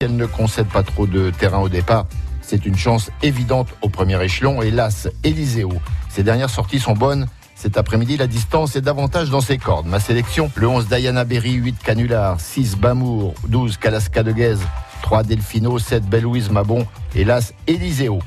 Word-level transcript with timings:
Elle 0.00 0.14
ne 0.14 0.26
concède 0.26 0.68
pas 0.68 0.84
trop 0.84 1.08
de 1.08 1.30
terrain 1.30 1.58
au 1.58 1.68
départ. 1.68 2.06
C'est 2.40 2.66
une 2.66 2.76
chance 2.76 3.10
évidente 3.20 3.66
au 3.82 3.88
premier 3.88 4.22
échelon. 4.22 4.62
Hélas, 4.62 5.08
Eliseo. 5.24 5.72
Ses 6.08 6.22
dernières 6.22 6.50
sorties 6.50 6.78
sont 6.78 6.92
bonnes. 6.92 7.26
Cet 7.56 7.76
après-midi, 7.76 8.16
la 8.16 8.28
distance 8.28 8.76
est 8.76 8.80
davantage 8.80 9.28
dans 9.28 9.40
ses 9.40 9.58
cordes. 9.58 9.88
Ma 9.88 9.98
sélection, 9.98 10.52
le 10.54 10.68
11 10.68 10.86
Diana 10.86 11.24
Berry, 11.24 11.54
8 11.54 11.82
Canular, 11.82 12.40
6 12.40 12.76
Bamour, 12.76 13.34
12 13.48 13.76
Kalaska 13.78 14.22
de 14.22 14.30
Guez, 14.30 14.58
3 15.02 15.24
Delfino, 15.24 15.80
7 15.80 16.04
Belle-Louise 16.04 16.50
Mabon, 16.50 16.86
hélas, 17.16 17.52
Eliseo. 17.66 18.20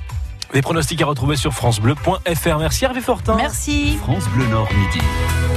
Les 0.54 0.62
pronostics 0.62 1.02
à 1.02 1.06
retrouver 1.06 1.38
sur 1.38 1.54
FranceBleu.fr. 1.54 2.58
Merci 2.60 2.84
Hervé 2.86 3.00
Fortin. 3.02 3.36
Merci. 3.36 3.98
France 4.02 4.26
Bleu 4.36 4.46
Nord 4.48 4.68
Midi. 4.74 5.00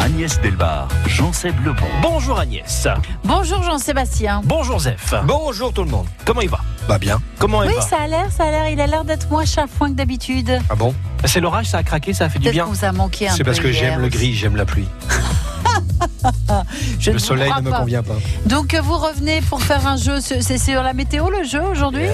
Agnès 0.00 0.40
Delbar, 0.40 0.88
Jean-Seb 1.06 1.64
Lebon. 1.64 1.86
Bonjour 2.02 2.38
Agnès. 2.38 2.86
Bonjour 3.24 3.62
Jean-Sébastien. 3.62 4.42
Bonjour 4.44 4.78
Zef. 4.80 5.14
Bonjour 5.24 5.72
tout 5.72 5.82
le 5.82 5.90
monde. 5.90 6.06
Comment 6.24 6.42
il 6.42 6.48
va? 6.48 6.60
Bah 6.88 6.98
bien. 6.98 7.20
Comment 7.38 7.62
il 7.64 7.70
Oui, 7.70 7.74
va? 7.74 7.80
ça 7.80 7.96
a 8.02 8.06
l'air, 8.06 8.30
ça 8.30 8.44
a 8.44 8.50
l'air. 8.50 8.68
Il 8.70 8.80
a 8.80 8.86
l'air 8.86 9.04
d'être 9.04 9.28
moins 9.30 9.44
chafouin 9.44 9.88
que 9.90 9.94
d'habitude. 9.94 10.60
Ah 10.70 10.74
bon? 10.76 10.94
C'est 11.24 11.40
l'orage, 11.40 11.66
ça 11.66 11.78
a 11.78 11.82
craqué, 11.82 12.12
ça 12.12 12.26
a 12.26 12.28
fait 12.28 12.38
du 12.38 12.50
bien. 12.50 12.64
vous 12.66 12.84
a 12.84 12.92
manqué 12.92 13.26
un 13.26 13.30
peu. 13.30 13.36
C'est 13.38 13.44
parce 13.44 13.60
que 13.60 13.72
j'aime 13.72 14.00
le 14.00 14.08
gris, 14.08 14.34
j'aime 14.34 14.56
la 14.56 14.64
pluie. 14.66 14.88
Je 16.98 17.10
Le 17.10 17.18
soleil 17.18 17.52
ne 17.56 17.62
me 17.62 17.70
pas. 17.70 17.80
convient 17.80 18.02
pas. 18.02 18.14
Donc 18.46 18.74
euh, 18.74 18.80
vous 18.80 18.96
revenez 18.96 19.40
pour 19.42 19.62
faire 19.62 19.86
un 19.86 19.96
jeu. 19.96 20.20
C'est 20.20 20.58
sur 20.58 20.82
la 20.82 20.92
météo 20.94 21.28
le 21.30 21.44
jeu 21.44 21.60
aujourd'hui 21.62 22.06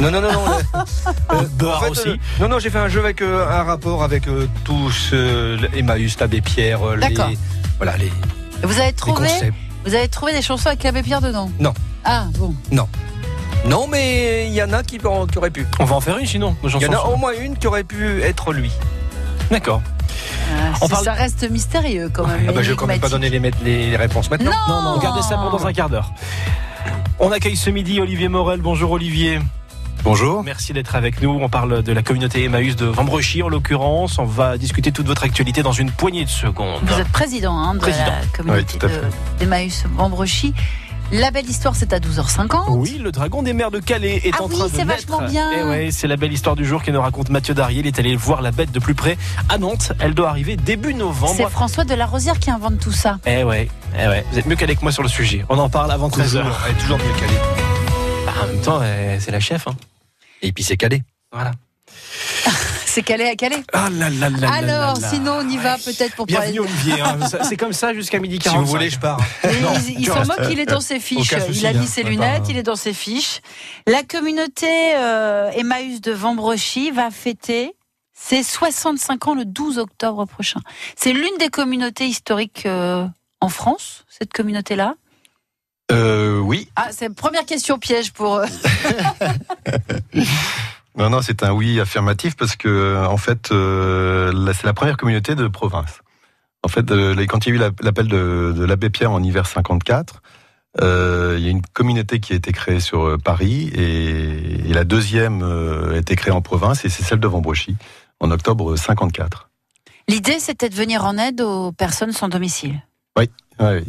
Non, 0.00 0.10
non, 0.10 0.20
non, 0.20 0.32
non. 0.32 0.44
euh, 1.32 1.70
en 1.74 1.80
fait, 1.80 1.90
aussi. 1.90 2.08
euh, 2.08 2.16
non, 2.40 2.48
non, 2.48 2.58
j'ai 2.58 2.70
fait 2.70 2.78
un 2.78 2.88
jeu 2.88 3.00
avec 3.00 3.20
euh, 3.22 3.46
un 3.48 3.62
rapport 3.64 4.02
avec 4.02 4.28
euh, 4.28 4.48
tous 4.64 5.10
euh, 5.12 5.58
Emmaüs, 5.76 6.18
l'Abbé 6.20 6.40
Pierre, 6.40 6.82
euh, 6.88 6.96
les, 6.96 7.14
voilà, 7.78 7.96
les, 7.96 8.12
Vous 8.62 8.80
avez 8.80 8.92
trouvé. 8.92 9.28
Vous 9.84 9.94
avez 9.94 10.08
trouvé 10.08 10.32
des 10.32 10.42
chansons 10.42 10.68
avec 10.68 10.84
Abbé 10.84 11.02
Pierre 11.02 11.20
dedans 11.20 11.50
Non. 11.60 11.72
Ah 12.04 12.26
bon. 12.38 12.54
Non, 12.70 13.86
mais 13.88 14.46
il 14.48 14.54
y 14.54 14.62
en 14.62 14.72
a 14.72 14.82
qui, 14.82 14.98
qui 14.98 15.06
auraient 15.38 15.50
pu. 15.50 15.66
On 15.80 15.84
va 15.84 15.96
en 15.96 16.00
faire 16.00 16.16
une 16.18 16.26
sinon. 16.26 16.56
Il 16.64 16.80
y 16.80 16.86
en 16.86 16.92
a 16.92 17.00
au 17.06 17.16
moins 17.16 17.32
une 17.38 17.56
qui 17.56 17.66
aurait 17.66 17.84
pu 17.84 18.22
être 18.22 18.52
lui. 18.52 18.70
D'accord. 19.50 19.82
Ah, 20.50 20.74
On 20.80 20.88
parle- 20.88 21.04
Ça 21.04 21.12
reste 21.12 21.50
mystérieux 21.50 22.10
quand 22.12 22.26
même. 22.26 22.46
Ah 22.48 22.52
bah, 22.52 22.62
je 22.62 22.70
vais 22.70 22.76
quand 22.76 22.86
même 22.86 23.00
pas 23.00 23.08
donner 23.08 23.30
les, 23.30 23.96
réponses 23.96 24.30
maintenant. 24.30 24.52
Non, 24.68 24.82
non, 24.82 24.98
gardez 24.98 25.22
ça 25.22 25.36
pour 25.36 25.50
dans 25.50 25.66
un 25.66 25.72
quart 25.72 25.88
d'heure. 25.88 26.12
On 27.18 27.30
accueille 27.32 27.56
ce 27.56 27.70
midi 27.70 28.00
Olivier 28.00 28.28
Morel. 28.28 28.60
Bonjour 28.60 28.92
Olivier. 28.92 29.40
Bonjour. 30.04 30.44
Merci 30.44 30.72
d'être 30.72 30.94
avec 30.94 31.20
nous. 31.20 31.38
On 31.42 31.48
parle 31.48 31.82
de 31.82 31.92
la 31.92 32.02
communauté 32.02 32.44
Emmaüs 32.44 32.76
de 32.76 32.86
Vambrechy 32.86 33.42
en 33.42 33.48
l'occurrence. 33.48 34.18
On 34.20 34.24
va 34.24 34.56
discuter 34.56 34.92
toute 34.92 35.06
votre 35.06 35.24
actualité 35.24 35.62
dans 35.64 35.72
une 35.72 35.90
poignée 35.90 36.24
de 36.24 36.30
secondes. 36.30 36.80
Vous 36.84 37.00
êtes 37.00 37.08
président 37.08 37.58
hein, 37.58 37.74
de 37.74 37.80
Président. 37.80 38.04
la 38.06 38.36
communauté 38.36 38.64
Oui, 38.74 38.78
tout 38.78 38.86
à 38.86 38.88
de- 38.88 39.02
d'Emmaüs 39.40 39.84
Vambrechy. 39.96 40.54
La 41.10 41.30
belle 41.30 41.48
histoire, 41.48 41.74
c'est 41.74 41.94
à 41.94 42.00
12h50. 42.00 42.66
Oui, 42.76 42.98
le 43.02 43.10
dragon 43.12 43.42
des 43.42 43.54
mers 43.54 43.70
de 43.70 43.78
Calais 43.78 44.20
est 44.24 44.32
Ah 44.34 44.42
en 44.42 44.46
oui, 44.48 44.56
train 44.56 44.66
de 44.66 44.70
c'est 44.70 44.84
naître. 44.84 45.06
vachement 45.10 45.26
bien. 45.26 45.50
Et 45.52 45.62
ouais, 45.62 45.88
c'est 45.90 46.06
la 46.06 46.16
belle 46.18 46.32
histoire 46.32 46.54
du 46.54 46.66
jour 46.66 46.82
que 46.82 46.90
nous 46.90 47.00
raconte 47.00 47.30
Mathieu 47.30 47.54
Darier. 47.54 47.80
Il 47.80 47.86
est 47.86 47.98
allé 47.98 48.14
voir 48.14 48.42
la 48.42 48.50
bête 48.50 48.72
de 48.72 48.78
plus 48.78 48.94
près 48.94 49.16
à 49.48 49.56
Nantes. 49.56 49.92
Elle 50.00 50.12
doit 50.12 50.28
arriver 50.28 50.56
début 50.56 50.92
C'est 50.92 50.98
novembre. 50.98 51.48
François 51.50 51.84
de 51.84 51.94
la 51.94 52.04
Rosière 52.04 52.38
qui 52.38 52.50
invente 52.50 52.78
tout 52.78 52.92
ça. 52.92 53.18
Eh 53.24 53.42
ouais, 53.42 53.70
eh 53.98 54.06
ouais. 54.06 54.24
Vous 54.30 54.38
êtes 54.38 54.44
mieux 54.46 54.56
qu'avec 54.56 54.82
moi 54.82 54.92
sur 54.92 55.02
le 55.02 55.08
sujet. 55.08 55.46
On 55.48 55.58
en 55.58 55.70
parle 55.70 55.90
avant 55.92 56.08
13h. 56.08 56.22
Toujours, 56.24 56.60
elle 56.66 56.72
est 56.72 56.78
toujours 56.78 56.98
mieux 56.98 57.14
calée. 57.18 57.38
en 58.42 58.46
même 58.46 58.60
temps, 58.60 58.80
eh, 58.82 59.18
c'est 59.18 59.30
la 59.30 59.40
chef. 59.40 59.66
Hein. 59.66 59.76
Et 60.42 60.52
puis 60.52 60.62
c'est 60.62 60.76
calé. 60.76 61.02
Voilà. 61.32 61.52
C'est 62.98 63.04
calé 63.04 63.26
à 63.28 63.36
calé. 63.36 63.54
Ah 63.72 63.88
là 63.92 64.10
là 64.10 64.28
là 64.28 64.38
là 64.40 64.52
Alors, 64.52 64.94
là 64.94 65.00
là. 65.00 65.08
sinon, 65.08 65.34
on 65.38 65.48
y 65.48 65.56
va 65.56 65.76
peut-être 65.78 66.16
pour 66.16 66.26
parler. 66.26 66.50
Bienvenue 66.50 66.68
Olivier. 66.68 67.00
hein. 67.00 67.24
Ça- 67.28 67.44
C'est 67.44 67.56
comme 67.56 67.72
ça 67.72 67.94
jusqu'à 67.94 68.18
midi 68.18 68.34
Si 68.34 68.40
45. 68.40 68.60
vous 68.64 68.66
voulez, 68.66 68.90
je 68.90 68.98
pars. 68.98 69.20
Mais 69.44 69.60
Non, 69.60 69.72
il 69.86 69.90
il 69.90 69.96
tu 69.98 70.04
s'en 70.06 70.14
restes. 70.18 70.26
moque, 70.26 70.48
il 70.50 70.58
est 70.58 70.66
dans 70.66 70.80
ses 70.80 70.98
fiches. 71.08 71.32
Aucun 71.32 71.46
souci, 71.46 71.60
il 71.60 71.66
a 71.68 71.72
mis 71.74 71.78
hein. 71.78 71.86
ses 71.86 72.02
lunettes, 72.02 72.42
il 72.48 72.56
est 72.56 72.64
dans 72.64 72.74
ses 72.74 72.92
fiches. 72.92 73.40
La 73.86 74.02
communauté 74.02 74.96
euh, 74.96 75.48
Emmaüs 75.52 76.00
de 76.00 76.10
Vambrechy 76.10 76.90
va 76.90 77.12
fêter 77.12 77.76
ses 78.14 78.42
65 78.42 79.28
ans 79.28 79.34
le 79.36 79.44
12 79.44 79.78
octobre 79.78 80.24
prochain. 80.24 80.58
C'est 80.96 81.12
l'une 81.12 81.38
des 81.38 81.50
communautés 81.50 82.06
historiques 82.06 82.66
euh, 82.66 83.06
en 83.40 83.48
France, 83.48 84.06
cette 84.08 84.32
communauté-là? 84.32 84.94
Euh, 85.92 86.40
oui. 86.40 86.68
Ah, 86.74 86.88
c'est 86.90 87.14
première 87.14 87.46
question 87.46 87.78
piège 87.78 88.12
pour. 88.12 88.38
euh, 88.38 88.46
Non, 90.98 91.10
non, 91.10 91.22
c'est 91.22 91.42
un 91.44 91.52
oui 91.52 91.80
affirmatif 91.80 92.34
parce 92.36 92.56
que, 92.56 92.68
euh, 92.68 93.06
en 93.06 93.16
fait, 93.16 93.52
euh, 93.52 94.52
c'est 94.52 94.64
la 94.66 94.72
première 94.72 94.96
communauté 94.96 95.34
de 95.34 95.46
province. 95.46 96.00
En 96.64 96.68
fait, 96.68 96.90
euh, 96.90 97.14
quand 97.26 97.46
il 97.46 97.50
y 97.50 97.52
a 97.52 97.54
eu 97.54 97.58
la- 97.58 97.70
l'appel 97.82 98.08
de, 98.08 98.52
de 98.56 98.64
l'abbé 98.64 98.90
Pierre 98.90 99.12
en 99.12 99.22
hiver 99.22 99.46
54, 99.46 100.22
euh, 100.80 101.36
il 101.38 101.44
y 101.44 101.48
a 101.48 101.50
une 101.50 101.62
communauté 101.72 102.18
qui 102.18 102.32
a 102.32 102.36
été 102.36 102.50
créée 102.52 102.80
sur 102.80 103.16
Paris 103.22 103.70
et, 103.74 104.68
et 104.70 104.72
la 104.74 104.84
deuxième 104.84 105.42
a 105.92 105.96
été 105.96 106.16
créée 106.16 106.32
en 106.32 106.42
province 106.42 106.84
et 106.84 106.88
c'est 106.88 107.04
celle 107.04 107.20
de 107.20 107.28
Vambrechy 107.28 107.76
en 108.20 108.30
octobre 108.32 108.74
54. 108.76 109.48
L'idée, 110.08 110.38
c'était 110.40 110.68
de 110.68 110.74
venir 110.74 111.04
en 111.04 111.16
aide 111.16 111.40
aux 111.40 111.70
personnes 111.72 112.12
sans 112.12 112.28
domicile. 112.28 112.82
Ouais, 113.16 113.30
oui. 113.60 113.84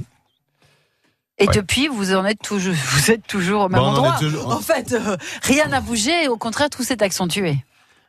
Et 1.42 1.48
Ouais. 1.48 1.54
depuis, 1.56 1.88
vous 1.88 2.14
en 2.14 2.26
êtes 2.26 2.42
toujours, 2.42 2.74
vous 2.92 3.12
êtes 3.12 3.26
toujours 3.26 3.64
au 3.64 3.70
même 3.70 3.80
Bon, 3.80 3.88
on 3.88 3.90
en 3.92 3.96
endroit. 3.98 4.18
toujours- 4.20 4.48
En 4.54 4.60
fait, 4.60 4.92
euh, 4.94 5.16
rien 5.44 5.68
n'a 5.68 5.80
bougé. 5.82 6.28
Au 6.28 6.38
contraire, 6.38 6.70
tout 6.70 6.84
s'est 6.84 7.02
accentué. 7.02 7.58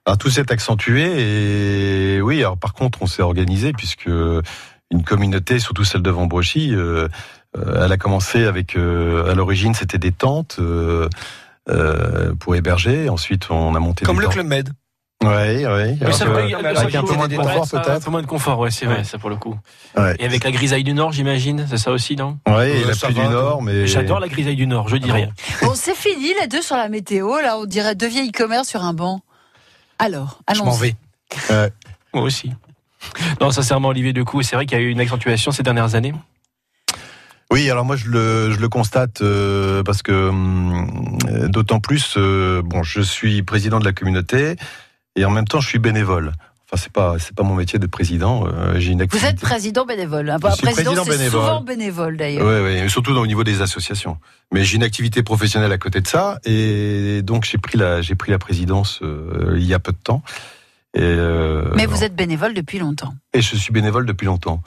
Alors 0.06 0.18
tout 0.18 0.30
s'est 0.30 0.50
accentué 0.50 2.14
et 2.16 2.20
oui, 2.22 2.40
alors 2.40 2.56
par 2.56 2.72
contre 2.72 3.02
on 3.02 3.06
s'est 3.06 3.22
organisé 3.22 3.72
puisque 3.72 4.06
une 4.06 5.04
communauté, 5.04 5.58
surtout 5.58 5.84
celle 5.84 6.00
de 6.02 6.10
Vambrechy, 6.10 6.74
euh, 6.74 7.06
euh, 7.56 7.84
elle 7.84 7.92
a 7.92 7.96
commencé 7.98 8.44
avec, 8.46 8.76
euh, 8.76 9.30
à 9.30 9.34
l'origine 9.34 9.74
c'était 9.74 9.98
des 9.98 10.10
tentes 10.10 10.56
euh, 10.58 11.08
euh, 11.68 12.34
pour 12.34 12.56
héberger, 12.56 13.08
ensuite 13.10 13.50
on 13.50 13.74
a 13.74 13.78
monté 13.78 14.04
Comme 14.06 14.16
des 14.16 14.20
le 14.22 14.26
tentes. 14.26 14.34
Club 14.34 14.46
Med. 14.46 14.70
Ouais, 15.22 15.66
ouais. 15.66 15.96
Mais 16.00 16.12
ça 16.12 16.24
peut- 16.24 16.32
euh, 16.32 16.74
avec 16.76 16.94
un 16.94 17.02
peu 17.02 17.14
moins 17.14 17.28
de 17.28 17.36
confort 17.36 17.66
ça- 17.66 17.78
Un 17.78 17.80
peut-être. 17.82 18.04
peu 18.04 18.10
moins 18.10 18.22
de 18.22 18.26
confort, 18.26 18.58
ouais, 18.58 18.70
c'est 18.70 18.86
vrai, 18.86 19.04
ça 19.04 19.18
pour 19.18 19.28
le 19.28 19.36
coup. 19.36 19.54
Ouais. 19.96 20.16
Et 20.18 20.24
avec 20.24 20.42
la 20.44 20.50
grisaille 20.50 20.82
du 20.82 20.94
Nord, 20.94 21.12
j'imagine, 21.12 21.66
c'est 21.68 21.76
ça 21.76 21.90
aussi, 21.92 22.16
non? 22.16 22.38
Ouais, 22.48 22.70
et 22.70 22.84
Euh, 22.84 22.88
la 22.88 22.94
pluie 22.96 23.14
du 23.14 23.20
Nord, 23.28 23.60
mais 23.62 23.86
J'adore 23.86 24.18
la 24.20 24.28
grisaille 24.28 24.56
du 24.56 24.66
Nord, 24.66 24.88
je 24.88 24.96
dis 24.96 25.08
Ah 25.10 25.12
bon 25.12 25.18
rien. 25.18 25.28
Bon, 25.62 25.72
c'est 25.74 25.94
fini 25.94 26.32
les 26.40 26.46
deux 26.46 26.62
sur 26.62 26.76
la 26.76 26.88
météo. 26.88 27.38
Là, 27.42 27.58
on 27.58 27.66
dirait 27.66 27.94
deux 27.94 28.08
vieilles 28.08 28.32
commères 28.32 28.64
sur 28.64 28.82
un 28.82 28.94
banc. 28.94 29.20
Alors, 29.98 30.40
Je 30.54 30.58
m'en 30.60 30.68
allons. 30.68 30.76
vais. 30.76 30.94
Moi 32.14 32.22
aussi. 32.22 32.52
Non, 33.42 33.50
sincèrement, 33.50 33.88
Olivier 33.88 34.14
Decou, 34.14 34.40
c'est 34.42 34.56
vrai 34.56 34.64
qu'il 34.64 34.78
y 34.78 34.80
a 34.80 34.84
eu 34.84 34.88
une 34.90 35.00
accentuation 35.00 35.50
ces 35.52 35.62
dernières 35.62 35.94
années. 35.94 36.14
Oui, 37.52 37.68
alors 37.68 37.84
moi 37.84 37.96
je 37.96 38.06
le, 38.08 38.52
je 38.52 38.58
le 38.60 38.68
constate 38.68 39.22
euh, 39.22 39.82
parce 39.82 40.02
que 40.02 40.12
hum, 40.28 41.18
euh, 41.28 41.48
d'autant 41.48 41.80
plus, 41.80 42.14
euh, 42.16 42.62
bon, 42.64 42.82
je 42.84 43.00
suis 43.00 43.42
président 43.42 43.80
de 43.80 43.84
la 43.84 43.92
communauté 43.92 44.54
et 45.20 45.24
en 45.24 45.30
même 45.30 45.46
temps 45.46 45.60
je 45.60 45.68
suis 45.68 45.78
bénévole. 45.78 46.32
Enfin, 46.72 46.82
c'est 46.84 46.92
pas, 46.92 47.16
c'est 47.18 47.34
pas 47.34 47.42
mon 47.42 47.56
métier 47.56 47.80
de 47.80 47.86
président. 47.88 48.46
euh, 48.46 48.78
j'ai 48.78 48.92
une 48.92 48.98
Vous 48.98 49.04
activité. 49.04 49.28
êtes 49.30 49.40
président 49.40 49.84
bénévole. 49.84 50.26
Suis 50.30 50.38
président, 50.62 50.92
président 50.92 51.04
c'est 51.04 51.10
bénévole. 51.18 51.40
souvent 51.40 51.60
bénévole 51.62 52.16
d'ailleurs. 52.16 52.46
Ouais, 52.46 52.60
ouais, 52.82 52.88
surtout 52.88 53.10
au 53.10 53.26
niveau 53.26 53.42
des 53.42 53.60
associations. 53.60 54.18
Mais 54.52 54.62
j'ai 54.64 54.76
une 54.76 54.84
activité 54.84 55.24
professionnelle 55.24 55.72
à 55.72 55.78
côté 55.78 56.00
de 56.00 56.06
ça, 56.06 56.38
et 56.44 57.22
donc 57.22 57.44
j'ai 57.44 57.58
pris 57.58 57.76
la, 57.76 58.02
j'ai 58.02 58.14
pris 58.14 58.30
la 58.30 58.38
présidence 58.38 59.00
euh, 59.02 59.54
il 59.56 59.64
y 59.66 59.74
a 59.74 59.80
peu 59.80 59.90
de 59.90 59.98
temps. 59.98 60.22
Et, 60.94 61.00
euh, 61.02 61.70
Mais 61.74 61.86
vous 61.86 62.04
êtes 62.04 62.14
bénévole 62.14 62.54
depuis 62.54 62.78
longtemps. 62.78 63.14
et 63.32 63.42
je 63.42 63.56
suis 63.56 63.72
bénévole 63.72 64.06
depuis 64.06 64.26
longtemps. 64.26 64.62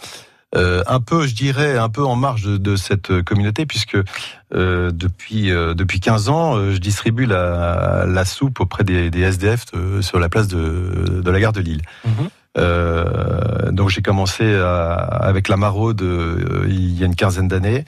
Euh, 0.56 0.84
un 0.86 1.00
peu, 1.00 1.26
je 1.26 1.34
dirais, 1.34 1.78
un 1.80 1.90
peu 1.90 2.04
en 2.06 2.16
marge 2.16 2.44
de, 2.44 2.58
de 2.58 2.76
cette 2.76 3.24
communauté, 3.24 3.66
puisque 3.66 3.98
euh, 4.54 4.92
depuis 4.92 5.50
euh, 5.52 5.74
depuis 5.74 6.00
15 6.00 6.30
ans, 6.30 6.56
euh, 6.56 6.72
je 6.74 6.78
distribue 6.78 7.26
la, 7.26 8.06
la 8.08 8.24
soupe 8.26 8.60
auprès 8.60 8.84
des, 8.84 9.10
des 9.10 9.22
SDF 9.22 9.66
sur 10.02 10.20
la 10.20 10.30
place 10.30 10.48
de, 10.48 11.22
de 11.24 11.32
la 11.32 11.40
gare 11.40 11.54
de 11.54 11.62
Lille. 11.62 11.82
Mhm. 12.06 12.30
Euh, 12.56 13.72
donc 13.72 13.90
j'ai 13.90 14.02
commencé 14.04 14.54
à- 14.56 14.94
avec 14.94 15.48
la 15.48 15.58
maraude 15.58 16.04
euh, 16.04 16.66
il 16.68 16.98
y 17.00 17.04
a 17.04 17.08
une 17.08 17.16
quinzaine 17.16 17.48
d'années, 17.48 17.84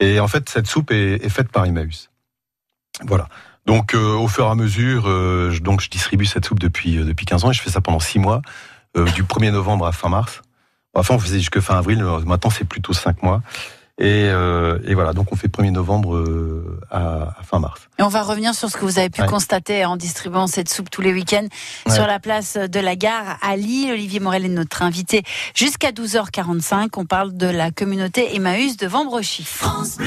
et 0.00 0.18
en 0.18 0.28
fait 0.28 0.48
cette 0.48 0.66
soupe 0.66 0.90
est, 0.90 1.22
est 1.24 1.28
faite 1.28 1.50
par 1.50 1.66
Emmaüs. 1.66 2.08
Voilà. 3.04 3.28
Donc 3.66 3.94
euh, 3.94 4.14
au 4.14 4.28
fur 4.28 4.46
et 4.46 4.50
à 4.50 4.54
mesure, 4.54 5.04
euh, 5.08 5.50
je, 5.50 5.60
donc 5.60 5.82
je 5.82 5.90
distribue 5.90 6.24
cette 6.24 6.46
soupe 6.46 6.58
depuis 6.58 6.96
depuis 6.96 7.26
15 7.26 7.44
ans 7.44 7.50
et 7.50 7.54
je 7.54 7.60
fais 7.60 7.68
ça 7.70 7.82
pendant 7.82 8.00
6 8.00 8.18
mois, 8.18 8.40
euh, 8.96 9.04
du 9.10 9.24
1er 9.24 9.50
novembre 9.50 9.86
à 9.86 9.92
fin 9.92 10.08
mars. 10.08 10.40
Enfin, 11.00 11.14
on 11.14 11.18
faisait 11.18 11.38
jusque 11.38 11.60
fin 11.60 11.76
avril. 11.78 12.02
Maintenant, 12.26 12.50
c'est 12.50 12.64
plutôt 12.64 12.92
5 12.92 13.22
mois. 13.22 13.42
Et, 14.00 14.28
euh, 14.28 14.78
et 14.84 14.94
voilà, 14.94 15.12
donc 15.12 15.32
on 15.32 15.36
fait 15.36 15.48
1er 15.48 15.72
novembre 15.72 16.14
euh, 16.14 16.78
à, 16.88 17.34
à 17.40 17.42
fin 17.42 17.58
mars. 17.58 17.80
Et 17.98 18.04
on 18.04 18.08
va 18.08 18.22
revenir 18.22 18.54
sur 18.54 18.70
ce 18.70 18.76
que 18.76 18.84
vous 18.84 19.00
avez 19.00 19.10
pu 19.10 19.22
Ouais. 19.22 19.26
constater 19.26 19.84
en 19.84 19.96
distribuant 19.96 20.46
cette 20.46 20.68
soupe 20.68 20.88
tous 20.88 21.00
les 21.00 21.12
week-ends 21.12 21.48
Ouais. 21.88 21.92
sur 21.94 22.06
la 22.06 22.20
place 22.20 22.56
de 22.56 22.78
la 22.78 22.94
gare 22.94 23.38
à 23.42 23.56
Lille. 23.56 23.90
Olivier 23.90 24.20
Morel 24.20 24.44
est 24.44 24.50
notre 24.50 24.82
invité 24.82 25.24
jusqu'à 25.52 25.90
12h45. 25.90 26.90
On 26.96 27.06
parle 27.06 27.36
de 27.36 27.48
la 27.48 27.72
communauté 27.72 28.36
Emmaüs 28.36 28.76
de 28.76 28.86
Vambrechy. 28.86 29.42
France 29.42 29.96
Bleu, 29.96 30.06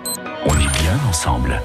on 0.45 0.53
est 0.53 0.79
bien 0.79 0.97
ensemble. 1.09 1.61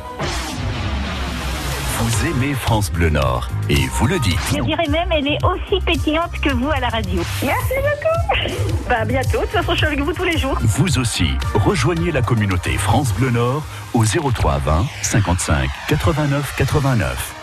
Vous 1.98 2.26
aimez 2.26 2.54
France 2.54 2.90
Bleu 2.90 3.08
Nord 3.08 3.48
et 3.70 3.86
vous 3.92 4.06
le 4.06 4.18
dites. 4.18 4.38
Je 4.54 4.62
dirais 4.62 4.86
même, 4.88 5.10
elle 5.12 5.26
est 5.26 5.38
aussi 5.44 5.82
pétillante 5.84 6.32
que 6.42 6.50
vous 6.50 6.70
à 6.70 6.78
la 6.78 6.88
radio. 6.88 7.22
Merci 7.42 7.72
beaucoup. 7.76 8.86
Bah, 8.88 9.04
bientôt. 9.06 9.38
De 9.38 9.44
toute 9.44 9.50
façon, 9.50 9.72
je 9.72 9.76
suis 9.78 9.86
avec 9.86 10.00
vous 10.00 10.12
tous 10.12 10.24
les 10.24 10.36
jours. 10.36 10.58
Vous 10.60 10.98
aussi, 10.98 11.30
rejoignez 11.54 12.12
la 12.12 12.22
communauté 12.22 12.72
France 12.72 13.12
Bleu 13.14 13.30
Nord 13.30 13.62
au 13.94 14.04
03 14.04 14.58
20 14.58 14.86
55 15.02 15.70
89 15.88 16.54
89. 16.58 17.34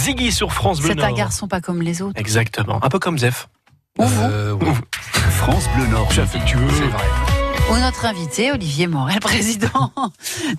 Ziggy 0.00 0.32
sur 0.32 0.52
France 0.52 0.80
Bleu 0.80 0.92
C'est 0.96 1.02
un 1.02 1.08
Nord. 1.08 1.16
garçon 1.16 1.46
pas 1.48 1.60
comme 1.60 1.82
les 1.82 2.00
autres. 2.02 2.18
Exactement. 2.18 2.82
Un 2.82 2.88
peu 2.88 2.98
comme 2.98 3.18
Zef. 3.18 3.48
euh, 3.98 4.52
oui. 4.60 4.68
France 5.30 5.68
Bleu 5.76 5.86
Nord. 5.88 6.06
Je 6.08 6.12
suis 6.14 6.22
affectueux. 6.22 6.58
C'est 6.72 6.86
vrai. 6.86 7.04
Ou 7.70 7.76
notre 7.78 8.04
invité, 8.06 8.50
Olivier 8.50 8.86
Morel, 8.86 9.20
président 9.20 9.92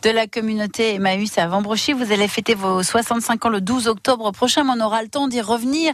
de 0.03 0.10
la 0.12 0.27
communauté 0.27 0.93
Emmaüs 0.95 1.38
à 1.38 1.48
Vambrochy. 1.48 1.93
Vous 1.93 2.12
allez 2.12 2.27
fêter 2.27 2.53
vos 2.53 2.83
65 2.83 3.45
ans 3.45 3.50
le 3.50 3.62
12 3.62 3.88
octobre 3.88 4.31
prochain, 4.31 4.63
mais 4.63 4.74
on 4.77 4.86
aura 4.86 5.01
le 5.01 5.10
temps 5.10 5.27
d'y 5.27 5.41
revenir. 5.41 5.93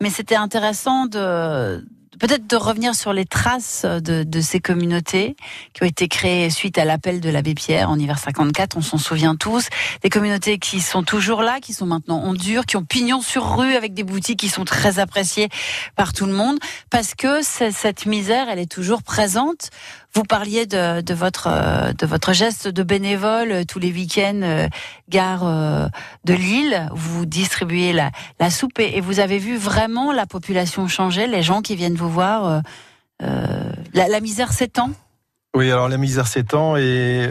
Mais 0.00 0.10
c'était 0.10 0.36
intéressant 0.36 1.06
de 1.06 1.84
peut-être 2.18 2.46
de 2.46 2.56
revenir 2.56 2.94
sur 2.94 3.12
les 3.12 3.24
traces 3.24 3.84
de, 3.84 4.22
de 4.22 4.40
ces 4.40 4.60
communautés 4.60 5.36
qui 5.72 5.82
ont 5.82 5.86
été 5.86 6.08
créées 6.08 6.50
suite 6.50 6.78
à 6.78 6.84
l'appel 6.84 7.20
de 7.20 7.30
l'abbé 7.30 7.54
Pierre 7.54 7.90
en 7.90 7.98
hiver 7.98 8.18
54. 8.18 8.76
On 8.76 8.82
s'en 8.82 8.98
souvient 8.98 9.36
tous. 9.36 9.68
Des 10.02 10.10
communautés 10.10 10.58
qui 10.58 10.80
sont 10.80 11.02
toujours 11.02 11.42
là, 11.42 11.60
qui 11.60 11.72
sont 11.72 11.86
maintenant 11.86 12.22
en 12.22 12.34
dur, 12.34 12.66
qui 12.66 12.76
ont 12.76 12.84
pignon 12.84 13.20
sur 13.20 13.56
rue 13.56 13.74
avec 13.74 13.94
des 13.94 14.04
boutiques 14.04 14.40
qui 14.40 14.48
sont 14.48 14.64
très 14.64 14.98
appréciées 14.98 15.48
par 15.96 16.12
tout 16.12 16.26
le 16.26 16.32
monde 16.32 16.58
parce 16.90 17.14
que 17.14 17.42
cette 17.42 18.06
misère, 18.06 18.48
elle 18.48 18.58
est 18.58 18.70
toujours 18.70 19.02
présente. 19.02 19.70
Vous 20.18 20.24
parliez 20.24 20.66
de, 20.66 21.14
votre 21.14 21.46
euh, 21.46 21.92
de 21.92 22.04
votre 22.04 22.32
geste 22.32 22.66
de 22.66 22.82
bénévole 22.82 23.52
euh, 23.52 23.62
tous 23.62 23.78
les 23.78 23.92
week-ends, 23.92 24.40
euh, 24.42 24.66
gare 25.08 25.44
de 26.24 26.34
Lille. 26.34 26.88
Vous 26.92 27.24
distribuez 27.24 27.92
la, 27.92 28.10
la 28.40 28.50
soupe 28.50 28.80
et, 28.80 29.00
vous 29.00 29.20
avez 29.20 29.38
vu 29.38 29.56
vraiment 29.56 30.10
la 30.10 30.26
population 30.26 30.88
changer, 30.88 31.28
les 31.28 31.44
gens 31.44 31.62
qui 31.62 31.76
viennent 31.76 31.94
vous 31.94 32.10
voir. 32.10 32.62
la, 33.20 34.20
misère 34.20 34.52
s'étend? 34.52 34.90
Oui, 35.54 35.70
alors 35.70 35.88
la 35.88 35.98
misère 35.98 36.26
s'étend 36.26 36.76
et 36.76 37.30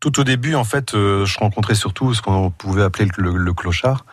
tout 0.00 0.18
au 0.18 0.24
début, 0.24 0.56
en 0.56 0.64
fait, 0.64 0.94
je 0.94 1.38
rencontrais 1.38 1.76
surtout 1.76 2.12
ce 2.12 2.22
qu'on 2.22 2.50
pouvait 2.50 2.82
appeler 2.82 3.08
le, 3.16 3.36
le 3.36 3.54
clochard. 3.54 4.04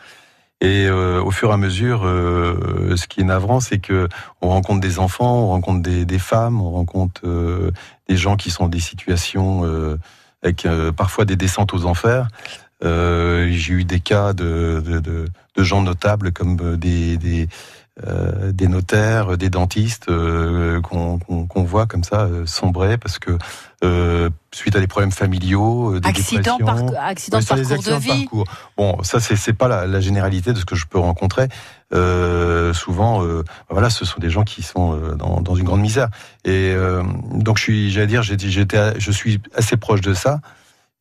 Et 0.60 0.86
euh, 0.86 1.22
au 1.22 1.30
fur 1.30 1.50
et 1.50 1.52
à 1.52 1.56
mesure, 1.56 2.04
euh, 2.04 2.96
ce 2.96 3.06
qui 3.06 3.20
est 3.20 3.24
navrant, 3.24 3.60
c'est 3.60 3.78
que 3.78 4.08
on 4.42 4.48
rencontre 4.48 4.80
des 4.80 4.98
enfants, 4.98 5.44
on 5.44 5.48
rencontre 5.48 5.82
des, 5.82 6.04
des 6.04 6.18
femmes, 6.18 6.60
on 6.60 6.70
rencontre 6.72 7.20
euh, 7.24 7.70
des 8.08 8.16
gens 8.16 8.36
qui 8.36 8.50
sont 8.50 8.66
des 8.66 8.80
situations 8.80 9.64
euh, 9.64 9.98
avec 10.42 10.66
euh, 10.66 10.90
parfois 10.90 11.24
des 11.24 11.36
descentes 11.36 11.74
aux 11.74 11.84
enfers. 11.84 12.26
Euh, 12.84 13.48
J'ai 13.52 13.72
eu 13.74 13.84
des 13.84 14.00
cas 14.00 14.32
de, 14.32 14.82
de, 14.84 14.98
de, 14.98 15.26
de 15.56 15.62
gens 15.62 15.82
notables 15.82 16.32
comme 16.32 16.76
des, 16.76 17.16
des 17.18 17.48
euh, 18.06 18.52
des 18.52 18.68
notaires, 18.68 19.36
des 19.36 19.50
dentistes 19.50 20.08
euh, 20.08 20.80
qu'on 20.80 21.18
voit 21.64 21.86
comme 21.86 22.04
ça 22.04 22.26
euh, 22.26 22.46
sombrer 22.46 22.96
parce 22.96 23.18
que 23.18 23.36
suite 24.52 24.76
à 24.76 24.80
des 24.80 24.86
problèmes 24.86 25.12
familiaux, 25.12 25.98
des 25.98 26.08
Accident, 26.08 26.58
par, 26.58 26.78
accident 27.00 27.38
de 27.38 27.44
parcours 27.44 27.66
de 27.66 27.72
accidents 27.74 27.98
vie. 27.98 28.24
parcours. 28.24 28.44
Bon, 28.76 29.02
ça 29.02 29.18
c'est 29.20 29.52
pas 29.52 29.68
la, 29.68 29.86
la 29.86 30.00
généralité 30.00 30.52
de 30.52 30.58
ce 30.58 30.64
que 30.64 30.74
je 30.74 30.86
peux 30.86 30.98
rencontrer. 30.98 31.48
Souvent, 31.90 33.24
euh, 33.24 33.44
voilà, 33.68 33.90
ce 33.90 34.04
sont 34.04 34.20
des 34.20 34.30
gens 34.30 34.44
qui 34.44 34.62
sont 34.62 34.96
dans, 35.16 35.40
dans 35.40 35.54
une 35.54 35.64
grande 35.64 35.80
misère. 35.80 36.08
Et 36.44 36.74
donc 37.32 37.58
je 37.58 37.62
suis, 37.62 37.90
j'allais 37.90 38.06
dire, 38.06 38.22
j'étais, 38.22 38.98
je 38.98 39.10
suis 39.10 39.40
assez 39.54 39.76
proche 39.76 40.00
de 40.00 40.14
ça. 40.14 40.40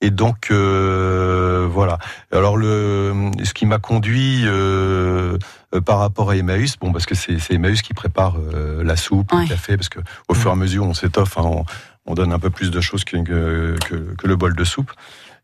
Et 0.02 0.12
donc 0.12 0.50
euh, 0.52 1.68
voilà. 1.72 1.98
Alors 2.32 2.56
le, 2.58 3.32
ce 3.44 3.54
qui 3.54 3.66
m'a 3.66 3.80
conduit 3.80 4.44
euh, 4.46 5.38
par 5.80 6.00
rapport 6.00 6.30
à 6.32 6.36
Emmaüs, 6.36 6.78
bon 6.80 6.92
parce 6.92 7.06
que 7.06 7.16
c'est 7.16 7.38
Emmaüs 7.54 7.82
qui 7.82 7.94
prépare 7.94 8.36
euh, 8.54 8.84
la 8.84 8.96
soupe, 8.96 9.32
Ouais. 9.34 9.44
le 9.44 9.48
café, 9.50 9.78
parce 9.78 9.90
que 9.90 10.00
au 10.28 10.34
fur 10.34 10.50
et 10.50 10.54
à 10.54 10.56
mesure 10.56 10.86
on 10.86 10.94
s'étoffe, 10.94 11.38
hein, 11.38 11.44
on, 11.46 11.66
on 12.06 12.14
donne 12.14 12.32
un 12.32 12.40
peu 12.40 12.50
plus 12.50 12.72
de 12.72 12.80
choses 12.82 13.04
que, 13.04 13.18
que, 13.18 13.76
que- 13.88 14.16
que 14.16 14.28
le 14.28 14.36
bol 14.36 14.56
de 14.56 14.64
soupe. 14.64 14.92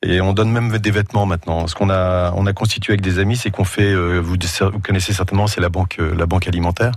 Et 0.06 0.20
on 0.20 0.34
donne 0.34 0.52
même 0.52 0.78
des 0.78 0.92
vêtements 0.92 1.26
maintenant. 1.26 1.66
Ce 1.68 1.76
qu'on 1.76 1.90
a, 1.90 2.34
on 2.36 2.46
a 2.46 2.52
constitué 2.52 2.92
avec 2.92 3.02
des 3.02 3.20
amis, 3.20 3.38
c'est 3.38 3.52
qu'on 3.52 3.64
fait, 3.64 3.94
euh, 3.94 4.20
vous, 4.20 4.36
vous 4.74 4.80
connaissez 4.80 5.14
certainement, 5.14 5.48
c'est 5.48 5.62
la 5.62 5.70
banque, 5.70 5.96
euh, 6.00 6.14
la 6.16 6.26
banque 6.26 6.46
alimentaire. 6.48 6.92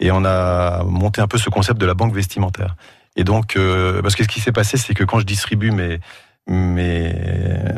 Et 0.00 0.10
on 0.10 0.22
a 0.26 0.82
monté 0.84 1.22
un 1.22 1.26
peu 1.28 1.38
ce 1.38 1.48
concept 1.48 1.80
de 1.80 1.86
la 1.86 1.94
banque 1.94 2.14
vestimentaire. 2.14 2.76
Et 3.16 3.24
donc, 3.24 3.56
euh, 3.56 4.02
parce 4.02 4.16
que 4.16 4.22
ce 4.22 4.28
qui 4.28 4.40
s'est 4.40 4.52
passé, 4.52 4.76
c'est 4.76 4.92
que 4.92 5.04
quand 5.04 5.18
je 5.18 5.24
distribue 5.24 5.70
mes, 5.70 5.98
mes, 6.46 7.14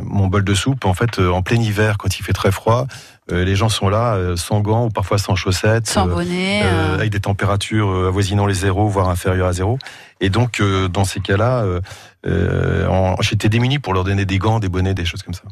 mon 0.02 0.26
bol 0.26 0.42
de 0.44 0.54
soupe, 0.54 0.84
en 0.84 0.94
fait, 0.94 1.18
euh, 1.18 1.30
en 1.30 1.42
plein 1.42 1.60
hiver, 1.60 1.96
quand 1.98 2.18
il 2.18 2.22
fait 2.22 2.32
très 2.32 2.50
froid, 2.50 2.86
euh, 2.86 2.86
les 3.30 3.56
gens 3.56 3.68
sont 3.68 3.88
là, 3.88 4.14
euh, 4.14 4.36
sans 4.36 4.60
gants 4.60 4.86
ou 4.86 4.90
parfois 4.90 5.18
sans 5.18 5.34
chaussettes. 5.34 5.86
Sans 5.86 6.08
euh, 6.08 6.14
bonnet. 6.14 6.62
euh, 6.64 6.66
euh, 6.66 6.94
avec 6.96 7.10
des 7.10 7.20
températures 7.20 7.88
euh, 7.90 8.08
avoisinant 8.08 8.46
les 8.46 8.54
zéros, 8.54 8.88
voire 8.88 9.08
inférieures 9.08 9.48
à 9.48 9.52
zéro. 9.52 9.78
Et 10.20 10.30
donc, 10.30 10.60
euh, 10.60 10.88
dans 10.88 11.04
ces 11.04 11.20
cas-là, 11.20 11.62
euh, 11.64 11.80
euh, 12.26 13.14
j'étais 13.20 13.48
démuni 13.48 13.78
pour 13.78 13.92
leur 13.92 14.04
donner 14.04 14.24
des 14.24 14.38
gants, 14.38 14.58
des 14.58 14.68
bonnets, 14.68 14.94
des 14.94 15.04
choses 15.04 15.22
comme 15.22 15.34
ça. 15.34 15.42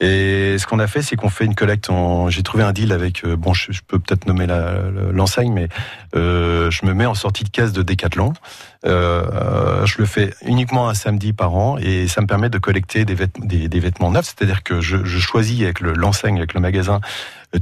Et 0.00 0.56
ce 0.58 0.66
qu'on 0.66 0.78
a 0.78 0.86
fait, 0.86 1.02
c'est 1.02 1.16
qu'on 1.16 1.28
fait 1.28 1.44
une 1.44 1.54
collecte. 1.54 1.90
En... 1.90 2.28
J'ai 2.30 2.42
trouvé 2.42 2.62
un 2.64 2.72
deal 2.72 2.92
avec, 2.92 3.24
euh, 3.24 3.36
bon, 3.36 3.52
je, 3.52 3.72
je 3.72 3.80
peux 3.86 3.98
peut-être 3.98 4.26
nommer 4.26 4.46
l'enseigne, 5.12 5.52
mais 5.52 5.68
euh, 6.16 6.70
je 6.70 6.86
me 6.86 6.94
mets 6.94 7.06
en 7.06 7.14
sortie 7.14 7.44
de 7.44 7.50
caisse 7.50 7.72
de 7.72 7.82
Decathlon. 7.82 8.32
Euh, 8.84 9.24
euh, 9.32 9.86
je 9.86 9.98
le 9.98 10.06
fais 10.06 10.34
uniquement 10.44 10.88
un 10.88 10.94
samedi 10.94 11.32
par 11.32 11.54
an 11.54 11.76
et 11.78 12.08
ça 12.08 12.20
me 12.20 12.26
permet 12.26 12.48
de 12.50 12.58
collecter 12.58 13.04
des, 13.04 13.14
vêtements, 13.14 13.44
des, 13.46 13.68
des 13.68 13.80
vêtements 13.80 14.10
neufs. 14.10 14.24
C'est-à-dire 14.36 14.62
que 14.62 14.80
je, 14.80 15.04
je 15.04 15.18
choisis 15.18 15.62
avec 15.62 15.80
le- 15.80 15.92
l'enseigne, 15.92 16.38
avec 16.38 16.54
le 16.54 16.60
magasin, 16.60 16.96
euh, 16.96 17.08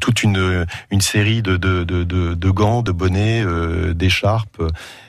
toute 0.00 0.22
une, 0.22 0.66
une 0.90 1.00
série 1.00 1.42
de, 1.42 1.56
de, 1.56 1.84
de, 1.84 2.04
de, 2.04 2.34
de 2.34 2.50
gants, 2.50 2.82
de 2.82 2.92
bonnets, 2.92 3.42
euh, 3.44 3.92
d'écharpes 3.94 4.62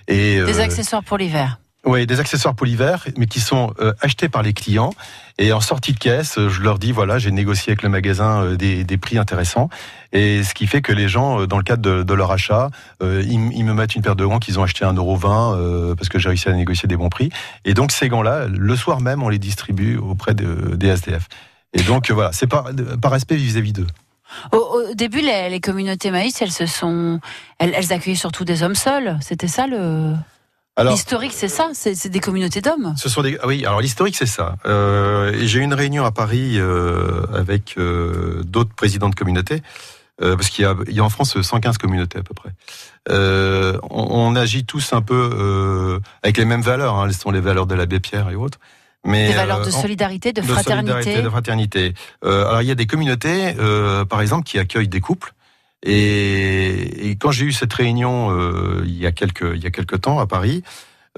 et 0.07 0.35
Des 0.43 0.59
euh, 0.59 0.63
accessoires 0.63 1.03
pour 1.03 1.17
l'hiver. 1.17 1.59
oui, 1.85 2.05
des 2.07 2.19
accessoires 2.19 2.53
pour 2.55 2.65
l'hiver, 2.65 3.05
mais 3.17 3.25
qui 3.27 3.39
sont 3.39 3.73
euh, 3.79 3.93
achetés 4.01 4.29
par 4.29 4.41
les 4.43 4.53
clients. 4.53 4.91
Et 5.37 5.53
en 5.53 5.61
sortie 5.61 5.93
de 5.93 5.97
caisse, 5.99 6.37
je 6.37 6.61
leur 6.61 6.77
dis 6.77 6.91
voilà, 6.91 7.17
j'ai 7.17 7.31
négocié 7.31 7.71
avec 7.71 7.81
le 7.81 7.89
magasin 7.89 8.43
euh, 8.43 8.55
des, 8.55 8.83
des 8.83 8.97
prix 8.97 9.17
intéressants. 9.17 9.69
Et 10.13 10.43
ce 10.43 10.53
qui 10.53 10.67
fait 10.67 10.81
que 10.81 10.91
les 10.93 11.07
gens, 11.07 11.45
dans 11.47 11.57
le 11.57 11.63
cadre 11.63 11.81
de, 11.81 12.03
de 12.03 12.13
leur 12.13 12.31
achat, 12.31 12.69
euh, 13.01 13.23
ils, 13.25 13.39
me 13.63 13.73
mettent 13.73 13.95
une 13.95 14.01
paire 14.03 14.15
de 14.15 14.25
gants 14.25 14.39
qu'ils 14.39 14.59
ont 14.59 14.63
acheté 14.63 14.83
à 14.85 14.91
1,20€ 14.91 15.55
euh, 15.55 15.95
parce 15.95 16.09
que 16.09 16.19
j'ai 16.19 16.27
réussi 16.29 16.49
à 16.49 16.53
négocier 16.53 16.87
des 16.87 16.97
bons 16.97 17.09
prix. 17.09 17.29
Et 17.65 17.73
donc 17.73 17.91
ces 17.91 18.09
gants-là, 18.09 18.47
le 18.47 18.75
soir 18.75 18.99
même, 18.99 19.23
on 19.23 19.29
les 19.29 19.39
distribue 19.39 19.97
auprès 19.97 20.33
de- 20.35 20.75
des 20.75 20.87
SDF. 20.89 21.27
Et 21.73 21.81
donc 21.83 22.11
voilà, 22.11 22.31
c'est 22.33 22.47
par, 22.47 22.65
par 23.01 23.11
respect 23.11 23.37
vis-à-vis 23.37 23.71
d'eux. 23.73 23.87
Au, 24.51 24.57
au 24.57 24.93
début, 24.93 25.21
les, 25.21 25.49
les 25.49 25.59
communautés 25.59 26.11
maïs, 26.11 26.41
elles 26.41 26.51
se 26.51 26.65
sont, 26.65 27.19
elles, 27.59 27.73
elles 27.75 27.93
accueillaient 27.93 28.15
surtout 28.15 28.45
des 28.45 28.63
hommes 28.63 28.75
seuls. 28.75 29.17
C'était 29.21 29.47
ça 29.47 29.67
le. 29.67 30.13
L'historique, 30.79 31.33
c'est 31.33 31.47
ça? 31.47 31.69
C'est 31.73 32.09
des 32.09 32.19
communautés 32.19 32.61
d'hommes? 32.61 32.93
Ce 32.97 33.09
sont 33.09 33.21
des 33.21 33.37
ah 33.41 33.47
oui. 33.47 33.65
Alors 33.65 33.81
l'historique 33.81 34.15
c'est 34.15 34.25
ça. 34.25 34.55
Euh, 34.65 35.33
j'ai 35.41 35.59
eu 35.59 35.61
une 35.61 35.73
réunion 35.73 36.05
à 36.05 36.11
Paris 36.11 36.53
euh, 36.55 37.25
avec 37.33 37.75
euh, 37.77 38.41
d'autres 38.45 38.73
présidents 38.73 39.09
de 39.09 39.15
communautés 39.15 39.61
parce 40.19 40.49
qu'il 40.49 40.63
y 40.63 40.67
a, 40.67 40.75
il 40.87 40.93
y 40.93 40.99
a 40.99 41.03
en 41.03 41.09
France 41.09 41.41
115 41.41 41.79
communautés 41.79 42.19
à 42.19 42.21
peu 42.21 42.35
près. 42.35 42.51
On, 43.09 43.81
on 43.89 44.35
agit 44.35 44.65
tous 44.65 44.93
un 44.93 45.01
peu 45.01 45.99
avec 46.21 46.37
les 46.37 46.45
mêmes 46.45 46.61
valeurs. 46.61 46.95
Hein, 46.95 47.11
ce 47.11 47.19
sont 47.19 47.31
les 47.31 47.39
valeurs 47.41 47.65
de 47.65 47.73
l'abbé 47.73 47.99
Pierre 47.99 48.29
et 48.29 48.35
autres. 48.35 48.59
Mais 49.03 49.27
Des 49.29 49.33
valeurs 49.33 49.61
de 49.61 49.67
euh, 49.67 49.71
solidarité, 49.71 50.31
de, 50.33 50.41
de 50.41 50.45
fraternité. 50.45 50.91
solidarité, 50.91 51.21
de 51.23 51.29
fraternité. 51.29 51.93
Euh, 52.23 52.47
alors 52.47 52.61
il 52.61 52.67
y 52.67 52.71
a 52.71 52.75
des 52.75 52.85
communautés, 52.85 53.55
euh, 53.59 54.05
par 54.05 54.21
exemple, 54.21 54.43
qui 54.43 54.59
accueillent 54.59 54.87
des 54.87 55.01
couples. 55.01 55.33
Et, 55.83 57.09
et 57.09 57.15
quand 57.15 57.31
j'ai 57.31 57.45
eu 57.45 57.51
cette 57.51 57.73
réunion 57.73 58.29
euh, 58.31 58.83
il 58.85 58.95
y 58.97 59.07
a 59.07 59.11
quelques 59.11 59.51
il 59.55 59.63
y 59.63 59.67
a 59.67 59.71
quelques 59.71 59.99
temps 60.01 60.19
à 60.19 60.27
Paris, 60.27 60.63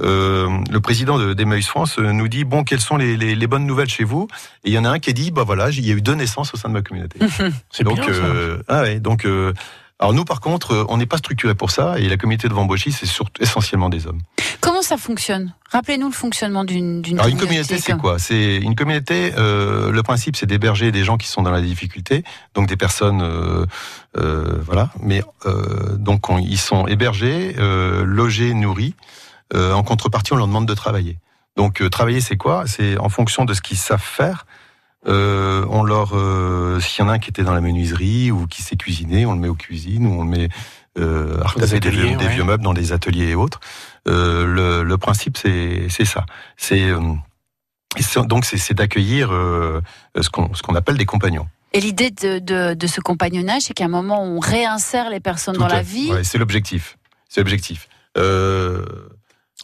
euh, 0.02 0.48
le 0.72 0.80
président 0.80 1.18
de- 1.20 1.34
d'Emmaüs 1.34 1.68
France 1.68 1.98
nous 2.00 2.28
dit 2.30 2.46
bon 2.46 2.64
quelles 2.64 2.80
sont 2.80 2.96
les, 2.98 3.18
les, 3.18 3.36
les 3.36 3.48
bonnes 3.48 3.66
nouvelles 3.68 3.90
chez 3.90 4.06
vous? 4.06 4.28
Et 4.64 4.70
il 4.70 4.74
y 4.74 4.78
en 4.80 4.86
a 4.86 4.90
un 4.90 5.00
qui 5.00 5.14
dit 5.14 5.32
bah 5.32 5.44
voilà 5.44 5.70
il 5.70 5.86
y 5.86 5.92
a 5.92 5.96
eu 5.96 6.02
deux 6.02 6.16
naissances 6.16 6.54
au 6.54 6.58
sein 6.58 6.70
de 6.70 6.74
ma 6.74 6.82
communauté. 6.82 7.20
C'est 7.72 7.84
donc 7.84 7.96
bien, 7.96 8.06
ça. 8.06 8.12
euh, 8.24 8.64
ah 8.70 8.82
ouais, 8.84 9.00
donc 9.02 9.26
euh, 9.26 9.54
alors 10.04 10.14
nous 10.14 10.26
par 10.26 10.42
contre 10.42 10.72
euh, 10.74 10.86
on 10.90 10.98
n'est 10.98 11.06
pas 11.06 11.16
structuré 11.18 11.56
pour 11.56 11.72
ça 11.72 11.98
et 11.98 12.10
la 12.10 12.18
communauté 12.18 12.50
de 12.50 12.54
Vambochy 12.54 12.92
c'est 12.92 13.06
surtout 13.06 13.42
essentiellement 13.42 13.88
des 13.88 14.06
hommes. 14.06 14.20
Comment 14.60 14.82
ça 14.82 14.98
fonctionne? 14.98 15.54
Rappelez-nous 15.72 16.08
le 16.08 16.14
fonctionnement 16.14 16.66
d'une 16.66 17.02
Alors 17.14 17.28
une 17.28 17.38
communauté, 17.38 17.78
c'est 17.78 17.98
quoi 17.98 18.20
C'est 18.20 18.58
une 18.58 18.76
communauté. 18.76 19.32
euh, 19.38 19.92
le 19.92 20.04
principe, 20.04 20.36
c'est 20.36 20.46
d'héberger 20.46 20.92
des 20.92 21.06
gens 21.06 21.16
qui 21.18 21.28
sont 21.28 21.42
dans 21.42 21.52
la 21.52 21.62
difficulté, 21.62 22.24
donc 22.54 22.68
des 22.68 22.76
personnes, 22.76 23.22
euh, 23.22 23.66
euh, 24.18 24.58
voilà. 24.62 24.90
Mais 25.00 25.24
donc 25.98 26.30
on- 26.30 26.38
ils 26.38 26.58
sont 26.60 26.86
hébergés, 26.88 27.56
logés, 28.04 28.54
nourris. 28.54 28.96
En 29.56 29.84
contrepartie, 29.84 30.34
on 30.34 30.38
leur 30.38 30.48
demande 30.48 30.68
de 30.68 30.74
travailler. 30.74 31.18
Donc 31.56 31.88
travailler, 31.90 32.20
c'est 32.22 32.38
quoi? 32.38 32.66
C'est 32.68 32.98
en 32.98 33.10
fonction 33.10 33.46
de 33.46 33.54
ce 33.54 33.62
qu'ils 33.62 33.78
savent 33.78 34.02
faire. 34.04 34.46
Euh, 35.08 35.66
on 35.70 35.84
leur, 35.84 36.12
euh, 36.14 36.80
s'il 36.80 37.04
y 37.04 37.08
en 37.08 37.10
a 37.10 37.14
un 37.14 37.20
qui 37.20 37.30
était 37.30 37.44
dans 37.44 37.54
la 37.54 37.62
menuiserie 37.62 38.32
ou 38.32 38.48
qui 38.48 38.62
sait 38.62 38.76
cuisiner, 38.78 39.26
on 39.26 39.34
le 39.34 39.40
met 39.40 39.50
aux 39.50 39.56
cuisines 39.56 40.08
ou 40.08 40.22
on 40.22 40.24
le 40.24 40.30
met 40.30 40.50
euh, 40.98 41.42
à 41.44 41.48
retaper 41.48 41.80
des, 41.80 41.88
ateliers, 41.88 42.02
vieux, 42.08 42.18
des 42.18 42.26
ouais. 42.26 42.34
vieux 42.34 42.44
meubles 42.44 42.64
dans 42.64 42.74
des 42.74 42.94
ateliers 42.94 43.30
et 43.30 43.36
autres. 43.36 43.60
Euh, 44.08 44.46
le, 44.46 44.84
le 44.84 44.98
principe, 44.98 45.38
c'est 45.38 45.88
c'est 45.90 46.06
ça. 46.06 46.26
C'est 46.58 46.84
euh, 46.90 47.00
donc 48.26 48.46
c'est 48.46 48.58
c'est 48.58 48.74
d'accueillir 48.74 49.32
euh, 49.34 49.82
ce 50.20 50.30
qu'on 50.30 50.54
ce 50.54 50.62
qu'on 50.62 50.76
appelle 50.76 50.98
des 50.98 51.06
compagnons. 51.06 51.48
Et 51.74 51.80
l'idée 51.82 52.12
de, 52.12 52.38
de, 52.40 52.76
de 52.76 52.88
ce 52.88 53.02
compagnonnage, 53.02 53.64
c'est 53.64 53.74
qu'à 53.74 53.86
un 53.86 53.90
moment, 53.90 54.24
on 54.24 54.40
réinsère 54.40 55.10
les 55.10 55.20
personnes 55.20 55.58
dans 55.58 55.66
à- 55.66 55.70
la 55.70 55.82
vie. 55.82 56.12
ouais, 56.12 56.24
c'est 56.24 56.38
l'objectif. 56.38 56.98
C'est 57.30 57.42
l'objectif. 57.42 57.90
Euh, 58.16 58.86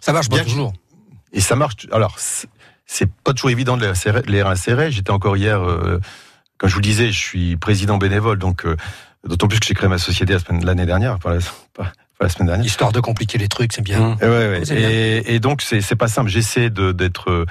Ça 0.02 0.12
marche 0.12 0.28
pas 0.28 0.40
toujours. 0.40 0.74
Et 1.34 1.40
ça 1.42 1.56
marche. 1.56 1.76
Alors, 1.92 2.18
c'est- 2.92 3.10
pas 3.24 3.34
toujours 3.34 3.52
évident 3.52 3.78
de 3.78 3.86
les 4.28 4.42
réinsérer. 4.44 4.92
J'étais 4.92 5.12
encore 5.12 5.38
hier, 5.38 5.62
euh, 5.62 6.00
comme 6.58 6.70
je 6.70 6.74
vous 6.76 6.82
le 6.82 6.86
disais, 6.88 7.12
je 7.12 7.20
suis 7.20 7.56
président 7.56 7.98
bénévole, 7.98 8.40
donc 8.40 8.66
euh, 8.66 8.76
d'autant 9.28 9.48
plus 9.48 9.60
que 9.60 9.66
j'ai 9.68 9.76
créé 9.76 9.88
ma 9.90 9.98
société 10.00 10.36
l'année 10.64 10.86
dernière, 10.88 11.20
pas 11.20 11.36
la, 11.36 11.40
pas- 11.74 11.94
pas 12.18 12.26
la 12.26 12.30
semaine 12.30 12.48
dernière. 12.48 12.66
Histoire 12.66 12.92
de 12.92 13.00
compliquer 13.00 13.38
les 13.38 13.48
trucs, 13.48 13.72
c'est 13.74 13.82
bien. 13.84 14.18
Et, 14.22 14.26
ouais, 14.26 14.30
ouais. 14.50 14.62
Bien. 14.62 14.76
Et, 14.90 15.36
et 15.36 15.40
donc 15.40 15.62
c'est 15.62 15.96
pas 15.96 16.08
simple. 16.08 16.30
J'essaie 16.30 16.70
d'être 16.70 17.30
euh, 17.30 17.46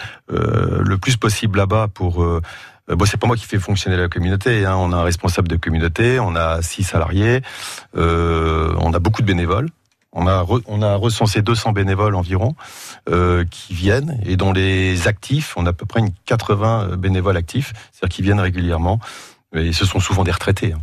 le 0.85 0.99
plus 0.99 1.16
possible 1.16 1.59
là-bas 1.59 1.87
pour. 1.95 2.23
Euh, 2.23 2.42
euh, 2.90 2.97
bon, 2.97 3.04
c'est 3.07 3.16
pas 3.18 3.26
moi 3.26 3.37
qui 3.37 3.45
fais 3.47 3.59
fonctionner 3.59 3.97
la 3.97 4.09
communauté. 4.09 4.64
Hein. 4.66 4.75
On 4.76 4.92
a 4.92 4.97
un 4.97 5.02
responsable 5.02 5.47
de 5.49 5.57
communauté, 5.57 6.18
on 6.21 6.35
a 6.37 6.62
six 6.62 6.83
salariés, 6.85 7.42
euh, 7.97 8.73
on 8.78 8.92
a 8.92 8.99
beaucoup 8.99 9.23
de 9.23 9.26
bénévoles. 9.26 9.68
On 10.18 10.82
a, 10.82 10.94
recensé 10.96 11.42
200 11.42 11.72
bénévoles 11.72 12.14
environ 12.14 12.54
euh, 13.08 13.44
qui 13.50 13.75
viennent 13.75 14.20
et 14.26 14.37
dont 14.37 14.52
les 14.52 15.06
actifs, 15.06 15.54
on 15.56 15.66
a 15.66 15.70
à 15.70 15.72
peu 15.72 15.87
près 15.87 16.00
une 16.00 16.12
80 16.26 16.96
bénévoles 16.96 17.37
actifs, 17.37 17.72
c'est-à-dire 17.92 18.16
qui 18.16 18.22
viennent 18.22 18.40
régulièrement. 18.40 18.98
Et 19.54 19.72
ce 19.72 19.84
sont 19.87 20.00
souvent 20.00 20.25
des 20.25 20.32
retraités. 20.32 20.72
hein. 20.72 20.80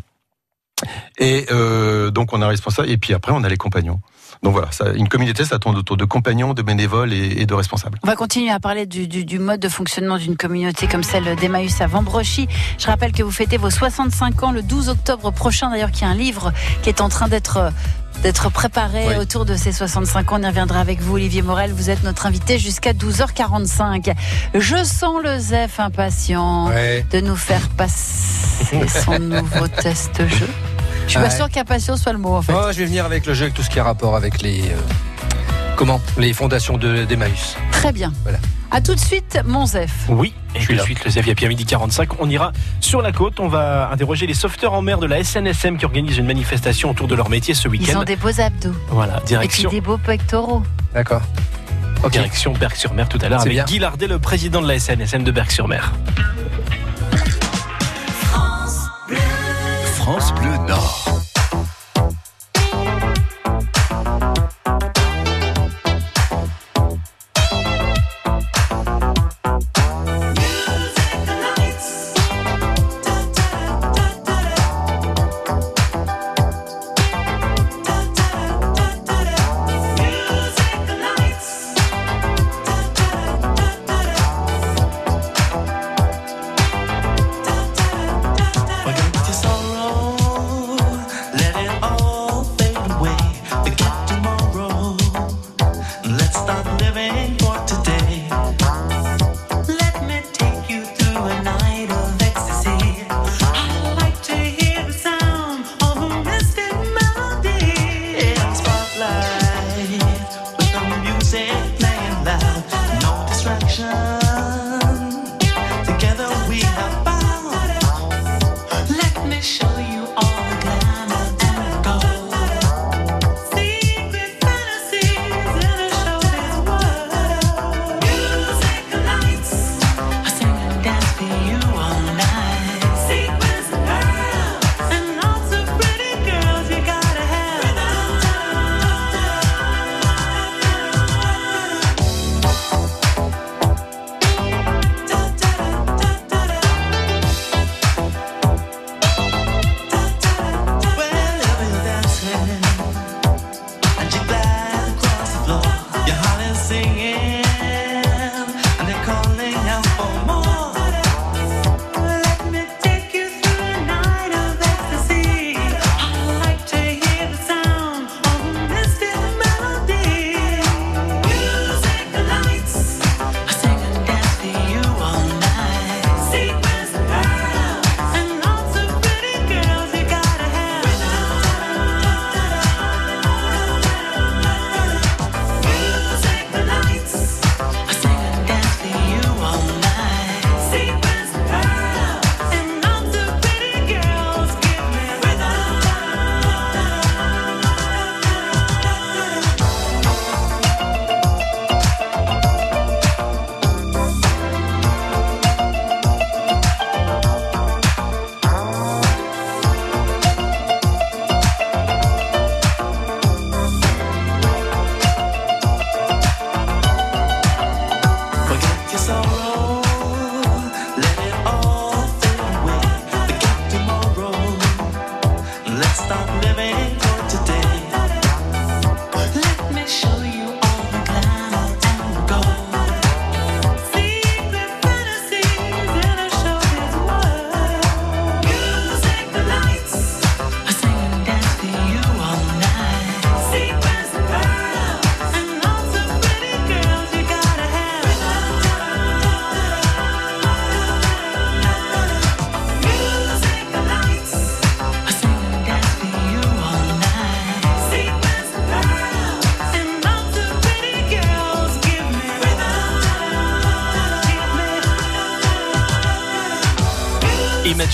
Et 1.18 1.46
euh, 1.52 2.12
donc 2.12 2.34
on 2.34 2.42
a 2.42 2.48
responsable 2.48 2.90
et 2.90 2.98
puis 2.98 3.14
après 3.14 3.32
on 3.32 3.44
a 3.44 3.50
les 3.50 3.58
compagnons. 3.58 4.00
Donc 4.46 4.54
voilà, 4.54 4.72
ça, 4.72 4.92
une 4.94 5.10
communauté, 5.10 5.44
ça 5.44 5.58
tourne 5.58 5.76
autour 5.76 5.98
de 5.98 6.06
compagnons, 6.06 6.54
de 6.54 6.62
bénévoles 6.62 7.12
et, 7.14 7.42
et 7.42 7.46
de 7.48 7.54
responsables. 7.56 7.98
On 8.04 8.08
va 8.08 8.16
continuer 8.16 8.52
à 8.52 8.60
parler 8.60 8.86
du, 8.86 9.08
du- 9.08 9.26
du 9.26 9.40
mode 9.40 9.60
de 9.60 9.70
fonctionnement 9.70 10.20
d'une 10.20 10.38
communauté 10.38 10.86
comme 10.88 11.02
celle 11.02 11.36
d'Emmaüs 11.36 11.82
à 11.82 11.88
Vambrochy. 11.88 12.48
Je 12.78 12.86
rappelle 12.86 13.12
que 13.12 13.24
vous 13.24 13.32
fêtez 13.32 13.58
vos 13.58 13.72
65 13.72 14.44
ans 14.44 14.52
le 14.52 14.62
12 14.62 14.90
octobre 14.90 15.32
prochain, 15.32 15.72
d'ailleurs, 15.72 15.90
qu'il 15.90 16.04
y 16.04 16.06
a 16.06 16.10
un 16.10 16.16
livre 16.16 16.54
qui 16.84 16.90
est 16.90 17.02
en 17.02 17.10
train 17.10 17.28
d'être 17.28 17.72
d'être 18.24 18.50
préparé 18.50 19.08
Oui. 19.10 19.16
autour 19.16 19.46
de 19.46 19.56
ces 19.56 19.72
65 19.74 20.32
ans. 20.32 20.38
On 20.40 20.44
y 20.44 20.48
reviendra 20.48 20.80
avec 20.80 21.02
vous, 21.02 21.16
Olivier 21.16 21.42
Morel. 21.42 21.74
Vous 21.74 21.90
êtes 21.90 22.04
notre 22.04 22.28
invité 22.28 22.60
jusqu'à 22.60 22.94
12h45. 22.94 24.14
Je 24.54 24.84
sens 24.86 25.22
le 25.24 25.40
Zef 25.40 25.80
impatient 25.80 26.68
Ouais. 26.68 27.04
de 27.12 27.20
nous 27.20 27.36
faire 27.36 27.68
passer 27.70 28.88
son 29.04 29.18
nouveau 29.20 29.68
test-jeu. 29.68 30.48
Je 31.06 31.12
suis 31.12 31.20
pas 31.20 31.26
Ouais. 31.26 31.30
sûre 31.30 31.50
qu'impatient 31.50 31.98
soit 31.98 32.14
le 32.14 32.18
mot, 32.20 32.36
en 32.36 32.42
fait. 32.42 32.54
Oh, 32.56 32.68
je 32.72 32.78
vais 32.80 32.86
venir 32.86 33.06
avec 33.06 33.26
le 33.26 33.34
jeu, 33.34 33.44
avec 33.44 33.54
tout 33.54 33.64
ce 33.64 33.70
qui 33.70 33.80
a 33.80 33.84
rapport 33.84 34.16
avec 34.16 34.42
les. 34.42 34.62
euh, 34.62 34.76
comment 35.76 36.02
Les 36.18 36.34
fondations 36.34 36.78
de- 36.78 37.06
d'Emmaüs. 37.06 37.56
Très 37.72 37.92
bien. 37.92 38.12
Voilà. 38.24 38.40
À 38.72 38.82
tout 38.82 38.96
de 38.96 39.00
suite, 39.00 39.40
mon 39.46 39.66
Zef. 39.66 39.92
Oui, 40.10 40.34
Et 40.56 40.60
Je 40.60 40.66
suis 40.66 40.74
tout 40.76 40.80
de 40.82 40.86
suite, 40.86 41.06
le 41.06 41.12
ZAP 41.12 41.44
à 41.44 41.48
midi 41.48 41.66
45, 41.66 42.20
on 42.20 42.30
ira 42.30 42.52
sur 42.82 43.02
la 43.02 43.12
côte. 43.12 43.40
On 43.40 43.48
va 43.48 43.90
interroger 43.92 44.26
les 44.28 44.34
sauveteurs 44.34 44.74
en 44.74 44.82
mer 44.82 44.98
de 44.98 45.06
la 45.06 45.24
SNSM 45.24 45.78
qui 45.78 45.86
organisent 45.86 46.18
une 46.18 46.26
manifestation 46.26 46.90
autour 46.90 47.08
de 47.08 47.16
leur 47.16 47.30
métier 47.30 47.54
ce 47.54 47.68
Ils 47.68 47.72
week-end. 47.72 48.00
ont 48.02 48.04
des 48.04 48.16
beaux 48.16 48.40
abdos. 48.42 48.74
Voilà, 48.90 49.18
Et 49.18 49.20
puis 49.20 49.28
direction, 49.28 49.70
des 49.70 49.82
beaux 49.82 49.98
pectoraux. 49.98 50.64
D'accord. 50.94 51.22
Ok. 52.04 52.12
direction 52.12 52.52
Berck-sur-Mer 52.54 53.08
tout 53.08 53.20
à 53.22 53.30
l'heure 53.30 53.40
C'est 53.42 53.48
avec 53.48 53.56
bien. 53.58 53.66
Guy 53.66 53.80
Lardet, 53.80 54.08
le 54.08 54.20
président 54.20 54.62
de 54.62 54.68
la 54.68 54.78
SNSM 54.80 55.24
de 55.24 55.32
Berck-sur-Mer. 55.32 55.94
France 59.96 60.34
Bleu 60.36 60.50
Nord. 60.50 60.55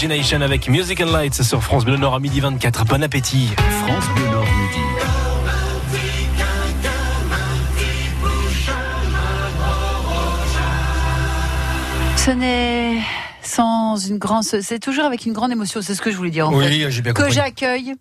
Imagination 0.04 0.42
avec 0.42 0.68
Music 0.68 1.00
and 1.02 1.12
Lights 1.12 1.44
sur 1.44 1.62
France 1.62 1.86
Bleu 1.86 1.96
Nord 1.96 2.16
à 2.16 2.20
midi 2.20 2.40
24. 2.40 2.86
Bon 2.86 3.04
appétit. 3.04 3.50
France 3.86 4.06
Bleu 4.16 4.26
Nord 4.32 4.46
midi. 4.46 4.80
Ce 12.18 12.30
n'est 12.32 13.02
sans 13.42 13.98
une 13.98 14.18
grande. 14.20 14.44
C'est 14.44 14.80
toujours 14.80 15.06
avec 15.06 15.26
une 15.26 15.34
grande 15.34 15.52
émotion, 15.52 15.82
c'est 15.82 15.96
ce 15.96 16.02
que 16.02 16.12
je 16.12 16.18
voulais 16.18 16.30
dire 16.30 16.48
en 16.50 16.54
Oui, 16.54 16.66
fait. 16.68 16.92
j'ai 16.92 17.02
bien 17.02 17.14
Que 17.14 17.24
compris. 17.24 17.34
j'accueille 17.34 17.96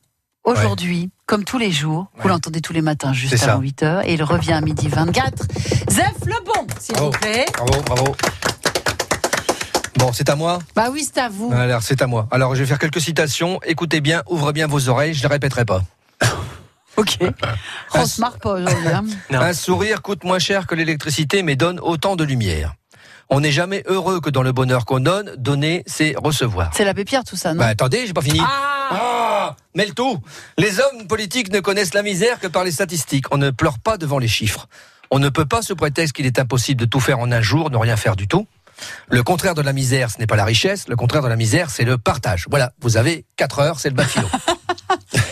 aujourd'hui, 0.44 1.08
comme 1.26 1.44
tous 1.44 1.56
les 1.58 1.70
jours. 1.70 2.06
Vous 2.16 2.24
Ouais. 2.24 2.28
l'entendez 2.30 2.60
tous 2.60 2.72
les 2.74 2.82
matins, 2.82 3.12
juste 3.14 3.42
avant 3.42 3.60
8h. 3.62 4.02
Et 4.04 4.14
il 4.14 4.22
revient 4.22 4.52
à 4.52 4.60
midi 4.60 4.88
24. 4.88 5.44
Zef 5.90 6.12
Lebon, 6.26 6.66
s'il 6.78 6.96
vous 6.96 7.10
plaît. 7.10 7.46
Bravo, 7.56 7.82
bravo. 7.86 8.16
Bon, 9.96 10.12
c'est 10.12 10.29
à 10.31 10.37
moi 10.37 10.61
Bah 10.74 10.88
oui, 10.92 11.05
c'est 11.05 11.20
à 11.20 11.29
vous. 11.29 11.53
Alors, 11.53 11.83
c'est 11.83 12.00
à 12.03 12.07
moi. 12.07 12.29
Alors, 12.31 12.55
je 12.55 12.61
vais 12.61 12.66
faire 12.66 12.79
quelques 12.79 13.00
citations. 13.00 13.61
Écoutez 13.66 14.00
bien, 14.00 14.22
ouvrez 14.29 14.53
bien 14.53 14.66
vos 14.66 14.88
oreilles, 14.88 15.14
je 15.14 15.18
ne 15.18 15.29
les 15.29 15.33
répéterai 15.35 15.64
pas. 15.64 15.83
Ok. 16.96 17.18
On 17.94 18.05
se 18.05 18.20
marre 18.20 18.37
pas 18.38 18.55
aujourd'hui. 18.55 18.88
hein. 18.88 19.05
Un 19.31 19.55
sourire 19.55 20.03
coûte 20.03 20.24
moins 20.24 20.40
cher 20.40 20.66
que 20.66 20.74
l'électricité, 20.74 21.42
mais 21.42 21.55
donne 21.57 21.79
autant 21.81 22.14
de 22.16 22.24
lumière. 22.24 22.74
On 23.31 23.40
n'est 23.40 23.53
jamais 23.53 23.85
heureux 23.87 24.20
que 24.20 24.29
dans 24.29 24.42
le 24.42 24.50
bonheur 24.53 24.85
qu'on 24.85 24.98
donne. 25.00 25.33
Donner, 25.38 25.85
c'est 25.87 26.14
recevoir. 26.22 26.72
C'est 26.74 26.85
l'abbé 26.85 27.05
Pierre, 27.05 27.22
tout 27.24 27.37
ça, 27.37 27.55
non? 27.55 27.61
Bah, 27.61 27.68
attendez, 27.68 28.07
j'ai 28.07 28.12
pas 28.12 28.20
fini. 28.22 28.40
Ah 28.42 28.88
Ah 28.90 29.57
Mêle 29.74 29.94
tout 29.94 30.18
Les 30.59 30.81
hommes 30.81 31.07
politiques 31.07 31.53
ne 31.53 31.61
connaissent 31.61 31.94
la 31.94 32.03
misère 32.03 32.40
que 32.40 32.48
par 32.48 32.64
les 32.64 32.72
statistiques. 32.72 33.26
On 33.33 33.38
ne 33.38 33.50
pleure 33.50 33.79
pas 33.79 33.96
devant 33.96 34.18
les 34.18 34.29
chiffres. 34.29 34.68
On 35.12 35.20
ne 35.20 35.29
peut 35.29 35.46
pas, 35.46 35.62
sous 35.62 35.76
prétexte 35.76 36.12
qu'il 36.14 36.26
est 36.26 36.38
impossible 36.40 36.81
de 36.81 36.87
tout 36.87 37.00
faire 37.00 37.20
en 37.20 37.31
un 37.33 37.40
jour, 37.40 37.70
ne 37.70 37.76
rien 37.76 37.96
faire 37.96 38.16
du 38.16 38.26
tout. 38.29 38.46
Le 39.08 39.22
contraire 39.22 39.54
de 39.54 39.62
la 39.62 39.72
misère, 39.72 40.10
ce 40.10 40.18
n'est 40.18 40.26
pas 40.26 40.36
la 40.36 40.44
richesse. 40.44 40.88
Le 40.88 40.96
contraire 40.96 41.22
de 41.22 41.28
la 41.28 41.36
misère, 41.36 41.70
c'est 41.70 41.84
le 41.84 41.98
partage. 41.98 42.46
Voilà, 42.50 42.72
vous 42.80 42.96
avez 42.96 43.24
4 43.36 43.58
heures, 43.60 43.80
c'est 43.80 43.88
le 43.90 43.94
bas 43.94 44.04
philo. 44.04 44.28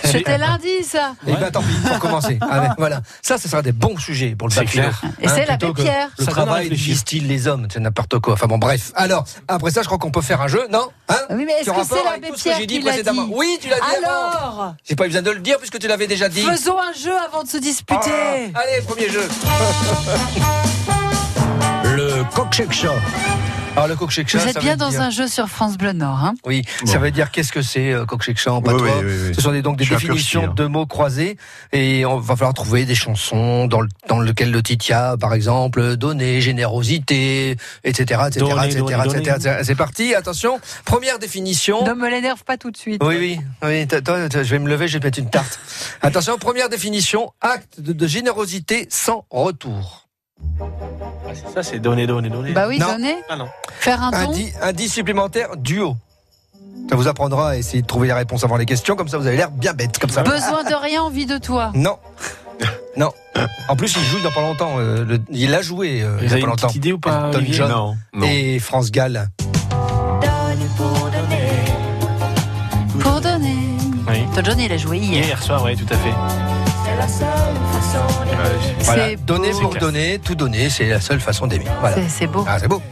C'était 0.04 0.38
lundi, 0.38 0.82
ça. 0.84 1.14
Eh 1.26 1.32
ben 1.34 1.50
tant 1.50 1.60
pis, 1.60 1.74
pour 1.86 1.98
commencer. 1.98 2.38
Ah 2.50 2.74
voilà. 2.78 3.02
Ça, 3.20 3.36
ce 3.36 3.46
sera 3.46 3.60
des 3.60 3.72
bons 3.72 3.98
sujets 3.98 4.34
pour 4.36 4.48
le 4.48 4.54
C'est 4.54 4.60
bac 4.60 4.68
philo. 4.70 4.84
clair. 4.84 5.02
Et 5.20 5.28
c'est 5.28 5.44
plutôt 5.44 5.66
l'abbé 5.66 5.72
que 5.74 5.82
Pierre. 5.82 6.08
Le 6.18 6.24
Ça 6.24 6.30
travail 6.30 6.94
style 6.96 7.26
les 7.28 7.46
hommes, 7.46 7.68
c'est 7.70 7.78
n'importe 7.80 8.18
quoi. 8.18 8.32
Enfin 8.34 8.46
bon, 8.46 8.56
bref. 8.56 8.90
Alors, 8.94 9.24
après 9.48 9.70
ça, 9.70 9.82
je 9.82 9.86
crois 9.86 9.98
qu'on 9.98 10.10
peut 10.10 10.22
faire 10.22 10.40
un 10.40 10.48
jeu, 10.48 10.66
non 10.70 10.88
Hein 11.10 11.16
Oui, 11.30 11.44
mais 11.46 11.52
est-ce 11.60 11.70
que 11.70 11.84
c'est 11.86 12.02
l'abbé 12.04 12.28
tout 12.28 12.36
ce 12.36 12.44
que 12.44 12.48
Pierre 12.48 12.58
j'ai 12.58 12.66
dit 12.66 12.78
qui 12.78 12.84
l'a 12.84 12.92
précédemment 12.92 13.24
dit 13.26 13.32
Oui, 13.34 13.58
tu 13.60 13.68
l'as 13.68 13.76
dit. 13.76 14.04
Alors, 14.04 14.74
J'ai 14.88 14.96
pas 14.96 15.04
eu 15.04 15.08
besoin 15.08 15.22
de 15.22 15.30
le 15.30 15.40
dire 15.40 15.58
puisque 15.58 15.78
tu 15.78 15.86
l'avais 15.88 16.06
déjà 16.06 16.28
dit. 16.30 16.40
faisons 16.42 16.78
un 16.80 16.92
jeu 16.94 17.12
avant 17.28 17.42
de 17.42 17.48
se 17.48 17.58
disputer. 17.58 18.10
Ah, 18.54 18.60
allez, 18.60 18.82
premier 18.86 19.10
jeu. 19.10 19.28
le 21.98 22.70
show. 22.72 22.92
Alors 23.74 23.88
le 23.88 23.94
Vous 23.94 24.48
êtes 24.48 24.60
bien 24.60 24.76
dans 24.76 24.88
dire- 24.90 25.02
un 25.02 25.10
jeu 25.10 25.26
sur 25.28 25.48
France 25.48 25.76
Bleu 25.78 25.92
Nord. 25.92 26.24
Hein 26.24 26.34
Oui, 26.44 26.62
ça 26.84 26.98
veut 26.98 27.10
dire 27.10 27.30
qu'est-ce 27.30 27.52
que 27.52 27.62
c'est 27.62 27.92
euh, 27.92 28.04
coq 28.06 28.22
en 28.46 28.60
patois 28.62 28.82
oui, 28.82 28.90
oui, 29.04 29.12
oui. 29.28 29.34
Ce 29.34 29.40
sont 29.40 29.52
des, 29.52 29.62
donc 29.62 29.76
des 29.76 29.84
définitions 29.86 30.44
hein. 30.44 30.54
de 30.56 30.66
mots 30.66 30.86
croisés 30.86 31.36
et 31.72 32.04
on 32.04 32.18
va 32.18 32.34
falloir 32.36 32.54
trouver 32.54 32.84
des 32.84 32.94
chansons 32.96 33.66
dans, 33.66 33.80
le, 33.80 33.88
dans 34.08 34.18
lequel 34.18 34.50
le 34.50 34.62
titia, 34.62 35.16
par 35.18 35.32
exemple, 35.34 35.96
donner, 35.96 36.40
générosité, 36.40 37.56
etc., 37.84 38.20
etc., 38.28 38.46
Donner, 38.46 38.66
etc., 38.66 38.78
donner, 38.80 38.94
etc., 38.94 39.06
donner. 39.06 39.30
etc. 39.30 39.58
C'est 39.62 39.76
parti, 39.76 40.14
attention. 40.14 40.60
Première 40.84 41.18
définition. 41.18 41.84
Ne 41.84 41.94
me 41.94 42.08
l'énerve 42.10 42.42
pas 42.44 42.56
tout 42.56 42.70
de 42.70 42.76
suite. 42.76 43.02
Oui, 43.04 43.16
oui, 43.18 43.40
oui. 43.62 43.86
t- 43.86 44.02
toi, 44.02 44.28
t- 44.28 44.44
je 44.44 44.50
vais 44.50 44.58
me 44.58 44.68
lever, 44.68 44.88
je 44.88 44.94
vais 44.94 45.00
te 45.00 45.04
mettre 45.06 45.18
une 45.20 45.30
tarte. 45.30 45.58
Attention, 46.02 46.36
première 46.38 46.68
définition 46.68 47.32
acte 47.40 47.80
de, 47.80 47.92
de 47.92 48.06
générosité 48.06 48.86
sans 48.90 49.24
retour. 49.30 50.07
Ça, 51.54 51.62
c'est 51.62 51.78
donner, 51.78 52.06
donner, 52.06 52.28
donner. 52.30 52.52
Bah 52.52 52.66
oui, 52.68 52.78
Non. 52.78 52.86
donnez. 52.92 53.16
Ah 53.28 53.36
non. 53.36 53.46
Faire 53.78 54.02
un 54.02 54.10
don. 54.10 54.16
Indi- 54.32 54.52
indice 54.62 54.92
supplémentaire 54.94 55.56
duo. 55.56 55.96
Ça 56.90 56.96
vous 56.96 57.06
apprendra 57.08 57.50
à 57.50 57.56
essayer 57.56 57.82
de 57.82 57.86
trouver 57.86 58.08
les 58.08 58.14
réponses 58.14 58.44
avant 58.44 58.56
les 58.56 58.64
questions, 58.66 58.96
comme 58.96 59.08
ça 59.08 59.18
vous 59.18 59.26
avez 59.26 59.36
l'air 59.36 59.50
bien 59.50 59.74
bête, 59.74 59.98
comme 59.98 60.10
ça. 60.10 60.22
Besoin 60.22 60.64
de 60.64 60.74
rien, 60.74 61.02
envie 61.02 61.26
de 61.26 61.38
toi. 61.38 61.70
Non. 61.74 61.96
Non. 62.96 63.12
En 63.68 63.76
plus, 63.76 63.94
il 63.96 64.02
joue 64.02 64.18
dans 64.24 64.32
pas 64.32 64.40
longtemps. 64.40 64.72
euh, 64.78 65.04
le- 65.04 65.20
il 65.30 65.54
a 65.54 65.62
joué 65.62 66.02
euh, 66.02 66.16
il 66.20 66.24
Vous 66.24 66.24
y 66.24 66.26
a 66.26 66.32
avez 66.32 66.40
pas 66.40 66.46
une 66.46 66.46
longtemps. 66.46 66.66
petite 66.66 66.76
idée 66.84 66.92
ou 66.92 66.98
pas 66.98 67.26
Elton 67.26 67.38
Olivier 67.38 67.54
John 67.54 67.70
Non, 67.70 67.96
non. 68.12 68.26
et 68.26 68.58
France 68.58 68.90
Gall. 68.90 69.28
Pour 73.00 73.20
donner. 73.20 73.56
Oui. 74.08 74.24
Toi, 74.34 74.42
John, 74.44 74.58
il 74.58 74.72
a 74.72 74.76
joué 74.76 74.98
hier. 74.98 75.24
Hier 75.24 75.40
soir, 75.42 75.62
oui, 75.64 75.76
tout 75.76 75.86
à 75.94 75.96
fait. 75.96 76.14
Voilà. 78.80 79.08
C'est 79.08 79.24
Donner 79.24 79.50
pour 79.50 79.74
donner, 79.74 80.18
tout 80.18 80.34
donner, 80.34 80.70
c'est 80.70 80.86
la 80.88 81.00
seule 81.00 81.20
façon 81.20 81.46
d'aimer. 81.46 81.66
Voilà. 81.80 81.96
C'est- 82.08 82.26
beau. 82.26 82.44
Ah, 82.48 82.58
c'est 82.58 82.68
beau. 82.68 82.82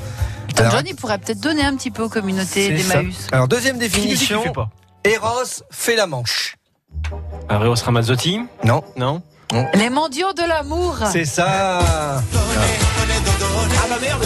Tom 0.55 0.67
Alors, 0.67 0.79
John, 0.79 0.87
il 0.87 0.95
pourrait 0.97 1.19
peut-être 1.19 1.41
donner 1.41 1.65
un 1.65 1.77
petit 1.77 1.91
peu 1.91 2.03
aux 2.03 2.09
communautés 2.09 2.71
d'Emmaüs. 2.71 3.27
Alors, 3.33 3.49
deuxième 3.49 3.79
définition 3.79 4.43
fait 4.43 4.53
pas 4.53 4.71
Eros 5.05 5.63
fait 5.71 5.97
la 5.97 6.07
manche. 6.07 6.57
Areos 7.49 7.75
Ramazzotti 7.85 8.41
Non. 8.65 8.83
Non 8.97 9.23
Les 9.75 9.91
mendiants 9.91 10.33
de 10.33 10.43
l'amour. 10.49 10.97
C'est 11.13 11.25
ça. 11.25 11.79
Ah 11.81 12.21
bah 13.89 13.97
merde 14.01 14.25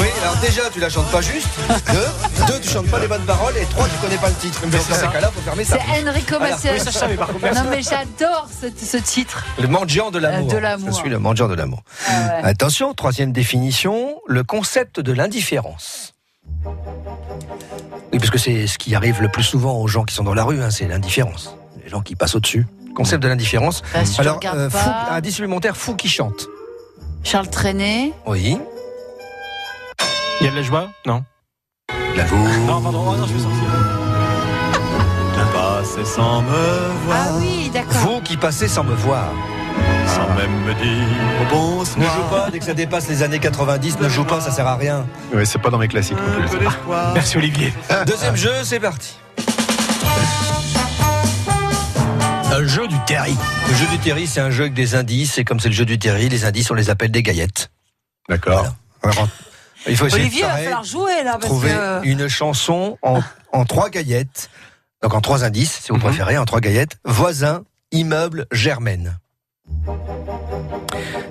Oui, 0.00 0.06
alors 0.22 0.36
déjà, 0.36 0.62
tu 0.72 0.80
la 0.80 0.88
chantes 0.88 1.10
pas 1.10 1.20
juste. 1.20 1.48
Deux, 1.92 2.46
deux 2.46 2.60
tu 2.60 2.68
chantes 2.68 2.88
pas 2.88 2.98
les 2.98 3.08
bonnes 3.08 3.24
paroles. 3.24 3.56
Et 3.56 3.64
trois, 3.66 3.86
tu 3.88 3.96
connais 3.96 4.16
pas 4.16 4.28
le 4.28 4.34
titre. 4.34 4.60
Donc, 4.62 4.70
dans 4.70 4.78
c'est 4.78 4.94
ces 4.94 5.08
cas-là, 5.08 5.30
faut 5.34 5.40
fermer 5.40 5.64
ça. 5.64 5.78
C'est 5.78 6.08
Enrico 6.08 6.36
merci. 6.40 6.68
Non, 6.68 7.70
mais 7.70 7.82
j'adore 7.82 8.48
ce, 8.60 8.66
ce 8.84 8.96
titre. 8.96 9.44
Le 9.60 9.68
mendiant 9.68 10.10
de 10.10 10.18
l'amour. 10.18 10.50
Euh, 10.50 10.54
de 10.54 10.58
l'amour. 10.58 10.88
Je 10.88 10.94
suis 10.94 11.08
le 11.10 11.18
mendiant 11.18 11.48
de 11.48 11.54
l'amour. 11.54 11.82
Ah 12.06 12.10
ouais. 12.10 12.40
Attention, 12.44 12.94
troisième 12.94 13.32
définition, 13.32 14.20
le 14.26 14.42
concept 14.44 15.00
de 15.00 15.12
l'indifférence. 15.12 16.14
Oui, 18.12 18.18
parce 18.18 18.30
que 18.30 18.38
c'est 18.38 18.66
ce 18.66 18.78
qui 18.78 18.94
arrive 18.94 19.20
le 19.20 19.28
plus 19.28 19.42
souvent 19.42 19.78
aux 19.78 19.88
gens 19.88 20.04
qui 20.04 20.14
sont 20.14 20.24
dans 20.24 20.34
la 20.34 20.44
rue, 20.44 20.62
hein, 20.62 20.70
c'est 20.70 20.86
l'indifférence. 20.86 21.54
Les 21.82 21.88
gens 21.90 22.00
qui 22.00 22.14
passent 22.14 22.34
au-dessus. 22.34 22.66
Concept 22.94 23.22
de 23.22 23.28
l'indifférence. 23.28 23.82
Bah, 23.92 24.04
si 24.04 24.20
Alors, 24.20 24.40
euh, 24.44 24.68
fou, 24.70 24.90
un 25.10 25.22
supplémentaire, 25.30 25.76
fou 25.76 25.94
qui 25.94 26.08
chante. 26.08 26.48
Charles 27.22 27.48
Trenet. 27.50 28.12
Oui. 28.26 28.58
Il 30.40 30.44
y 30.44 30.48
a 30.48 30.50
de 30.52 30.56
la 30.56 30.62
joie 30.62 30.88
Non. 31.06 31.24
La 32.16 32.24
Non, 32.66 32.80
pardon, 32.80 33.04
oh, 33.08 33.16
non, 33.16 33.26
je 33.26 33.34
vais 33.34 33.40
sortir. 33.40 33.58
Passer 35.52 36.04
sans 36.04 36.42
me 36.42 37.04
voir, 37.06 37.16
Ah 37.18 37.28
oui, 37.38 37.70
d'accord. 37.72 37.92
Vous 38.02 38.20
qui 38.20 38.36
passez 38.36 38.66
sans 38.68 38.82
me 38.84 38.94
voir. 38.94 39.28
sans 40.06 40.28
même 40.34 40.52
me 40.64 40.74
dire 40.74 41.48
bonsoir. 41.50 41.98
Ne 41.98 42.04
joue 42.04 42.28
pas, 42.30 42.50
dès 42.50 42.58
que 42.58 42.64
ça 42.64 42.74
dépasse 42.74 43.08
les 43.08 43.22
années 43.22 43.38
90, 43.38 43.98
ne 44.00 44.08
joue 44.08 44.24
pas, 44.24 44.40
ça 44.40 44.50
sert 44.50 44.66
à 44.66 44.74
rien. 44.76 45.06
Ouais, 45.32 45.44
c'est 45.44 45.58
pas 45.60 45.70
dans 45.70 45.78
mes 45.78 45.86
classiques 45.88 46.18
non 46.18 46.48
plus. 46.48 46.66
Merci 47.14 47.36
Olivier. 47.38 47.72
Deuxième 48.06 48.36
jeu, 48.36 48.52
c'est 48.64 48.80
parti. 48.80 49.16
Un 52.58 52.66
jeu 52.66 52.88
du 52.88 52.96
Terry. 53.06 53.36
Le 53.68 53.74
jeu 53.74 53.86
du 53.86 53.98
Terry, 53.98 54.26
c'est 54.26 54.40
un 54.40 54.50
jeu 54.50 54.62
avec 54.64 54.74
des 54.74 54.96
indices, 54.96 55.38
et 55.38 55.44
comme 55.44 55.60
c'est 55.60 55.68
le 55.68 55.74
jeu 55.74 55.84
du 55.84 55.96
Terry, 55.98 56.28
les 56.28 56.44
indices, 56.44 56.68
on 56.72 56.74
les 56.74 56.90
appelle 56.90 57.12
des 57.12 57.22
gaillettes. 57.22 57.70
D'accord. 58.28 58.66
Il 59.86 59.96
faut 59.96 60.06
essayer 60.06 60.22
Olivier, 60.24 60.42
de 60.42 60.46
il 60.46 60.48
va 60.48 60.48
pareil, 60.48 60.64
falloir 60.64 60.84
jouer 60.84 61.22
là 61.24 61.32
parce 61.34 61.44
trouver 61.44 61.70
que. 61.70 62.04
une 62.04 62.26
chanson 62.26 62.98
en, 63.02 63.20
en 63.52 63.64
trois 63.64 63.90
gaillettes, 63.90 64.50
donc 65.02 65.14
en 65.14 65.20
trois 65.20 65.44
indices, 65.44 65.78
si 65.84 65.90
vous 65.90 65.98
Mhm. 65.98 66.02
préférez, 66.02 66.36
en 66.36 66.44
trois 66.46 66.58
gaillettes. 66.60 66.98
Voisin, 67.04 67.62
immeuble, 67.92 68.46
germaine. 68.50 69.18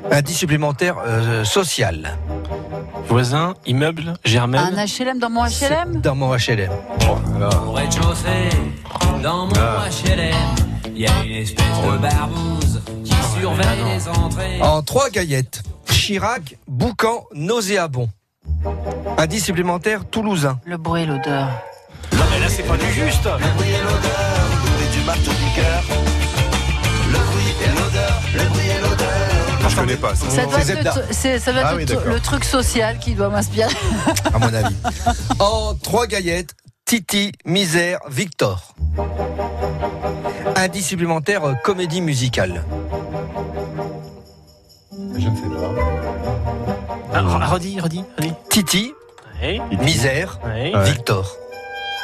Indice 0.09 0.37
supplémentaire 0.37 0.95
euh, 1.05 1.43
social. 1.43 2.17
Voisin, 3.09 3.53
immeuble, 3.65 4.13
Germaine. 4.23 4.61
Un 4.77 4.85
HLM 4.85 5.19
dans 5.19 5.29
mon 5.29 5.43
HLM 5.45 5.99
Dans 6.01 6.15
mon 6.15 6.33
HLM. 6.35 6.71
Au 7.67 7.71
rez-de-chaussée, 7.73 8.49
dans 9.21 9.45
mon 9.47 9.53
HLM, 9.53 10.33
il 10.97 11.03
y 11.03 11.07
a 11.07 11.23
une 11.23 11.43
espèce 11.43 11.63
de 11.63 11.97
barbouze 11.99 12.81
qui 13.03 13.13
surveille 13.39 13.83
les 13.93 14.07
entrées. 14.07 14.61
En 14.61 14.81
trois 14.81 15.09
gaillettes. 15.11 15.61
Chirac, 15.85 16.57
Boucan, 16.67 17.25
nauséabond. 17.35 18.09
Indice 19.17 19.45
supplémentaire, 19.45 20.05
toulousain. 20.09 20.59
Le 20.65 20.77
bruit 20.77 21.03
et 21.03 21.05
l'odeur. 21.05 21.49
Non, 22.13 22.23
mais 22.31 22.39
là, 22.39 22.47
c'est 22.49 22.63
pas 22.63 22.77
du 22.77 22.91
juste. 22.91 23.25
Le 23.25 23.55
bruit 23.57 23.69
et 23.69 23.81
l'odeur, 23.83 24.47
le 24.49 24.69
bruit 24.75 24.99
du 24.99 25.05
marteau 25.05 25.31
piqueur. 25.31 25.83
Le 27.11 27.19
bruit 27.19 27.53
et 27.63 27.69
l'odeur, 27.69 28.21
le 28.33 28.49
bruit 28.49 28.67
et 28.67 28.81
l'odeur. 28.81 29.69
Je 29.69 29.75
connais 29.75 29.95
pas. 29.97 30.15
ça. 30.15 30.29
Ça 30.29 30.45
doit 30.45 30.61
C'est 30.61 30.73
être, 30.73 31.33
le, 31.35 31.39
ça 31.39 31.51
doit 31.51 31.61
être 31.61 31.69
Ah 31.69 31.75
oui, 31.75 32.11
le 32.13 32.19
truc 32.21 32.43
social 32.43 32.97
qui 32.97 33.13
doit 33.13 33.29
m'inspirer. 33.29 33.69
à 34.33 34.39
mon 34.39 34.51
avis. 34.51 34.75
En 35.39 35.75
trois 35.75 36.07
gaillettes, 36.07 36.55
Titi, 36.85 37.33
Misère, 37.45 37.99
Victor. 38.09 38.73
Indice 40.57 40.87
supplémentaire, 40.87 41.43
euh, 41.45 41.53
comédie 41.63 42.01
musicale. 42.01 42.63
Je 45.17 45.27
ne 45.29 45.35
sais 45.35 45.41
pas. 45.43 45.71
Ah, 47.13 47.21
re- 47.21 47.45
redis, 47.53 47.79
redis, 47.79 48.03
redis. 48.17 48.33
Titi. 48.49 48.93
Misère. 49.81 50.39
Victor. 50.83 51.31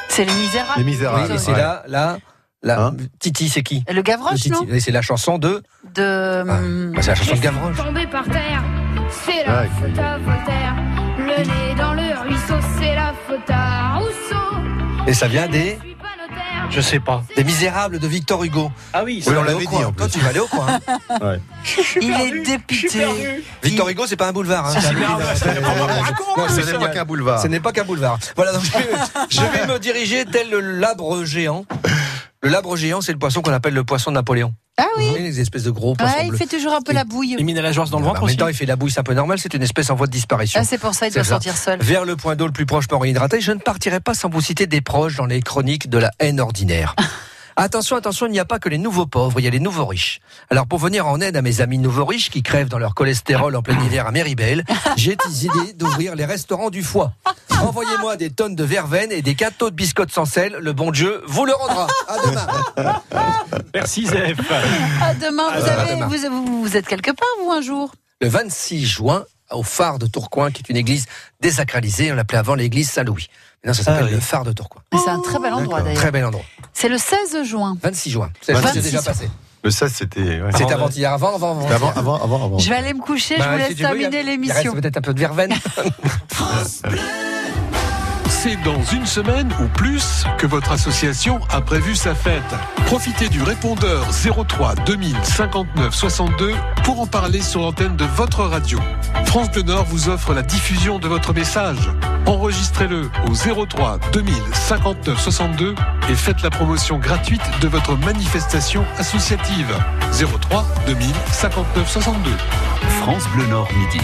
C'est 0.10 0.26
les 0.26 0.34
misérables. 0.34 0.72
Les 0.78 0.84
Oui, 0.84 0.92
Misérables. 0.92 1.34
et 1.34 1.38
c'est 1.40 1.52
ouais. 1.52 1.58
là, 1.58 1.84
là, 1.88 2.18
là. 2.62 2.86
Hein 2.86 2.96
Titi, 3.20 3.50
c'est 3.50 3.64
qui 3.64 3.84
Le 3.92 4.02
Gavroche, 4.04 4.46
non 4.48 4.60
Oui, 4.70 4.80
C'est 4.80 4.92
la 4.92 5.02
chanson 5.02 5.40
de. 5.40 5.64
De. 5.96 6.44
Ah, 6.48 6.54
hum, 6.54 6.92
bah, 6.96 7.02
c'est 7.02 7.10
la 7.10 7.16
chanson 7.16 7.36
de 7.36 7.40
Gavroche. 7.42 7.78
Tomber 7.78 8.06
par 8.08 8.26
terre, 8.26 8.64
c'est 9.10 9.44
la 9.48 9.62
Ouais, 9.64 9.70
faute 9.80 9.98
à 10.00 10.18
Voltaire. 10.20 10.76
Le 11.18 11.26
nez 11.44 11.76
dans 11.76 11.94
le 11.94 12.22
ruisseau, 12.22 12.68
c'est 12.80 12.94
la 12.96 13.14
faute 13.28 13.50
à 13.50 13.96
Rousseau. 13.98 15.08
Et 15.08 15.14
ça 15.16 15.28
vient 15.28 15.48
des, 15.48 15.80
Je 16.70 16.82
sais 16.82 17.00
pas. 17.00 17.24
des 17.36 17.44
Misérables 17.44 18.00
de 18.00 18.08
Victor 18.08 18.44
Hugo. 18.44 18.72
Ah 18.94 19.04
oui, 19.04 19.22
vas 19.26 19.32
on 19.40 19.44
l'avait 19.44 19.64
au 19.64 19.70
coin. 19.70 19.80
dit, 19.80 19.86
en 19.86 19.92
Toi, 19.92 20.08
plus. 20.08 20.14
tu 20.14 20.20
vas 20.20 20.30
aller 20.30 20.40
au 20.40 20.48
coin. 20.48 20.80
hein. 21.10 21.38
Il 22.02 22.12
est 22.12 22.44
dépité. 22.44 23.06
Victor 23.62 23.90
Hugo, 23.90 24.06
c'est 24.08 24.16
pas 24.16 24.28
un 24.28 24.32
boulevard. 24.32 24.68
hein. 24.68 24.74
Ce 24.74 24.80
c'est 24.82 26.72
n'est 26.72 26.80
pas 26.80 26.90
qu'un 26.90 27.06
boulevard. 27.06 27.42
Ce 27.42 27.48
n'est 27.48 27.60
pas 27.60 27.72
qu'un 27.72 27.84
boulevard. 27.84 28.18
Voilà, 28.36 28.54
donc 28.54 28.64
je 28.64 28.72
vais, 28.72 28.90
je 29.30 29.42
vais 29.42 29.68
me 29.72 29.78
diriger 29.80 30.26
tel 30.26 30.50
le 30.50 30.60
labre 30.80 31.24
géant. 31.26 31.66
Le 32.44 32.50
labre 32.50 32.76
géant, 32.76 33.00
c'est 33.00 33.14
le 33.14 33.18
poisson 33.20 33.42
qu'on 33.42 33.54
appelle 33.54 33.74
le 33.74 33.84
poisson 33.86 34.12
de 34.12 34.16
Napoléon. 34.16 34.54
Ah 34.78 34.86
oui. 34.98 35.04
Vous 35.06 35.10
voyez, 35.12 35.24
les 35.24 35.40
espèces 35.40 35.64
de 35.64 35.72
gros 35.72 35.96
poissons 35.96 36.14
Ouais, 36.18 36.24
il 36.26 36.30
bleus. 36.30 36.38
fait 36.38 36.46
toujours 36.48 36.74
un 36.74 36.82
peu 36.82 36.92
la 36.92 37.06
bouille. 37.06 37.36
Et 37.40 37.44
mine 37.44 37.58
à 37.58 37.62
la 37.62 37.72
joie 37.72 37.86
dans 37.86 38.00
le 38.00 38.04
Ah, 38.04 38.08
bah, 38.08 38.10
ventre 38.10 38.24
en 38.24 38.26
même 38.26 38.30
aussi. 38.32 38.38
temps, 38.38 38.48
il 38.50 38.54
fait 38.54 38.66
la 38.66 38.76
bouille, 38.76 38.92
c'est 38.92 39.00
un 39.00 39.04
peu 39.04 39.14
normal, 39.14 39.40
c'est 39.40 39.54
une 39.54 39.62
espèce 39.64 39.90
en 39.90 39.96
voie 39.96 40.08
de 40.08 40.12
disparition. 40.12 40.60
Ah, 40.62 40.66
c'est 40.66 40.78
pour 40.78 40.94
ça, 40.94 41.08
il 41.08 41.14
doit 41.14 41.24
C'est 41.24 41.30
ça. 41.30 41.36
sortir 41.36 41.56
seul. 41.56 41.80
Vers 41.82 42.04
le 42.06 42.16
point 42.18 42.36
d'eau 42.36 42.46
le 42.48 42.52
plus 42.52 42.66
proche 42.66 42.88
pour 42.88 43.06
hydrater, 43.06 43.40
je 43.40 43.52
ne 43.54 43.60
partirai 43.60 44.02
pas 44.02 44.14
sans 44.14 44.30
vous 44.30 44.42
citer 44.42 44.68
des 44.68 44.82
proches 44.82 45.16
dans 45.16 45.26
les 45.26 45.42
chroniques 45.42 45.90
de 45.90 45.98
la 46.00 46.12
haine 46.20 46.40
ordinaire. 46.42 46.96
Attention, 47.56 47.96
attention, 47.96 48.26
il 48.26 48.32
n'y 48.32 48.40
a 48.40 48.46
pas 48.46 48.58
que 48.58 48.68
les 48.68 48.80
nouveaux 48.80 49.06
pauvres, 49.06 49.40
il 49.40 49.44
y 49.44 49.48
a 49.48 49.52
les 49.52 49.60
nouveaux 49.60 49.86
riches. 49.86 50.22
Alors 50.50 50.66
pour 50.66 50.80
venir 50.80 51.08
en 51.08 51.22
aide 51.22 51.38
à 51.38 51.42
mes 51.42 51.62
amis 51.62 51.78
nouveaux 51.78 52.06
riches 52.06 52.30
qui 52.32 52.42
crèvent 52.42 52.68
dans 52.68 52.80
leur 52.80 52.96
cholestérol 52.96 53.56
en 53.56 53.62
plein 53.62 53.80
hiver 53.84 54.08
à 54.08 54.12
Méribel, 54.12 54.64
j'ai 54.98 55.16
décidé 55.16 55.74
d'ouvrir 55.76 56.16
les 56.16 56.26
restaurants 56.26 56.72
du 56.72 56.82
foie. 56.82 57.14
Envoyez-moi 57.62 58.18
des 58.18 58.32
tonnes 58.32 58.56
de 58.56 58.64
verveine 58.64 59.12
et 59.12 59.22
des 59.22 59.36
gâteaux 59.36 59.70
de 59.70 59.76
biscottes 59.76 60.12
sans 60.12 60.26
sel, 60.26 60.58
le 60.60 60.74
bon 60.74 60.92
Dieu 60.92 61.22
vous 61.28 61.46
le 61.46 61.54
rendra. 61.54 61.88
À 62.08 62.18
demain. 62.28 63.02
Merci 63.74 64.08
Zef. 64.08 64.38
Ah, 65.02 65.14
demain, 65.14 65.52
vous, 65.56 65.70
avez, 65.70 65.96
demain. 65.96 66.08
vous, 66.08 66.46
vous, 66.46 66.62
vous 66.64 66.78
êtes 66.78 66.88
quelque 66.88 67.12
part, 67.12 67.28
vous, 67.44 67.52
un 67.52 67.62
jour 67.62 67.94
Le 68.20 68.28
26 68.28 68.86
juin, 68.86 69.26
au 69.52 69.64
phare 69.64 70.00
de 70.00 70.08
Tourcoing, 70.08 70.52
qui 70.52 70.62
est 70.62 70.70
une 70.70 70.78
église 70.78 71.06
désacralisée. 71.40 72.12
On 72.12 72.16
l'appelait 72.16 72.40
avant 72.40 72.56
l'église 72.56 72.90
Saint-Louis. 72.90 73.28
Maintenant, 73.64 73.74
ça 73.74 73.84
s'appelle 73.84 74.04
Ah 74.04 74.08
oui. 74.10 74.16
le 74.16 74.20
phare 74.20 74.44
de 74.44 74.52
Tourcoing. 74.52 74.82
C'est 75.04 75.10
un 75.10 75.20
très 75.22 75.40
bel 75.40 75.54
endroit 75.54 75.82
d'ailleurs. 75.82 76.02
Très 76.02 76.12
bel 76.12 76.26
endroit. 76.26 76.44
C'est 76.74 76.90
le 76.90 76.98
16 76.98 77.44
juin. 77.46 77.78
26 77.82 78.10
juin. 78.10 78.30
C'est 78.42 78.54
26 78.54 78.82
déjà 78.82 79.02
passé. 79.02 79.30
Le 79.64 79.72
16, 79.72 79.94
c'était. 79.94 80.20
ouais. 80.42 80.50
C'était 80.52 80.74
avant-hier, 80.74 81.14
avant, 81.14 81.36
avant, 81.36 81.52
avant. 81.52 81.70
Avant, 81.70 81.92
avant, 81.96 82.22
avant, 82.22 82.46
avant. 82.46 82.58
Je 82.60 82.68
vais 82.68 82.76
aller 82.76 82.94
me 82.94 83.00
coucher, 83.00 83.38
Bah, 83.38 83.46
je 83.46 83.50
vous 83.52 83.58
si 83.70 83.70
laisse 83.76 83.86
a- 83.86 83.88
terminer 83.90 84.24
l'émission. 84.24 84.56
reste 84.74 84.82
peut-être 84.82 84.98
un 84.98 85.02
peu 85.02 85.14
de 85.14 85.20
verveine. 85.22 85.54
C'est 88.44 88.62
dans 88.62 88.84
une 88.94 89.06
semaine 89.06 89.50
ou 89.62 89.70
plus 89.70 90.26
que 90.38 90.46
votre 90.46 90.74
association 90.74 91.40
a 91.50 91.62
prévu 91.62 91.96
sa 91.96 92.14
fête. 92.14 92.44
Profitez 92.88 93.30
du 93.30 93.42
répondeur 93.42 94.06
03 94.12 94.76
2000 94.86 95.16
59 95.24 95.96
62 95.96 96.52
pour 96.84 97.00
en 97.00 97.08
parler 97.08 97.42
sur 97.42 97.62
l'antenne 97.62 97.96
de 97.96 98.04
votre 98.04 98.44
radio. 98.44 98.80
France 99.28 99.50
Bleu 99.50 99.62
Nord 99.62 99.86
vous 99.86 100.10
offre 100.10 100.34
la 100.34 100.42
diffusion 100.42 101.00
de 101.00 101.08
votre 101.08 101.34
message. 101.34 101.90
Enregistrez-le 102.26 103.10
au 103.30 103.66
03 103.66 104.00
2000 104.12 104.34
59 104.52 105.18
62 105.18 105.76
et 106.10 106.16
faites 106.16 106.42
la 106.42 106.50
promotion 106.50 106.98
gratuite 106.98 107.42
de 107.62 107.70
votre 107.70 107.96
manifestation 107.96 108.84
associative. 108.98 109.74
03 110.12 110.66
2000 110.86 111.08
59 111.32 111.90
62. 111.90 112.32
France 113.00 113.24
Bleu 113.36 113.46
Nord 113.48 113.70
midi. 113.74 114.04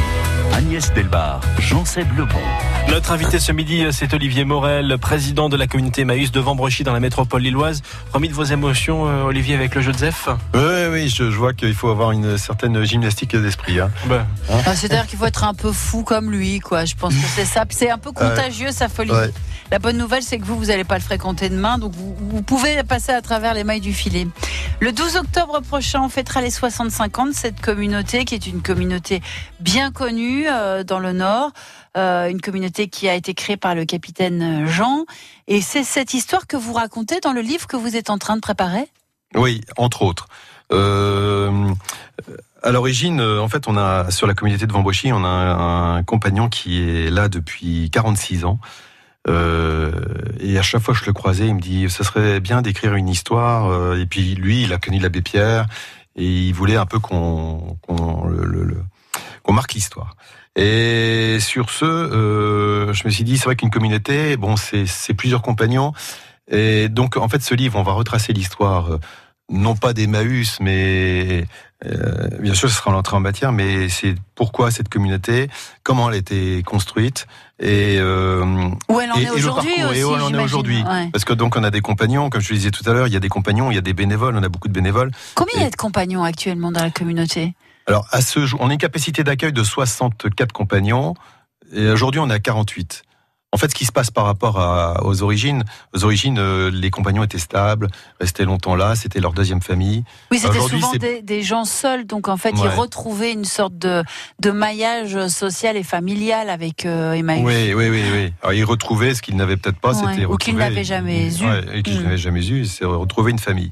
Agnès 0.54 0.91
Delbar, 0.93 1.41
Jean-Seb 1.60 2.17
Lebon. 2.17 2.39
Notre 2.89 3.12
invité 3.12 3.39
ce 3.39 3.52
midi, 3.52 3.86
c'est 3.91 4.13
Olivier 4.13 4.28
Morel, 4.45 4.97
président 4.99 5.49
de 5.49 5.57
la 5.57 5.67
communauté 5.67 6.05
Maïs 6.05 6.31
de 6.31 6.39
Vambrechy 6.39 6.83
dans 6.83 6.93
la 6.93 6.99
métropole 6.99 7.41
lilloise. 7.41 7.81
Remis 8.13 8.29
de 8.29 8.33
vos 8.33 8.43
émotions, 8.43 9.07
euh, 9.07 9.23
Olivier, 9.23 9.55
avec 9.55 9.73
le 9.75 9.81
Joseph 9.81 10.29
Oui, 10.53 10.61
oui, 10.91 11.09
je, 11.09 11.31
je 11.31 11.35
vois 11.37 11.53
qu'il 11.53 11.73
faut 11.73 11.89
avoir 11.89 12.11
une 12.11 12.37
certaine 12.37 12.83
gymnastique 12.83 13.35
d'esprit. 13.35 13.79
Hein. 13.79 13.89
Ben, 14.05 14.25
Ah, 14.49 14.75
C'est-à-dire 14.75 15.07
qu'il 15.07 15.17
faut 15.17 15.25
être 15.25 15.43
un 15.43 15.53
peu 15.53 15.71
fou 15.71 16.03
comme 16.03 16.31
lui, 16.31 16.59
quoi. 16.59 16.85
Je 16.85 16.95
pense 16.95 17.13
que 17.15 17.25
c'est 17.35 17.45
ça. 17.45 17.65
C'est 17.69 17.89
un 17.89 17.97
peu 17.97 18.11
contagieux, 18.11 18.71
sa 18.71 18.87
folie. 18.87 19.11
Ouais. 19.11 19.31
La 19.71 19.77
bonne 19.77 19.97
nouvelle, 19.97 20.23
c'est 20.23 20.39
que 20.39 20.45
vous, 20.45 20.58
vous 20.58 20.65
n'allez 20.65 20.84
pas 20.84 20.95
le 20.95 21.03
fréquenter 21.03 21.47
demain, 21.47 21.77
donc 21.77 21.93
vous, 21.93 22.41
pouvez 22.41 22.82
passer 22.84 23.12
à 23.12 23.21
travers 23.21 23.53
les 23.53 23.63
mailles 23.63 23.82
du 23.82 23.93
filet. 23.93 24.27
Le 24.79 24.91
12 24.91 25.17
octobre 25.17 25.60
prochain, 25.62 26.01
on 26.01 26.10
fêtera 26.10 26.41
les 26.41 26.49
65 26.49 27.19
ans 27.19 27.25
de 27.27 27.34
cette 27.34 27.62
communauté, 27.62 28.25
qui 28.25 28.34
est 28.34 28.47
une 28.47 28.63
communauté 28.63 29.21
bien 29.60 29.91
connue 29.91 30.47
euh, 30.47 30.84
dans 30.84 30.97
le 30.97 31.13
Nord, 31.13 31.51
euh, 31.97 32.29
une 32.29 32.41
communauté 32.41 32.88
qui 32.88 33.08
a 33.08 33.13
été 33.13 33.36
créée 33.36 33.58
par 33.58 33.75
le 33.75 33.86
capitaine 33.86 34.65
Jean. 34.65 35.05
Et 35.47 35.62
c'est 35.62 35.84
cette 35.84 36.15
histoire 36.15 36.47
que 36.47 36.58
vous 36.58 36.73
racontez 36.73 37.19
dans 37.19 37.34
le 37.34 37.41
livre 37.41 37.67
que 37.67 37.77
vous 37.77 37.95
êtes 37.95 38.10
en 38.10 38.17
train 38.17 38.38
de 38.38 38.41
préparer? 38.41 38.88
Oui, 39.36 39.62
entre 39.77 40.01
autres. 40.01 40.27
Euh, 40.71 41.71
à 42.63 42.71
l'origine, 42.71 43.21
en 43.21 43.47
fait, 43.47 43.67
on 43.67 43.77
a 43.77 44.10
sur 44.10 44.25
la 44.25 44.34
communauté 44.34 44.65
de 44.65 44.73
Vambochy, 44.73 45.13
on 45.13 45.23
a 45.23 45.27
un 45.27 46.03
compagnon 46.03 46.49
qui 46.49 46.82
est 46.82 47.12
là 47.12 47.29
depuis 47.29 47.91
46 47.91 48.45
ans. 48.45 48.60
Euh, 49.27 49.91
et 50.39 50.58
à 50.58 50.62
chaque 50.62 50.82
fois 50.82 50.93
que 50.93 50.99
je 51.01 51.05
le 51.05 51.13
croisais, 51.13 51.47
il 51.47 51.55
me 51.55 51.60
dit, 51.62 51.89
ça 51.89 52.03
serait 52.03 52.39
bien 52.39 52.62
d'écrire 52.62 52.95
une 52.95 53.10
histoire. 53.10 53.67
euh, 53.67 53.99
Et 53.99 54.05
puis 54.05 54.36
lui, 54.36 54.63
il 54.63 54.73
a 54.73 54.77
connu 54.77 54.99
l'abbé 54.99 55.21
Pierre 55.21 55.67
et 56.15 56.25
il 56.25 56.53
voulait 56.53 56.77
un 56.77 56.86
peu 56.86 56.99
qu'on 56.99 57.77
marque 59.49 59.73
l'histoire. 59.73 60.15
Et 60.55 61.38
sur 61.39 61.69
ce, 61.69 61.86
euh, 61.86 62.93
je 62.93 63.03
me 63.05 63.10
suis 63.10 63.23
dit, 63.23 63.38
c'est 63.38 63.45
vrai 63.45 63.55
qu'une 63.55 63.69
communauté, 63.69 64.36
bon, 64.38 64.55
c'est 64.58 65.13
plusieurs 65.13 65.41
compagnons. 65.41 65.93
Et 66.51 66.89
donc, 66.89 67.15
en 67.17 67.29
fait, 67.29 67.41
ce 67.41 67.53
livre, 67.53 67.77
on 67.77 67.84
va 67.84 67.91
retracer 67.93 68.34
l'histoire, 68.34 68.99
non 69.49 69.75
pas 69.75 69.93
d'Emmaüs, 69.93 70.60
mais 70.60 71.45
bien 72.39 72.53
sûr, 72.55 72.69
ce 72.69 72.75
sera 72.75 72.91
l'entrée 72.91 73.15
en 73.15 73.21
matière, 73.21 73.51
mais 73.51 73.88
c'est 73.88 74.15
pourquoi 74.36 74.71
cette 74.71 74.89
communauté, 74.89 75.49
comment 75.84 76.10
elle 76.10 76.15
a 76.15 76.17
été 76.17 76.63
construite 76.63 77.27
et 77.60 77.98
euh, 78.00 78.43
Où 78.89 79.00
elle 79.02 79.12
en 79.12 79.15
et- 79.15 79.24
est 79.24 79.30
aujourd'hui 79.32 79.72
et 79.78 80.04
où 80.04 80.15
elle 80.15 80.22
en 80.22 80.34
est 80.34 80.43
aujourd'hui. 80.43 80.82
Ouais. 80.84 81.10
Parce 81.12 81.26
que 81.26 81.34
donc 81.34 81.56
on 81.58 81.63
a 81.63 81.72
des 81.72 81.82
compagnons, 81.82 82.30
comme 82.30 82.41
je 82.41 82.50
le 82.52 82.58
disais 82.58 82.72
tout 82.72 82.89
à 82.89 82.93
l'heure, 82.93 83.08
il 83.08 83.13
y 83.13 83.17
a 83.17 83.19
des 83.19 83.30
compagnons, 83.30 83.69
il 83.72 83.76
y 83.76 83.78
a 83.78 83.82
des 83.82 83.93
bénévoles, 83.93 84.36
on 84.38 84.43
a 84.43 84.50
beaucoup 84.50 84.67
de 84.69 84.74
bénévoles. 84.74 85.12
Combien 85.36 85.54
il 85.58 85.62
y 85.63 85.65
a 85.65 85.69
de 85.69 85.76
compagnons 85.76 86.24
actuellement 86.24 86.72
dans 86.72 86.82
la 86.82 86.91
communauté? 86.91 87.54
Alors, 87.88 88.06
à 88.12 88.22
ce 88.22 88.45
jour, 88.45 88.60
on 88.62 88.69
a 88.69 88.74
une 88.74 88.80
capacité 88.80 89.24
d'accueil 89.24 89.52
de 89.52 89.63
64 89.63 90.52
compagnons, 90.54 91.15
et 91.74 91.88
aujourd'hui, 91.89 92.19
on 92.19 92.30
à 92.30 92.39
48. 92.39 93.04
En 93.51 93.57
fait, 93.57 93.69
ce 93.71 93.75
qui 93.75 93.85
se 93.85 93.91
passe 93.91 94.12
par 94.12 94.25
rapport 94.25 94.59
à- 94.59 95.03
aux 95.03 95.23
origines, 95.23 95.63
aux 95.95 96.03
origines, 96.03 96.38
euh, 96.38 96.69
les 96.71 96.91
compagnons 96.91 97.23
étaient 97.23 97.39
stables, 97.39 97.88
restaient 98.21 98.45
longtemps 98.45 98.75
là, 98.75 98.93
c'était 98.95 99.19
leur 99.19 99.33
deuxième 99.33 99.62
famille. 99.63 100.03
Oui, 100.29 100.38
c'était 100.38 100.59
souvent 100.59 100.91
des, 100.93 101.23
des 101.23 101.41
gens 101.41 101.65
seuls, 101.65 102.05
donc 102.05 102.27
en 102.27 102.38
fait, 102.38 102.51
ils 102.51 102.67
retrouvaient 102.67 103.31
une 103.33 103.45
sorte 103.45 103.75
de, 103.75 104.03
de 104.39 104.51
maillage 104.51 105.27
social 105.29 105.77
et 105.77 105.83
familial 105.83 106.51
avec 106.51 106.85
euh, 106.85 107.13
Emmaüs. 107.13 107.41
Oui, 107.43 107.73
oui, 107.73 107.89
oui, 107.89 108.03
oui. 108.13 108.33
Alors, 108.43 108.53
ils 108.53 108.63
retrouvaient 108.65 109.15
ce 109.15 109.23
qu'ils 109.23 109.35
n'avaient 109.35 109.57
peut-être 109.57 109.79
pas, 109.79 109.93
Ouais, 109.95 110.12
c'était 110.13 110.25
ou 110.27 110.38
qu'ils 110.38 110.55
n'avaient 110.55 110.83
jamais 110.83 111.27
eu. 111.35 111.43
Ouais, 111.43 111.63
et 111.73 111.81
qu'ils 111.81 111.99
Mm. 112.01 112.03
n'avaient 112.03 112.17
jamais 112.19 112.47
eu, 112.47 112.65
c'est 112.65 112.85
retrouver 112.85 113.31
une 113.31 113.39
famille. 113.39 113.71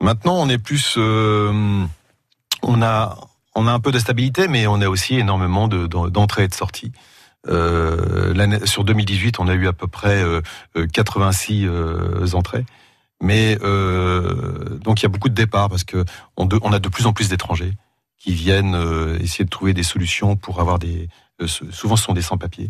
Maintenant, 0.00 0.36
on 0.38 0.48
est 0.48 0.58
plus, 0.58 0.94
euh, 0.96 1.84
on 2.62 2.80
a, 2.82 3.18
on 3.54 3.66
a 3.66 3.72
un 3.72 3.80
peu 3.80 3.92
de 3.92 3.98
stabilité, 3.98 4.48
mais 4.48 4.66
on 4.66 4.80
a 4.80 4.88
aussi 4.88 5.16
énormément 5.18 5.68
de- 5.68 5.86
d'en- 5.86 6.08
d'entrées 6.08 6.44
et 6.44 6.48
de 6.48 6.54
sorties. 6.54 6.92
Euh, 7.46 8.66
sur 8.66 8.84
2018, 8.84 9.38
on 9.38 9.48
a 9.48 9.54
eu 9.54 9.68
à 9.68 9.72
peu 9.72 9.86
près 9.86 10.22
euh, 10.22 10.40
euh, 10.76 10.86
86 10.86 11.66
euh, 11.66 12.26
entrées. 12.34 12.64
Mais 13.20 13.56
donc 13.56 15.00
il 15.00 15.02
y 15.02 15.06
a 15.06 15.08
beaucoup 15.08 15.28
de 15.28 15.34
départs 15.34 15.68
parce 15.68 15.82
que 15.82 16.04
on, 16.36 16.46
a 16.46 16.78
de 16.78 16.88
plus 16.88 17.06
en 17.06 17.12
plus 17.12 17.28
d'étrangers 17.28 17.72
qui 18.16 18.32
viennent 18.32 18.76
essayer 19.20 19.44
de 19.44 19.50
trouver 19.50 19.74
des 19.74 19.82
solutions 19.82 20.36
pour 20.36 20.60
avoir 20.60 20.78
des. 20.78 21.08
souvent, 21.44 21.96
ce 21.96 22.04
sont 22.04 22.12
des 22.12 22.22
sans-papiers. 22.22 22.68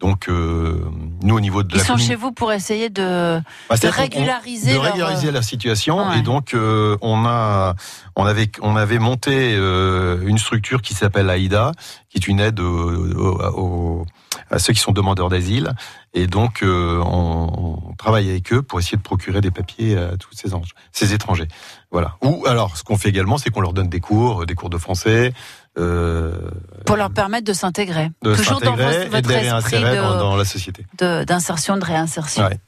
Donc 0.00 0.28
euh, 0.28 0.84
nous, 1.22 1.36
au 1.36 1.40
niveau 1.40 1.62
de 1.62 1.72
Ils 1.72 1.78
la 1.78 1.84
sont 1.84 1.92
commune- 1.94 2.06
chez 2.08 2.14
vous 2.16 2.32
pour 2.32 2.52
essayer 2.52 2.90
de, 2.90 3.40
bah, 3.70 3.76
de 3.76 3.86
régulariser, 3.88 4.72
de 4.74 4.78
régulariser 4.78 5.28
euh, 5.28 5.32
la 5.32 5.40
situation. 5.42 6.08
Ouais. 6.08 6.18
et 6.18 6.22
donc 6.22 6.52
euh, 6.52 6.96
on 7.00 7.24
a 7.24 7.74
on 8.16 8.26
avait 8.26 8.50
on 8.60 8.74
avait 8.76 8.98
monté 8.98 9.54
euh, 9.56 10.20
une 10.26 10.38
structure 10.38 10.82
qui 10.82 10.94
s'appelle 10.94 11.30
AIDA 11.30 11.72
qui 12.10 12.18
est 12.18 12.26
une 12.26 12.40
aide 12.40 12.58
aux- 12.60 13.40
aux- 13.56 14.06
à 14.50 14.58
ceux 14.58 14.72
qui 14.72 14.80
sont 14.80 14.92
demandeurs 14.92 15.28
d'asile. 15.28 15.70
Et 16.12 16.26
donc 16.26 16.62
euh, 16.62 17.00
on, 17.04 17.78
on 17.90 17.94
travaille 17.94 18.28
avec 18.28 18.52
eux 18.52 18.62
pour 18.62 18.80
essayer 18.80 18.96
de 18.98 19.02
procurer 19.02 19.40
des 19.40 19.50
papiers 19.52 19.96
à 19.96 20.16
tous 20.16 20.30
ces, 20.32 20.54
anges, 20.54 20.70
ces 20.92 21.12
étrangers. 21.14 21.48
Voilà. 21.92 22.16
Ou 22.22 22.44
alors 22.46 22.76
ce 22.76 22.82
qu'on 22.82 22.98
fait 22.98 23.08
également 23.08 23.38
c'est 23.38 23.50
qu'on 23.50 23.60
leur 23.60 23.72
donne 23.72 23.88
des 23.88 24.00
cours 24.00 24.44
des 24.44 24.54
cours 24.56 24.70
de 24.70 24.78
français 24.78 25.32
euh, 25.32 25.63
pour 25.74 26.96
leur 26.96 27.10
permettre 27.10 27.44
de 27.46 27.52
s'intégrer. 27.52 28.10
de 28.22 28.34
Toujours 28.34 28.60
dans 28.60 28.76
votre, 28.76 28.88
esprit 28.88 29.34
réinsérer 29.36 29.96
dans, 29.96 30.14
de- 30.14 30.18
dans 30.18 30.36
la 30.36 30.44
société 30.44 30.86
d'insertion, 30.98 31.76
de, 31.76 31.84
réinsertion. 31.84 32.44
Ouais. 32.44 32.58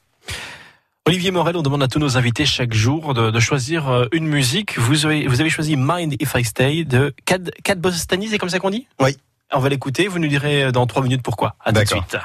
Olivier 1.05 1.31
Morel, 1.31 1.55
on 1.55 1.61
demande 1.61 1.83
à 1.83 1.87
tous 1.87 1.99
nos 1.99 2.17
invités 2.17 2.45
chaque 2.45 2.73
jour 2.73 3.13
de, 3.13 3.31
de 3.31 3.39
choisir 3.39 3.87
euh, 3.87 4.07
une 4.11 4.27
musique. 4.27 4.77
Vous 4.77 5.05
avez, 5.05 5.25
vous 5.27 5.39
avez 5.39 5.49
choisi 5.49 5.75
Mind 5.77 6.15
If 6.21 6.33
I 6.35 6.43
Stay 6.43 6.83
de 6.83 7.13
Cad, 7.23 7.49
Cad 7.63 7.79
Bostani, 7.79 8.27
c'est 8.27 8.37
comme 8.37 8.49
ça 8.49 8.59
qu'on 8.59 8.71
dit? 8.71 8.87
Oui. 8.99 9.15
On 9.53 9.59
va 9.59 9.69
l'écouter, 9.69 10.09
vous 10.09 10.19
nous 10.19 10.27
direz 10.27 10.73
dans 10.73 10.85
trois 10.85 11.01
minutes 11.01 11.21
pourquoi. 11.23 11.55
À 11.63 11.71
tout 11.71 11.79
de 11.79 11.85
suite. 11.85 12.17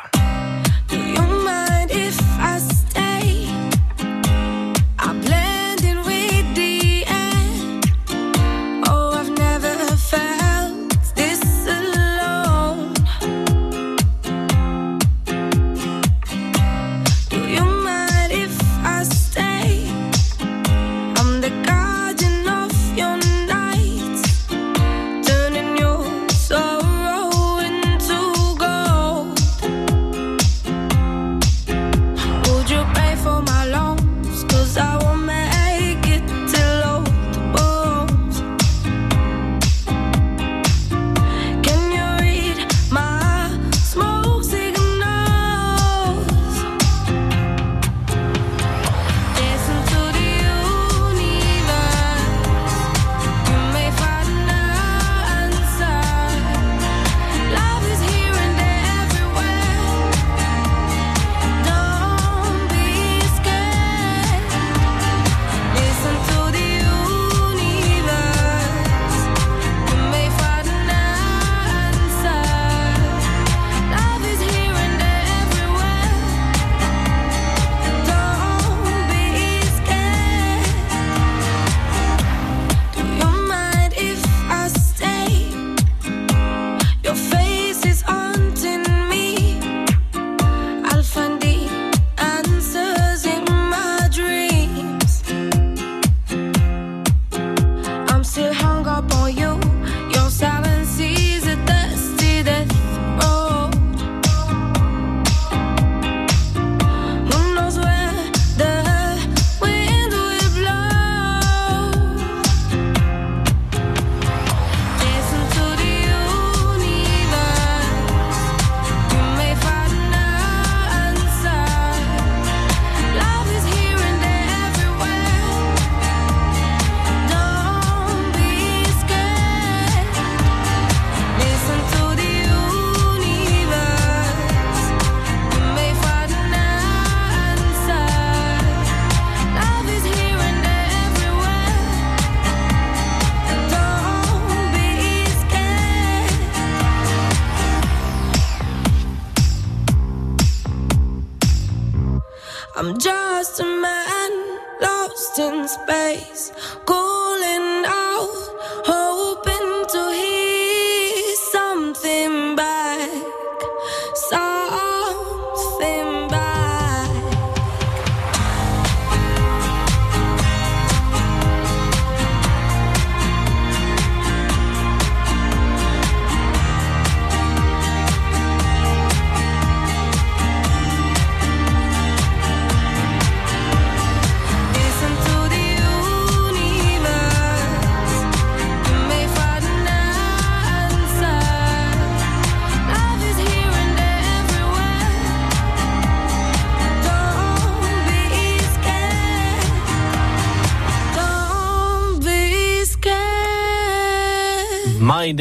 I'm 152.82 152.98
just 152.98 153.60
a 153.60 153.62
man 153.62 154.58
lost 154.80 155.38
in 155.38 155.68
space, 155.68 156.50
calling 156.84 157.31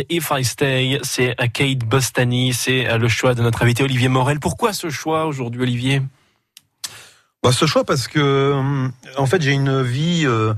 If 0.10 0.32
I 0.32 0.44
Stay, 0.44 1.00
c'est 1.04 1.34
à 1.38 1.48
Kate 1.48 1.80
Bostani, 1.80 2.54
c'est 2.54 2.88
euh, 2.88 2.98
le 2.98 3.08
choix 3.08 3.34
de 3.34 3.42
notre 3.42 3.64
invité 3.64 3.84
Olivier 3.84 4.08
Morel. 4.08 4.40
Pourquoi 4.40 4.74
ce 4.74 4.90
choix 4.90 5.26
aujourd'hui, 5.26 5.62
Olivier? 5.62 6.02
Bah, 7.44 7.52
ce 7.52 7.66
choix 7.66 7.84
parce 7.84 8.08
que 8.08 8.52
hum, 8.54 8.92
en 9.18 9.26
fait 9.26 9.42
j'ai 9.42 9.52
une 9.52 9.82
vie 9.82 10.24
euh, 10.26 10.54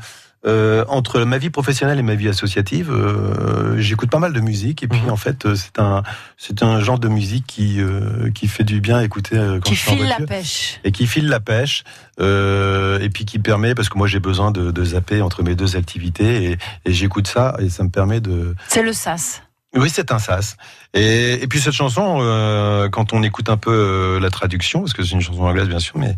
euh, 0.46 0.84
entre 0.90 1.22
ma 1.22 1.38
vie 1.38 1.50
professionnelle 1.50 2.00
et 2.00 2.04
ma 2.04 2.16
vie 2.16 2.28
associative. 2.28 2.92
euh, 2.92 3.78
J'écoute 3.80 4.10
pas 4.10 4.20
mal 4.20 4.34
de 4.34 4.40
musique 4.42 4.84
et 4.84 4.88
puis 4.88 5.02
en 5.10 5.16
fait 5.16 5.46
euh, 5.46 5.56
c'est 5.56 5.80
un 5.80 6.04
c'est 6.38 6.64
un 6.64 6.80
genre 6.82 7.00
de 7.00 7.08
musique 7.08 7.46
qui 7.48 7.80
euh, 7.82 8.30
qui 8.32 8.48
fait 8.48 8.64
du 8.66 8.82
bien 8.82 8.98
à 8.98 9.04
écouter 9.04 9.38
euh, 9.38 9.56
quand 9.56 9.70
Qui 9.70 9.76
je 9.76 9.80
suis 9.82 9.92
en 9.92 9.96
file 9.96 10.08
la 10.20 10.26
pêche. 10.26 10.80
et 10.84 10.92
qui 10.92 11.08
file 11.08 11.28
la 11.30 11.40
pêche 11.40 11.84
euh, 12.20 13.00
et 13.00 13.10
puis 13.10 13.26
qui 13.26 13.40
permet 13.40 13.74
parce 13.76 13.90
que 13.90 13.98
moi 13.98 14.08
j'ai 14.08 14.20
besoin 14.20 14.52
de, 14.52 14.72
de 14.72 14.84
zapper 14.84 15.22
entre 15.22 15.44
mes 15.44 15.56
deux 15.56 15.76
activités 15.76 16.52
et, 16.52 16.58
et 16.86 16.94
j'écoute 16.94 17.28
ça 17.28 17.56
et 17.60 17.70
ça 17.70 17.84
me 17.84 17.90
permet 17.90 18.20
de 18.20 18.56
C'est 18.68 18.84
le 18.84 18.94
sas. 18.94 19.42
oui, 19.76 19.90
c'est 19.90 20.12
un 20.12 20.20
sas. 20.20 20.58
Et, 20.94 21.42
et 21.42 21.48
puis 21.48 21.60
cette 21.60 21.74
chanson, 21.74 22.18
euh, 22.22 22.90
quand 22.90 23.14
on 23.14 23.24
écoute 23.24 23.50
un 23.50 23.58
peu 23.58 23.72
euh, 23.74 24.20
la 24.20 24.30
traduction, 24.30 24.82
parce 24.82 24.94
que 24.94 25.04
c'est 25.04 25.14
une 25.14 25.22
chanson 25.22 25.42
anglaise 25.44 25.68
bien 25.68 25.80
sûr, 25.80 25.98
mais 25.98 26.16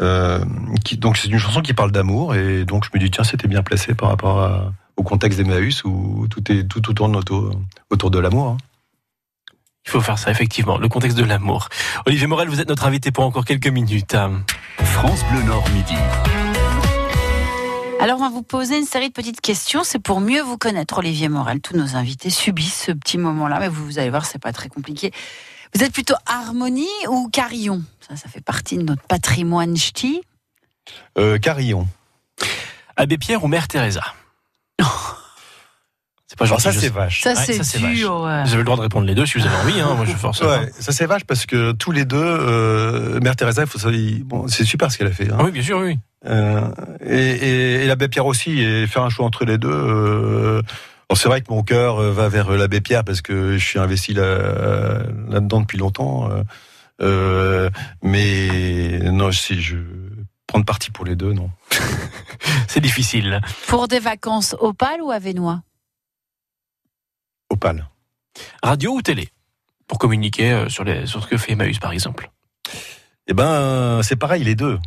euh, 0.00 0.44
qui, 0.84 0.96
donc 0.96 1.16
c'est 1.16 1.28
une 1.28 1.38
chanson 1.38 1.60
qui 1.62 1.72
parle 1.74 1.92
d'amour, 1.92 2.34
et 2.34 2.64
donc 2.64 2.84
je 2.84 2.90
me 2.94 2.98
dis 3.02 3.10
tiens 3.10 3.24
c'était 3.24 3.48
bien 3.48 3.62
placé 3.62 3.94
par 3.94 4.08
rapport 4.08 4.40
à- 4.40 4.72
au 4.96 5.02
contexte 5.02 5.38
d'Emmaüs 5.38 5.82
où 5.84 6.26
tout 6.28 6.52
est 6.52 6.64
tout, 6.68 6.80
tout 6.80 6.94
tourne 6.94 7.16
autour, 7.16 7.50
autour 7.90 8.10
de 8.10 8.18
l'amour. 8.18 8.48
hein. 8.50 8.56
Il 9.86 9.90
faut 9.90 10.00
faire 10.00 10.18
ça, 10.18 10.30
effectivement, 10.30 10.78
le 10.78 10.88
contexte 10.88 11.18
de 11.18 11.24
l'amour. 11.24 11.68
Olivier 12.06 12.26
Morel, 12.26 12.48
vous 12.48 12.58
êtes 12.60 12.68
notre 12.68 12.86
invité 12.86 13.10
pour 13.10 13.24
encore 13.24 13.44
quelques 13.44 13.66
minutes. 13.66 14.16
France 14.78 15.22
Bleu 15.30 15.42
Nord 15.42 15.68
Midi. 15.74 15.94
Alors, 18.00 18.18
on 18.18 18.22
va 18.22 18.30
vous 18.30 18.42
poser 18.42 18.78
une 18.78 18.86
série 18.86 19.08
de 19.08 19.12
petites 19.12 19.40
questions. 19.40 19.82
C'est 19.84 19.98
pour 19.98 20.20
mieux 20.20 20.42
vous 20.42 20.56
connaître, 20.58 20.98
Olivier 20.98 21.28
Morel. 21.28 21.60
Tous 21.60 21.76
nos 21.76 21.96
invités 21.96 22.30
subissent 22.30 22.84
ce 22.86 22.92
petit 22.92 23.18
moment-là, 23.18 23.58
mais 23.60 23.68
vous, 23.68 23.84
vous 23.84 23.98
allez 23.98 24.10
voir, 24.10 24.24
c'est 24.26 24.38
pas 24.40 24.52
très 24.52 24.68
compliqué. 24.68 25.10
Vous 25.74 25.82
êtes 25.82 25.92
plutôt 25.92 26.14
harmonie 26.26 26.86
ou 27.08 27.28
carillon? 27.32 27.82
Ça, 28.08 28.16
ça 28.16 28.28
fait 28.28 28.40
partie 28.42 28.76
de 28.78 28.82
notre 28.82 29.02
patrimoine 29.02 29.76
ch'ti. 29.76 30.22
Euh, 31.18 31.38
Carillon. 31.38 31.88
Abbé 32.96 33.18
Pierre 33.18 33.42
ou 33.42 33.48
Mère 33.48 33.66
Teresa? 33.68 34.02
C'est 36.26 36.38
pas 36.38 36.46
Alors 36.46 36.58
gentil. 36.58 36.74
ça 36.74 36.80
c'est 36.80 36.88
vache. 36.92 37.22
Ça, 37.22 37.30
Ouais, 37.30 37.36
c'est 37.36 37.52
ça, 37.54 37.64
c'est 37.64 37.78
vache. 37.78 37.94
dur. 37.94 38.20
ouais. 38.22 38.42
Vous 38.44 38.48
avez 38.48 38.56
le 38.58 38.64
droit 38.64 38.76
de 38.76 38.80
répondre 38.82 39.06
les 39.06 39.14
deux 39.14 39.24
si 39.26 39.38
vous 39.38 39.46
avez 39.46 39.56
envie. 39.56 39.80
Hein. 39.80 39.94
Moi, 39.94 40.04
je 40.04 40.12
force. 40.12 40.40
Ouais, 40.40 40.70
ça 40.80 40.90
c'est 40.92 41.06
vache 41.06 41.24
parce 41.24 41.46
que 41.46 41.72
tous 41.72 41.92
les 41.92 42.04
deux, 42.04 42.16
euh, 42.20 43.20
Mère 43.20 43.36
Teresa, 43.36 43.64
bon, 44.24 44.48
c'est 44.48 44.64
super 44.64 44.90
ce 44.90 44.98
qu'elle 44.98 45.06
a 45.06 45.12
fait. 45.12 45.30
hein. 45.30 45.36
Ah 45.38 45.44
oui, 45.44 45.52
bien 45.52 45.62
sûr, 45.62 45.78
oui. 45.78 45.98
Euh, 46.26 46.68
et, 47.04 47.14
et, 47.18 47.74
et 47.84 47.86
l'abbé 47.86 48.08
Pierre 48.08 48.26
aussi, 48.26 48.58
et 48.60 48.86
faire 48.88 49.02
un 49.02 49.10
choix 49.10 49.26
entre 49.26 49.44
les 49.44 49.58
deux. 49.58 50.62
Euh, 51.04 51.06
bon, 51.10 51.14
c'est 51.16 51.28
vrai 51.28 51.40
que 51.40 51.50
mon 51.52 51.62
cœur 51.62 51.98
euh, 51.98 52.12
va 52.12 52.28
vers 52.28 52.50
l'abbé 52.50 52.80
Pierre 52.80 53.04
parce 53.04 53.20
que 53.22 53.56
je 53.58 53.64
suis 53.64 53.78
investi 53.78 54.14
là, 54.14 55.02
là-dedans 55.28 55.60
depuis 55.60 55.78
longtemps. 55.78 56.30
euh, 56.30 56.42
euh, 57.00 57.70
mais 58.02 58.98
non, 59.10 59.32
si 59.32 59.60
je 59.60 59.76
prendre 60.46 60.64
parti 60.64 60.90
pour 60.90 61.04
les 61.04 61.16
deux, 61.16 61.32
non. 61.32 61.50
C'est 62.68 62.80
difficile. 62.80 63.40
Pour 63.66 63.88
des 63.88 63.98
vacances 63.98 64.54
opales 64.60 65.02
ou 65.02 65.10
avenois 65.10 65.62
Opale. 67.50 67.88
Radio 68.62 68.92
ou 68.92 69.02
télé? 69.02 69.28
Pour 69.86 69.98
communiquer 69.98 70.52
euh, 70.52 70.68
sur, 70.68 70.84
les, 70.84 71.06
sur 71.06 71.22
ce 71.22 71.28
que 71.28 71.36
fait 71.36 71.52
Emmaüs, 71.52 71.78
par 71.78 71.92
exemple. 71.92 72.30
Eh 73.26 73.34
ben, 73.34 73.44
euh, 73.44 74.02
c'est 74.02 74.16
pareil 74.16 74.44
les 74.44 74.54
deux. 74.54 74.78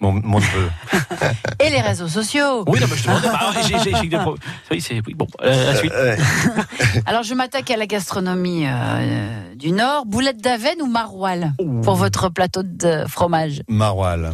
Mon, 0.00 0.12
mon 0.12 0.38
neveu. 0.38 0.70
Et 1.60 1.70
les 1.70 1.80
réseaux 1.80 2.06
sociaux 2.06 2.62
Oui, 2.68 2.78
non, 2.80 2.86
mais 2.88 2.96
je 2.96 3.02
te 3.02 3.08
demandais. 3.08 3.28
bah, 3.28 3.50
j'ai- 3.66 3.78
j'ai- 3.80 3.94
j'ai 4.00 4.06
des 4.06 4.16
pro- 4.18 4.36
Oui, 4.70 4.80
c'est. 4.80 5.02
Oui, 5.06 5.14
bon, 5.14 5.26
euh, 5.42 5.66
la 5.72 5.74
suite. 5.74 5.92
Euh, 5.92 6.16
Alors, 7.06 7.24
je 7.24 7.34
m'attaque 7.34 7.68
à 7.72 7.76
la 7.76 7.86
gastronomie 7.86 8.64
euh, 8.66 9.54
du 9.56 9.72
Nord. 9.72 10.06
Boulette 10.06 10.40
d'Avenne 10.40 10.80
ou 10.82 10.86
maroilles 10.86 11.50
pour 11.82 11.96
votre 11.96 12.28
plateau 12.28 12.62
de 12.62 13.04
fromage? 13.08 13.62
Maroilles. 13.68 14.30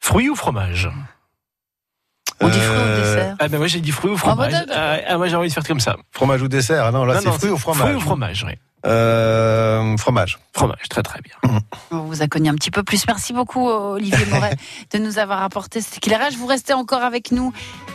Fruits 0.00 0.28
ou 0.30 0.34
fromage? 0.34 0.90
On 2.40 2.48
dit 2.48 2.58
fruits 2.58 2.76
au 2.80 2.96
dessert? 3.00 3.36
Ah 3.38 3.46
ben 3.46 3.58
moi 3.58 3.68
j'ai 3.68 3.80
dit 3.80 3.92
fruits 3.92 4.10
ou 4.10 4.16
fromage. 4.16 4.52
Ah, 4.74 4.96
ah, 5.06 5.16
moi 5.16 5.28
j'ai 5.28 5.36
envie 5.36 5.48
de 5.48 5.52
faire 5.52 5.62
comme 5.64 5.78
ça. 5.78 5.96
Fromage 6.10 6.42
ou 6.42 6.48
dessert? 6.48 6.86
Ah 6.86 6.90
non, 6.90 7.04
là 7.04 7.14
Non, 7.14 7.20
c'est 7.20 7.26
non, 7.28 7.32
fruits 7.38 7.50
ou 7.50 7.56
fromage 7.56 7.82
Fruits 7.82 7.94
ou 7.94 8.00
fromage, 8.00 8.44
oui. 8.48 8.54
Euh, 8.84 9.96
fromage. 9.96 10.38
Fromage, 10.52 10.88
très 10.88 11.02
très 11.02 11.20
bien. 11.20 11.60
On 11.90 12.00
vous 12.00 12.22
a 12.22 12.26
connu 12.26 12.48
un 12.48 12.54
petit 12.54 12.70
peu 12.70 12.82
plus. 12.82 13.06
Merci 13.06 13.32
beaucoup, 13.32 13.68
Olivier 13.68 14.26
Moret, 14.26 14.56
de 14.92 14.98
nous 14.98 15.18
avoir 15.18 15.42
apporté 15.42 15.80
cet 15.80 15.98
éclairage. 15.98 16.36
Vous 16.36 16.46
restez 16.46 16.72
encore 16.72 17.02
avec 17.02 17.32
nous 17.32 17.52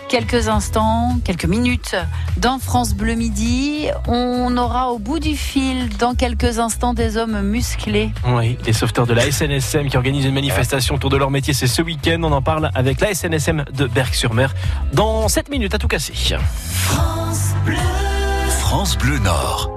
quelques 0.10 0.48
instants, 0.48 1.18
quelques 1.24 1.46
minutes 1.46 1.96
dans 2.38 2.60
France 2.60 2.94
Bleu 2.94 3.16
Midi. 3.16 3.88
On 4.08 4.56
aura 4.58 4.92
au 4.92 5.00
bout 5.00 5.20
du 5.20 5.36
fil, 5.36 5.90
dans 5.98 6.16
quelques 6.16 6.60
instants, 6.60 6.94
des 6.94 7.18
hommes 7.18 7.42
musclés. 7.42 8.12
Oui, 8.26 8.58
les 8.66 8.74
sauveteurs 8.74 9.08
de 9.08 9.14
la 9.14 9.30
SNSM 9.30 9.90
qui 9.90 9.98
organisent 9.98 10.26
une 10.26 10.34
manifestation 10.34 10.96
autour 10.96 11.10
de 11.10 11.18
leur 11.18 11.32
métier, 11.32 11.54
c'est 11.54 11.68
ce 11.68 11.82
week-end. 11.82 12.22
On 12.24 12.32
en 12.32 12.42
parle 12.42 12.72
avec 12.74 13.02
la 13.02 13.14
SNSM 13.14 13.66
de 13.74 13.88
Berck-sur-Mer 13.88 14.54
dans 14.94 15.28
7 15.28 15.50
minutes 15.50 15.74
à 15.74 15.78
tout 15.78 15.88
casser. 15.88 16.14
France 16.72 17.54
Bleu. 17.66 17.78
France 18.50 18.98
Bleu 18.98 19.20
Nord. 19.20 19.77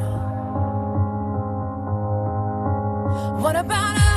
What 3.41 3.55
about 3.55 3.97
us? 3.97 4.10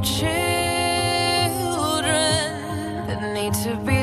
Children 0.00 0.32
that 3.06 3.20
need 3.34 3.52
to 3.52 3.76
be 3.84 4.01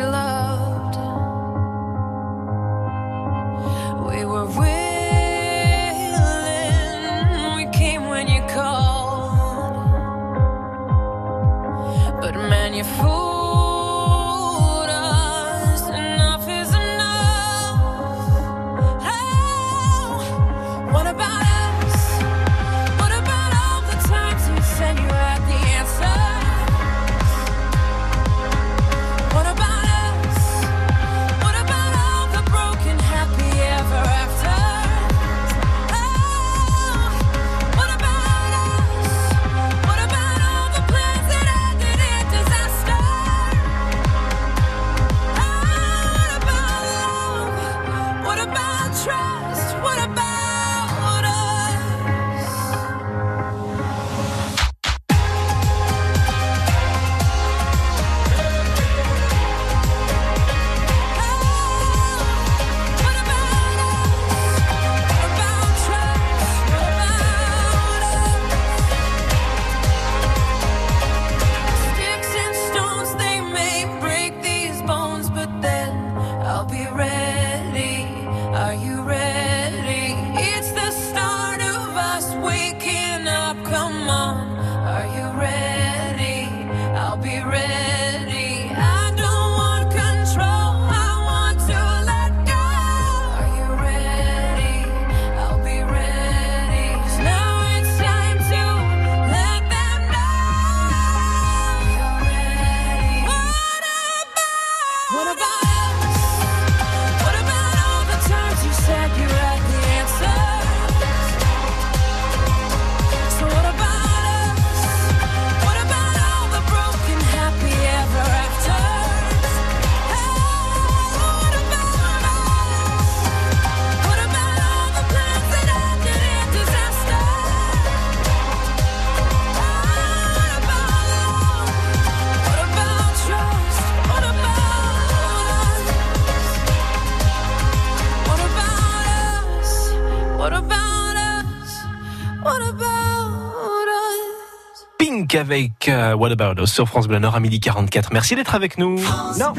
Pink 145.30 145.36
avec 145.36 145.90
euh, 145.90 146.16
What 146.16 146.32
About 146.32 146.62
Us 146.62 146.72
sur 146.72 146.88
France 146.88 147.08
Bleu 147.08 147.20
Nord 147.20 147.36
à 147.36 147.40
midi 147.40 147.60
44. 147.60 148.10
Merci 148.14 148.36
d'être 148.36 148.56
avec 148.56 148.78
nous. 148.78 149.00
Non. 149.40 149.54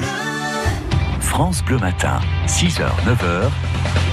France 1.21 1.63
Bleu 1.63 1.79
Matin, 1.79 2.21
6h, 2.47 2.83
9h, 3.07 3.51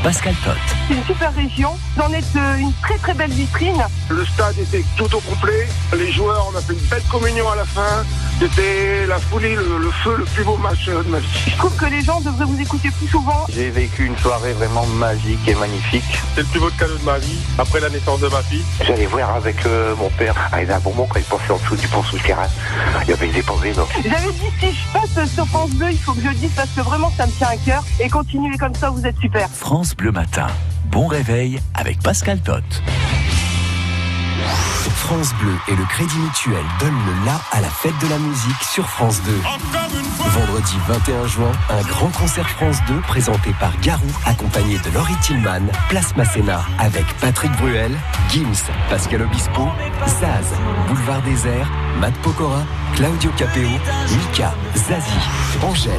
Pascal 0.07 0.35
Tot. 0.35 0.51
C'est 0.87 0.93
une 0.93 1.03
super 1.03 1.35
région. 1.35 1.75
Vous 1.97 2.01
en 2.01 2.13
êtes 2.13 2.23
euh, 2.37 2.55
une 2.55 2.71
très 2.81 2.97
très 2.97 3.13
belle 3.13 3.31
vitrine. 3.31 3.83
Le 4.07 4.25
stade 4.25 4.57
était 4.57 4.85
tout 4.95 5.13
au 5.13 5.19
complet. 5.19 5.67
Les 5.97 6.13
joueurs, 6.13 6.49
on 6.49 6.57
a 6.57 6.61
fait 6.61 6.71
une 6.71 6.87
belle 6.87 7.03
communion 7.11 7.51
à 7.51 7.57
la 7.57 7.65
fin. 7.65 8.05
C'était 8.39 9.05
la 9.05 9.19
folie, 9.19 9.55
le, 9.55 9.79
le 9.79 9.91
feu, 9.91 10.15
le 10.17 10.23
plus 10.23 10.45
beau 10.45 10.55
match 10.57 10.87
euh, 10.87 11.03
de 11.03 11.09
ma 11.09 11.19
vie. 11.19 11.27
Je 11.47 11.57
trouve 11.57 11.75
que 11.75 11.87
les 11.87 12.01
gens 12.01 12.21
devraient 12.21 12.45
vous 12.45 12.61
écouter 12.61 12.89
plus 12.91 13.07
souvent. 13.07 13.45
J'ai 13.49 13.69
vécu 13.69 14.05
une 14.05 14.17
soirée 14.17 14.53
vraiment 14.53 14.85
magique 14.85 15.45
et 15.45 15.55
magnifique. 15.55 16.05
C'est 16.35 16.41
le 16.41 16.47
plus 16.47 16.59
beau 16.61 16.69
cadeau 16.79 16.95
de 16.95 17.03
ma 17.03 17.17
vie, 17.17 17.39
après 17.57 17.81
la 17.81 17.89
naissance 17.89 18.21
de 18.21 18.27
ma 18.29 18.41
fille. 18.43 18.63
J'allais 18.85 19.07
voir 19.07 19.35
avec 19.35 19.65
euh, 19.65 19.93
mon 19.97 20.09
père 20.11 20.35
à 20.53 20.57
un 20.57 20.79
bonbon 20.79 21.05
quand 21.09 21.19
il 21.19 21.25
passait 21.25 21.51
en 21.51 21.57
dessous 21.57 21.75
du 21.75 21.87
pont 21.89 22.03
souterrain. 22.03 22.47
Il 23.03 23.09
y 23.09 23.13
avait 23.13 23.27
des 23.27 23.43
pavés, 23.43 23.73
donc. 23.73 23.89
J'avais 24.03 24.31
dit 24.31 24.51
si 24.59 24.67
je 24.71 24.93
passe 24.93 25.33
sur 25.33 25.47
France 25.47 25.71
Bleu, 25.71 25.87
il 25.91 25.99
faut 25.99 26.13
que 26.13 26.21
je 26.21 26.27
le 26.27 26.35
dise 26.35 26.51
parce 26.55 26.69
que 26.69 26.81
vraiment 26.81 27.11
ça 27.17 27.25
me 27.25 27.31
tient 27.31 27.49
à 27.49 27.57
cœur. 27.57 27.83
Et 27.99 28.07
continuez 28.07 28.57
comme 28.57 28.75
ça, 28.75 28.89
vous 28.89 29.05
êtes 29.05 29.19
super. 29.19 29.49
France 29.49 29.95
Bleu 29.97 30.11
Matin, 30.11 30.47
bon 30.91 31.07
réveil 31.07 31.59
avec 31.73 31.99
Pascal 32.01 32.39
Tot. 32.39 32.61
France 34.95 35.33
Bleu 35.39 35.53
et 35.69 35.75
le 35.75 35.83
Crédit 35.85 36.17
Mutuel 36.19 36.63
donnent 36.79 36.91
le 36.91 37.25
la 37.25 37.41
à 37.51 37.61
la 37.61 37.69
fête 37.69 37.97
de 38.03 38.07
la 38.09 38.19
musique 38.19 38.61
sur 38.61 38.87
France 38.87 39.21
2. 39.23 39.31
Vendredi 40.29 40.75
21 40.87 41.27
juin, 41.27 41.51
un 41.69 41.81
grand 41.83 42.09
concert 42.09 42.47
France 42.47 42.77
2 42.87 42.99
présenté 43.01 43.55
par 43.59 43.71
Garou, 43.79 44.05
accompagné 44.25 44.77
de 44.77 44.93
Laurie 44.93 45.15
Tillman, 45.21 45.65
Place 45.89 46.15
Masséna, 46.15 46.61
avec 46.77 47.05
Patrick 47.19 47.51
Bruel, 47.53 47.91
Gims, 48.29 48.69
Pascal 48.89 49.23
Obispo, 49.23 49.67
Zaz, 50.19 50.53
Boulevard 50.87 51.21
Désert, 51.23 51.71
Matt 51.99 52.13
Pokora, 52.17 52.63
Claudio 52.95 53.31
Capeo, 53.37 53.69
Mika, 53.69 54.53
Zazie, 54.75 55.21
Angèle, 55.63 55.93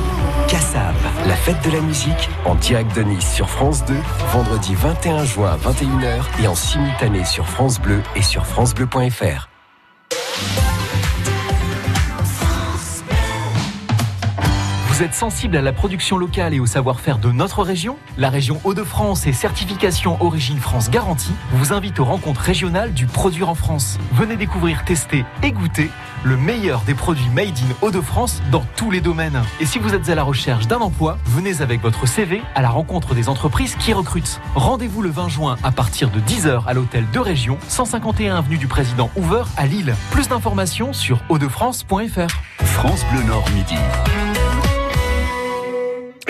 Kassav. 0.49 0.95
La 1.27 1.35
fête 1.35 1.63
de 1.65 1.71
la 1.71 1.81
musique 1.81 2.29
en 2.45 2.55
direct 2.55 2.95
de 2.97 3.03
Nice 3.03 3.35
sur 3.35 3.49
France 3.49 3.85
2, 3.85 3.95
vendredi 4.33 4.75
21 4.75 5.25
juin 5.25 5.53
à 5.53 5.57
21h 5.57 6.43
et 6.43 6.47
en 6.47 6.55
simultané 6.55 7.25
sur 7.25 7.47
France 7.47 7.81
Bleu 7.81 8.03
et 8.17 8.23
sur 8.23 8.47
francebleu.fr. 8.47 9.49
Vous 14.99 15.05
êtes 15.05 15.15
sensible 15.15 15.57
à 15.57 15.63
la 15.63 15.73
production 15.73 16.19
locale 16.19 16.55
et 16.55 16.59
au 16.59 16.67
savoir-faire 16.67 17.19
de 17.19 17.31
notre 17.31 17.63
région? 17.63 17.97
La 18.17 18.31
région 18.31 18.61
Hauts-de-France 18.65 19.29
et 19.29 19.33
certification 19.33 20.21
Origine 20.21 20.59
France 20.59 20.91
Garantie 20.91 21.35
vous 21.53 21.73
invite 21.73 22.01
aux 22.01 22.05
rencontres 22.05 22.41
régionales 22.41 22.93
du 22.93 23.07
Produire 23.07 23.49
en 23.49 23.55
France. 23.55 23.97
Venez 24.15 24.35
découvrir, 24.35 24.85
tester 24.85 25.25
et 25.45 25.53
goûter 25.53 25.89
le 26.25 26.37
meilleur 26.37 26.83
des 26.83 26.95
produits 26.95 27.29
made 27.35 27.49
in 27.59 27.75
Hauts-de-France 27.83 28.43
dans 28.51 28.64
tous 28.77 28.91
les 28.91 29.01
domaines. 29.01 29.43
Et 29.61 29.66
si 29.66 29.79
vous 29.79 29.95
êtes 29.95 30.09
à 30.09 30.14
la 30.14 30.23
recherche 30.23 30.66
d'un 30.66 30.79
emploi, 30.79 31.19
venez 31.27 31.61
avec 31.61 31.81
votre 31.81 32.07
CV 32.07 32.43
à 32.55 32.62
la 32.62 32.71
rencontre 32.71 33.14
des 33.14 33.29
entreprises 33.29 33.77
qui 33.77 33.93
recrutent. 33.93 34.41
Rendez-vous 34.55 35.03
le 35.03 35.11
20 35.11 35.29
juin 35.29 35.57
à 35.62 35.73
partir 35.73 36.11
de 36.11 36.21
10h 36.21 36.64
à 36.66 36.75
l'hôtel 36.75 37.05
de 37.12 37.19
région, 37.19 37.59
151 37.69 38.37
avenue 38.37 38.59
du 38.59 38.66
Président 38.66 39.11
Hoover 39.16 39.45
à 39.57 39.66
Lille. 39.66 39.95
Plus 40.11 40.29
d'informations 40.29 40.93
sur 40.93 41.21
hautdefrance.fr. 41.29 42.64
France 42.64 43.05
Bleu 43.12 43.23
Nord 43.25 43.45
midi. 43.55 43.77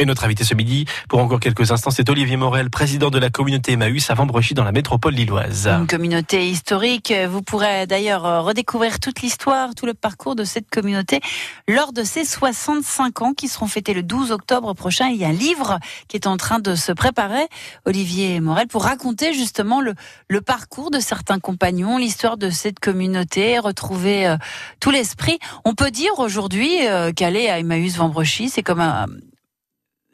Et 0.01 0.05
notre 0.05 0.25
invité 0.25 0.45
ce 0.45 0.55
midi, 0.55 0.85
pour 1.09 1.19
encore 1.19 1.41
quelques 1.41 1.73
instants, 1.73 1.91
c'est 1.91 2.09
Olivier 2.09 2.37
Morel, 2.37 2.71
président 2.71 3.11
de 3.11 3.19
la 3.19 3.31
communauté 3.31 3.73
Emmaüs 3.73 4.09
à 4.11 4.15
Vambrechy 4.15 4.55
dans 4.55 4.63
la 4.63 4.71
métropole 4.71 5.13
lilloise. 5.13 5.67
Une 5.67 5.89
communauté 5.89 6.49
historique. 6.49 7.13
Vous 7.29 7.43
pourrez 7.43 7.89
d'ailleurs 7.89 8.25
euh, 8.25 8.41
redécouvrir 8.41 9.01
toute 9.01 9.23
l'histoire, 9.23 9.75
tout 9.75 9.87
le 9.87 9.95
parcours 9.95 10.37
de 10.37 10.45
cette 10.45 10.71
communauté 10.71 11.21
lors 11.67 11.93
de 11.93 12.05
ses 12.05 12.25
65 12.25 13.23
ans 13.23 13.33
qui 13.33 13.49
seront 13.49 13.67
fêtés 13.67 13.93
le 13.93 14.05
12 14.05 14.31
octobre 14.31 14.73
prochain. 14.73 15.09
Il 15.09 15.17
y 15.17 15.25
a 15.25 15.29
un 15.29 15.33
livre 15.33 15.81
qui 16.07 16.17
est 16.17 16.29
en 16.29 16.37
train 16.37 16.61
de 16.61 16.77
se 16.77 16.93
préparer, 16.93 17.49
Olivier 17.85 18.39
Morel, 18.39 18.69
pour 18.69 18.85
raconter 18.85 19.35
justement 19.35 19.81
le, 19.81 19.95
parcours 20.43 20.93
de 20.93 21.01
certains 21.01 21.41
compagnons, 21.41 21.99
l'histoire 21.99 22.37
de 22.37 22.51
cette 22.51 22.79
communauté, 22.79 23.59
retrouver 23.59 24.29
euh, 24.29 24.37
tout 24.79 24.93
l'esprit. 24.93 25.41
On 25.65 25.75
peut 25.75 25.91
dire 25.91 26.13
aujourd'hui 26.19 26.87
euh, 26.87 27.11
qu'aller 27.13 27.49
à 27.49 27.59
Emmaüs 27.59 27.97
Vambrechy, 27.97 28.49
c'est 28.49 28.63
comme 28.63 28.81
un 28.81 29.07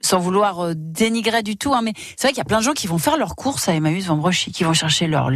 sans 0.05 0.19
vouloir 0.19 0.61
euh, 0.61 0.73
dénigrer 0.77 1.43
du 1.43 1.57
tout, 1.57 1.73
hein, 1.75 1.81
mais 1.83 1.93
c'est 2.17 2.29
vrai 2.29 2.33
qu'il 2.33 2.39
y 2.39 2.43
a 2.43 2.45
plein 2.45 2.59
de 2.59 2.65
gens 2.65 2.73
qui 2.73 2.87
vont 2.87 2.99
faire 2.99 3.17
leurs 3.17 3.35
courses 3.37 3.69
à 3.69 3.73
Emmaüs 3.75 4.09
qui 4.53 4.65
vont 4.65 4.73
chercher 4.75 5.07
leurs 5.07 5.31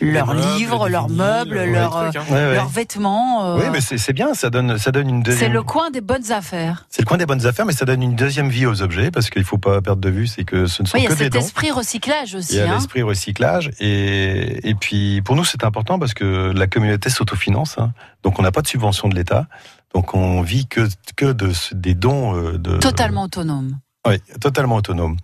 leurs 0.00 0.34
meubles, 0.34 0.40
livres, 0.58 0.84
des 0.86 0.92
leurs 0.92 1.08
meubles, 1.08 1.64
leurs 1.64 2.10
des 2.12 2.18
hein. 2.18 2.22
Ouais, 2.30 2.34
ouais. 2.58 2.62
vêtements. 2.72 3.44
euh, 3.44 3.58
Oui, 3.58 3.64
mais 3.72 3.80
c'est 3.80 3.98
c'est 3.98 4.12
bien, 4.12 4.34
ça 4.34 4.50
donne, 4.50 4.78
ça 4.78 4.92
donne 4.92 5.08
une 5.08 5.18
c'est 5.24 5.30
deuxième. 5.32 5.52
le 5.52 5.62
coin 5.62 5.90
des 5.90 6.00
bonnes 6.00 6.30
affaires. 6.32 6.86
C'est 6.90 7.02
le 7.02 7.06
coin 7.06 7.16
des 7.18 7.26
bonnes 7.26 7.46
affaires, 7.46 7.66
mais 7.66 7.72
ça 7.72 7.84
donne 7.84 8.02
une 8.02 8.14
deuxième 8.14 8.48
vie 8.48 8.66
aux 8.66 8.82
objets 8.82 9.10
parce 9.10 9.30
qu'il 9.30 9.44
faut 9.44 9.58
pas 9.58 9.80
perdre 9.82 10.00
de 10.00 10.10
vue, 10.10 10.26
c'est 10.26 10.44
que 10.44 10.66
ce 10.66 10.82
ne 10.82 10.86
sont 10.88 10.96
Oui, 10.96 11.02
il 11.02 11.04
y 11.04 11.08
que 11.08 11.12
a 11.12 11.16
des 11.16 11.24
cet 11.24 11.32
dons. 11.34 11.38
esprit 11.40 11.70
recyclage 11.70 12.32
Il 12.32 12.36
aussi. 12.38 12.56
y 12.56 12.60
a 12.60 12.70
hein. 12.70 12.74
l'esprit 12.74 13.02
recyclage 13.02 13.70
et, 13.80 14.68
et 14.68 14.74
puis 14.74 15.20
pour 15.22 15.34
nous 15.36 15.44
c'est 15.44 15.64
important 15.64 15.98
parce 15.98 16.14
que 16.14 16.52
la 16.54 16.66
communauté 16.66 17.10
s'autofinance, 17.10 17.76
hein. 17.78 17.92
donc 18.22 18.38
on 18.38 18.42
n'a 18.42 18.52
pas 18.52 18.62
de 18.62 18.68
subvention 18.68 19.08
de 19.08 19.14
l'État, 19.14 19.46
donc 19.94 20.14
on 20.14 20.40
vit 20.42 20.66
que 20.66 20.88
que 21.16 21.32
de 21.32 21.50
des 21.72 21.94
dons 21.94 22.36
euh, 22.36 22.58
de 22.58 22.76
Totalement 22.78 23.24
autonome. 23.24 23.78
Oui, 24.06 24.16
totalement 24.40 24.76
autonome. 24.76 25.16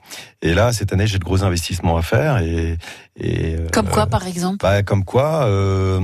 Et 0.43 0.55
là 0.55 0.73
cette 0.73 0.93
année 0.93 1.07
j'ai 1.07 1.19
de 1.19 1.25
gros 1.25 1.43
investissements 1.45 1.97
à 1.97 2.03
faire 2.03 2.39
et, 2.39 2.77
et 3.19 3.55
euh, 3.57 3.69
Comme 3.73 3.89
quoi, 3.89 4.07
par 4.07 4.27
exemple? 4.27 4.59
bah, 4.63 4.83
comme 4.83 5.05
quoi, 5.05 5.45
euh, 5.47 6.01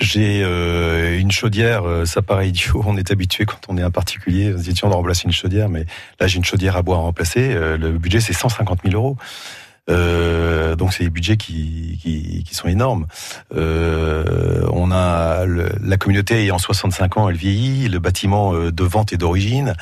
j'ai 0.00 0.42
euh, 0.42 1.18
une 1.18 1.30
chaudière, 1.30 1.84
euh, 1.86 2.04
ça 2.04 2.20
paraît 2.22 2.48
idiot, 2.48 2.82
on 2.86 2.96
est 2.96 3.10
habitué 3.12 3.44
quand 3.46 3.60
on 3.68 3.76
est 3.78 3.82
un 3.82 3.90
particulier, 3.92 4.52
on 4.54 4.58
se 4.58 4.64
dit 4.64 4.74
tiens 4.74 4.88
on 4.88 4.90
va 4.90 4.96
remplacer 4.96 5.24
une 5.26 5.32
chaudière, 5.32 5.68
mais 5.68 5.84
là 6.20 6.26
j'ai 6.26 6.38
une 6.38 6.44
chaudière 6.44 6.76
à 6.76 6.82
bois 6.82 6.96
à 6.96 7.00
remplacer, 7.00 7.52
euh, 7.54 7.76
le 7.76 7.92
budget 7.92 8.20
c'est 8.20 8.32
150 8.32 8.80
000 8.84 8.94
euros. 8.96 9.16
Euh, 9.90 10.76
donc 10.76 10.94
c'est 10.94 11.04
des 11.04 11.10
budgets 11.10 11.36
qui, 11.36 11.98
qui, 12.02 12.42
qui 12.42 12.54
sont 12.54 12.68
énormes. 12.68 13.06
Euh, 13.54 14.66
on 14.72 14.90
a 14.90 15.44
le- 15.44 15.68
la 15.82 15.96
communauté 15.98 16.36
ayant 16.42 16.56
65 16.56 17.18
ans, 17.18 17.28
elle 17.28 17.36
vieillit. 17.36 17.88
Le 17.90 17.98
bâtiment 17.98 18.54
de 18.54 18.84
vente 18.84 19.12
est 19.12 19.18
d'origine. 19.18 19.74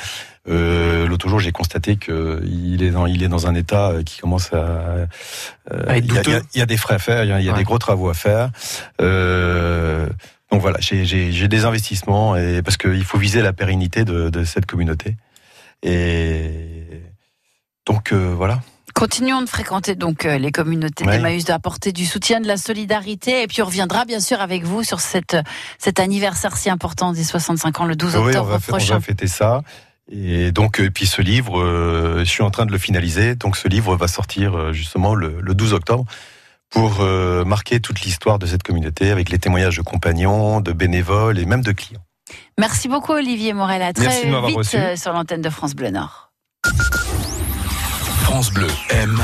Euh, 0.49 1.07
L'autre 1.07 1.29
jour, 1.29 1.39
j'ai 1.39 1.53
constaté 1.53 1.97
que 1.97 2.43
il 2.45 2.83
est 2.83 2.91
dans 2.91 3.07
il 3.07 3.23
est 3.23 3.29
dans 3.29 3.47
un 3.47 3.55
état 3.55 3.91
euh, 3.91 4.03
qui 4.03 4.19
commence 4.19 4.53
à. 4.53 4.57
euh, 4.57 5.07
À 5.87 5.97
être 5.99 6.05
il, 6.07 6.13
y 6.15 6.19
a, 6.19 6.23
douteux. 6.23 6.31
il 6.31 6.35
y 6.35 6.37
a- 6.37 6.43
il 6.55 6.59
y 6.59 6.63
a 6.63 6.67
des 6.67 6.77
frais 6.77 6.95
à 6.95 6.99
faire, 6.99 7.23
il 7.25 7.29
y 7.29 7.33
a, 7.33 7.39
il 7.41 7.47
y 7.47 7.49
a 7.49 7.53
Ouais. 7.53 7.59
des 7.59 7.65
gros 7.65 7.79
travaux 7.79 8.09
à 8.09 8.15
faire. 8.15 8.51
Euh, 9.01 10.09
donc 10.51 10.61
voilà, 10.61 10.79
j'ai- 10.81 11.49
des 11.49 11.65
investissements 11.65 12.37
et 12.37 12.61
parce 12.63 12.77
qu'il 12.77 13.05
faut 13.05 13.19
viser 13.19 13.41
la 13.43 13.53
pérennité 13.53 14.05
de, 14.05 14.31
de 14.31 14.45
cette 14.45 14.67
communauté. 14.67 15.17
Et 15.83 17.03
donc 17.87 18.13
euh, 18.13 18.35
voilà. 18.37 18.61
Continuons 18.95 19.41
de 19.43 19.49
fréquenter 19.49 19.95
donc 19.95 20.25
les 20.25 20.53
communautés 20.53 21.05
Ouais. 21.07 21.17
d'Emmaüs, 21.17 21.45
d'apporter 21.45 21.93
du 21.93 22.05
soutien, 22.05 22.41
de 22.41 22.47
la 22.47 22.57
solidarité, 22.59 23.43
et 23.43 23.47
puis 23.47 23.63
on 23.63 23.67
reviendra 23.67 24.05
bien 24.05 24.21
sûr 24.21 24.41
avec 24.41 24.65
vous 24.65 24.83
sur 24.83 25.01
cette, 25.01 25.37
cet 25.79 25.99
anniversaire 25.99 26.57
si 26.59 26.69
important 26.69 27.13
des 27.13 27.25
65 27.25 27.81
ans 27.81 27.85
le 27.87 27.97
12 27.97 28.17
Oui, 28.17 28.21
on 28.23 28.27
octobre 28.27 28.49
va, 28.51 28.59
faire- 28.59 28.75
on 28.75 28.77
prochain. 28.79 28.95
va 28.95 29.01
fêter 29.01 29.27
ça. 29.29 29.63
Et 30.11 30.53
donc, 30.53 30.81
euh, 30.81 30.91
puis 30.91 31.07
ce 31.07 31.23
livre, 31.23 31.61
euh, 31.61 32.19
je 32.21 32.25
suis 32.31 32.43
en 32.43 32.51
train 32.51 32.67
de 32.67 32.73
le 32.73 32.79
finaliser. 32.79 33.35
Donc, 33.35 33.57
ce 33.57 33.69
livre 33.69 33.97
va 33.97 34.09
sortir 34.09 34.55
euh, 34.59 34.73
justement 34.73 35.15
le, 35.15 35.41
le 35.41 35.55
12 35.55 35.73
octobre 35.75 36.05
pour 36.71 37.01
euh, 37.01 37.45
marquer 37.45 37.81
toute 37.81 38.01
l'histoire 38.01 38.39
de 38.39 38.47
cette 38.47 38.63
communauté 38.63 39.11
avec 39.11 39.31
les 39.31 39.39
témoignages 39.39 39.77
de 39.77 39.83
compagnons, 39.83 40.61
de 40.61 40.73
bénévoles 40.73 41.39
et 41.39 41.45
même 41.45 41.63
de 41.63 41.73
clients. 41.73 42.05
Merci 42.59 42.89
beaucoup 42.89 43.13
Olivier 43.13 43.53
Morel, 43.53 43.83
à 43.83 43.93
très 43.93 44.07
Merci 44.07 44.27
de 44.27 44.31
m'avoir 44.31 44.49
vite 44.49 44.59
reçu. 44.59 44.77
sur 44.97 45.13
l'antenne 45.13 45.43
de 45.43 45.51
France 45.51 45.75
Bleu 45.75 45.91
Nord. 45.91 46.33
France 48.23 48.51
Bleu 48.53 48.69
aime 48.91 49.21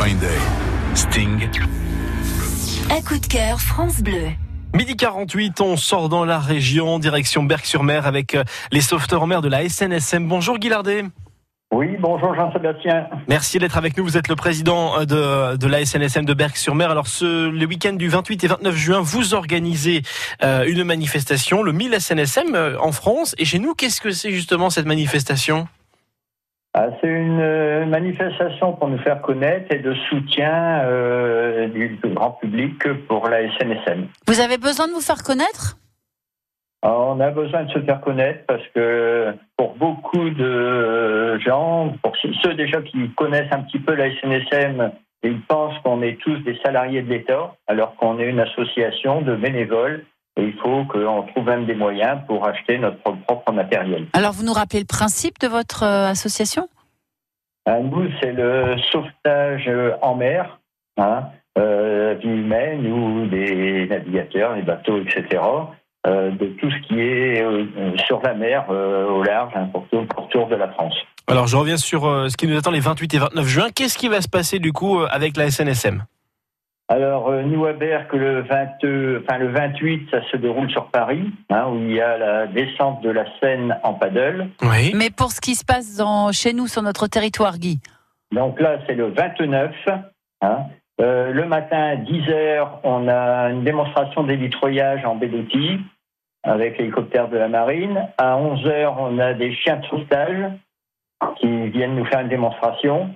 Fine 0.00 0.18
Day. 0.18 0.28
Sting. 0.94 1.48
Un 2.88 3.00
coup 3.02 3.18
de 3.18 3.26
cœur 3.26 3.60
France 3.60 4.00
Bleu. 4.00 4.28
Midi 4.72 4.96
48, 4.96 5.60
on 5.60 5.76
sort 5.76 6.08
dans 6.08 6.24
la 6.24 6.38
région, 6.38 7.00
direction 7.00 7.42
Berck-sur-Mer 7.42 8.06
avec 8.06 8.36
euh, 8.36 8.44
les 8.70 8.80
sauveteurs 8.80 9.22
en 9.22 9.26
mer 9.26 9.42
de 9.42 9.48
la 9.48 9.68
SNSM. 9.68 10.28
Bonjour 10.28 10.58
Guy 10.58 10.68
Lardet. 10.68 11.02
Oui, 11.70 11.96
bonjour 12.00 12.34
Jean-Sébastien. 12.34 13.08
Merci 13.28 13.58
d'être 13.58 13.76
avec 13.76 13.96
nous. 13.96 14.04
Vous 14.04 14.16
êtes 14.16 14.28
le 14.28 14.36
président 14.36 15.00
euh, 15.00 15.04
de, 15.04 15.56
de 15.56 15.66
la 15.66 15.84
SNSM 15.84 16.24
de 16.24 16.32
Berck-sur-Mer. 16.32 16.90
Alors, 16.90 17.08
ce, 17.08 17.50
le 17.50 17.66
week-end 17.66 17.92
du 17.92 18.08
28 18.08 18.44
et 18.44 18.46
29 18.46 18.74
juin, 18.76 19.00
vous 19.00 19.34
organisez 19.34 20.02
euh, 20.42 20.64
une 20.66 20.84
manifestation, 20.84 21.62
le 21.62 21.72
1000 21.72 22.00
SNSM 22.00 22.54
euh, 22.54 22.78
en 22.80 22.92
France. 22.92 23.34
Et 23.36 23.44
chez 23.44 23.58
nous, 23.58 23.74
qu'est-ce 23.74 24.00
que 24.00 24.12
c'est 24.12 24.30
justement 24.30 24.70
cette 24.70 24.86
manifestation? 24.86 25.68
Ah, 26.80 26.90
C'est 27.00 27.08
une 27.08 27.40
euh, 27.40 27.86
manifestation 27.86 28.72
pour 28.74 28.86
nous 28.86 28.98
faire 28.98 29.20
connaître 29.20 29.74
et 29.74 29.80
de 29.80 29.94
soutien 30.08 30.82
euh, 30.84 31.66
du 31.66 31.98
grand 32.04 32.30
public 32.30 32.78
pour 33.08 33.28
la 33.28 33.50
SNSM. 33.50 34.06
Vous 34.28 34.40
avez 34.40 34.58
besoin 34.58 34.86
de 34.86 34.92
vous 34.92 35.00
faire 35.00 35.24
connaître? 35.24 35.76
Alors, 36.82 37.16
on 37.16 37.18
a 37.18 37.30
besoin 37.30 37.64
de 37.64 37.72
se 37.72 37.80
faire 37.80 38.00
connaître 38.00 38.46
parce 38.46 38.62
que 38.76 39.34
pour 39.56 39.74
beaucoup 39.74 40.30
de 40.30 41.36
gens, 41.40 41.94
pour 42.00 42.12
ceux 42.44 42.54
déjà 42.54 42.80
qui 42.82 43.10
connaissent 43.16 43.50
un 43.50 43.62
petit 43.62 43.80
peu 43.80 43.96
la 43.96 44.10
SNSM, 44.12 44.92
ils 45.24 45.40
pensent 45.48 45.76
qu'on 45.82 46.00
est 46.02 46.20
tous 46.20 46.38
des 46.44 46.56
salariés 46.64 47.02
de 47.02 47.10
l'État, 47.10 47.56
alors 47.66 47.96
qu'on 47.96 48.20
est 48.20 48.28
une 48.28 48.38
association 48.38 49.20
de 49.22 49.34
bénévoles. 49.34 50.04
Et 50.38 50.44
il 50.44 50.54
faut 50.62 50.84
qu'on 50.84 51.22
trouve 51.24 51.44
même 51.44 51.66
des 51.66 51.74
moyens 51.74 52.20
pour 52.26 52.46
acheter 52.46 52.78
notre 52.78 53.02
propre 53.26 53.52
matériel. 53.52 54.06
Alors 54.12 54.32
vous 54.32 54.44
nous 54.44 54.52
rappelez 54.52 54.80
le 54.80 54.86
principe 54.86 55.38
de 55.40 55.48
votre 55.48 55.82
euh, 55.82 56.08
association? 56.08 56.68
À 57.66 57.80
nous, 57.80 58.08
c'est 58.20 58.32
le 58.32 58.76
sauvetage 58.90 59.64
euh, 59.66 59.92
en 60.00 60.14
mer, 60.14 60.58
hein, 60.96 61.24
euh, 61.58 62.14
vie 62.22 62.28
humaine 62.28 62.86
ou 62.86 63.26
des 63.26 63.86
navigateurs, 63.88 64.54
des 64.54 64.62
bateaux, 64.62 65.00
etc. 65.02 65.42
euh, 66.06 66.30
de 66.30 66.46
tout 66.58 66.70
ce 66.70 66.86
qui 66.86 67.00
est 67.00 67.42
euh, 67.42 67.66
sur 68.06 68.22
la 68.22 68.34
mer, 68.34 68.66
euh, 68.70 69.08
au 69.08 69.22
large, 69.22 69.52
hein, 69.56 69.68
pour 69.72 69.86
tout 69.88 70.00
le 70.00 70.06
pourtour 70.06 70.46
de 70.48 70.54
la 70.54 70.68
France. 70.68 70.94
Alors, 71.26 71.46
je 71.46 71.56
reviens 71.56 71.76
sur 71.76 72.06
euh, 72.06 72.28
ce 72.28 72.36
qui 72.36 72.46
nous 72.46 72.56
attend 72.56 72.70
les 72.70 72.80
28 72.80 73.14
et 73.14 73.18
29 73.18 73.46
juin. 73.46 73.66
Qu'est-ce 73.74 73.98
qui 73.98 74.08
va 74.08 74.22
se 74.22 74.28
passer 74.28 74.58
du 74.60 74.72
coup 74.72 75.00
euh, 75.00 75.08
avec 75.10 75.36
la 75.36 75.50
SNSM 75.50 76.04
Alors, 76.90 77.28
euh, 77.28 77.42
nous 77.42 77.66
à 77.66 77.74
Berck, 77.74 78.12
le, 78.14 78.40
20, 78.40 78.84
euh, 78.84 79.20
enfin, 79.22 79.38
le 79.38 79.48
28, 79.48 80.08
ça 80.10 80.22
se 80.30 80.38
déroule 80.38 80.70
sur 80.70 80.86
Paris, 80.86 81.30
hein, 81.50 81.66
où 81.70 81.76
il 81.76 81.92
y 81.92 82.00
a 82.00 82.16
la 82.16 82.46
descente 82.46 83.02
de 83.02 83.10
la 83.10 83.24
Seine 83.38 83.78
en 83.82 83.92
paddle. 83.92 84.48
Oui. 84.62 84.92
Mais 84.94 85.10
pour 85.10 85.30
ce 85.30 85.40
qui 85.40 85.54
se 85.54 85.64
passe 85.66 85.96
dans, 85.96 86.32
chez 86.32 86.54
nous, 86.54 86.66
sur 86.66 86.80
notre 86.80 87.06
territoire, 87.06 87.58
Guy? 87.58 87.78
Donc 88.32 88.58
là, 88.58 88.78
c'est 88.86 88.94
le 88.94 89.08
29. 89.10 89.70
hein. 90.40 90.58
Euh, 91.00 91.30
le 91.30 91.44
matin, 91.46 91.90
à 91.90 91.96
10 91.96 92.30
heures, 92.30 92.80
on 92.84 93.06
a 93.06 93.50
une 93.50 93.64
démonstration 93.64 94.24
d'élitroyage 94.24 95.04
en 95.04 95.14
baie 95.14 95.28
d'Outil 95.28 95.78
avec 96.42 96.78
l'hélicoptère 96.78 97.28
de 97.28 97.36
la 97.36 97.48
marine. 97.48 98.08
À 98.16 98.36
11 98.38 98.66
heures, 98.66 98.96
on 98.98 99.18
a 99.18 99.34
des 99.34 99.54
chiens 99.54 99.76
de 99.76 99.86
sauvetage 99.86 100.52
qui 101.36 101.68
viennent 101.68 101.96
nous 101.96 102.06
faire 102.06 102.20
une 102.20 102.28
démonstration. 102.28 103.10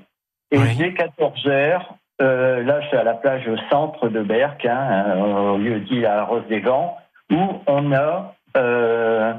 Et 0.51 0.59
dès 0.77 0.93
14 0.93 1.47
heures, 1.47 1.95
euh, 2.23 2.62
là, 2.62 2.81
c'est 2.91 2.97
à 2.97 3.05
la 3.05 3.14
plage 3.14 3.49
centre 3.70 4.09
de 4.09 4.23
Berck, 4.23 4.64
hein, 4.64 5.05
euh, 5.16 5.51
au 5.53 5.59
lieu 5.59 5.81
dit 5.81 6.01
la 6.01 6.25
Rose 6.25 6.47
des 6.49 6.61
Vents, 6.61 6.97
où 7.31 7.41
on 7.66 7.93
a 7.93 8.35
euh, 8.57 9.33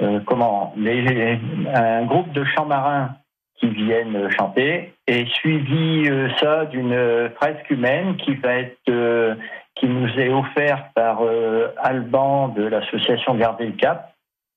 euh, 0.00 0.20
comment 0.26 0.74
un 0.76 2.04
groupe 2.04 2.32
de 2.32 2.44
chants 2.44 2.64
marins 2.64 3.10
qui 3.56 3.68
viennent 3.68 4.30
chanter 4.30 4.94
et 5.06 5.26
suivi 5.26 6.08
ça 6.40 6.64
d'une 6.66 7.30
fresque 7.36 7.70
humaine 7.70 8.16
qui 8.16 8.34
va 8.34 8.54
être 8.54 9.36
qui 9.76 9.86
nous 9.86 10.08
est 10.18 10.30
offerte 10.30 10.86
par 10.94 11.20
Alban 11.76 12.48
de 12.48 12.64
l'association 12.64 13.36
Garder 13.36 13.66
le 13.66 13.72
Cap 13.72 14.14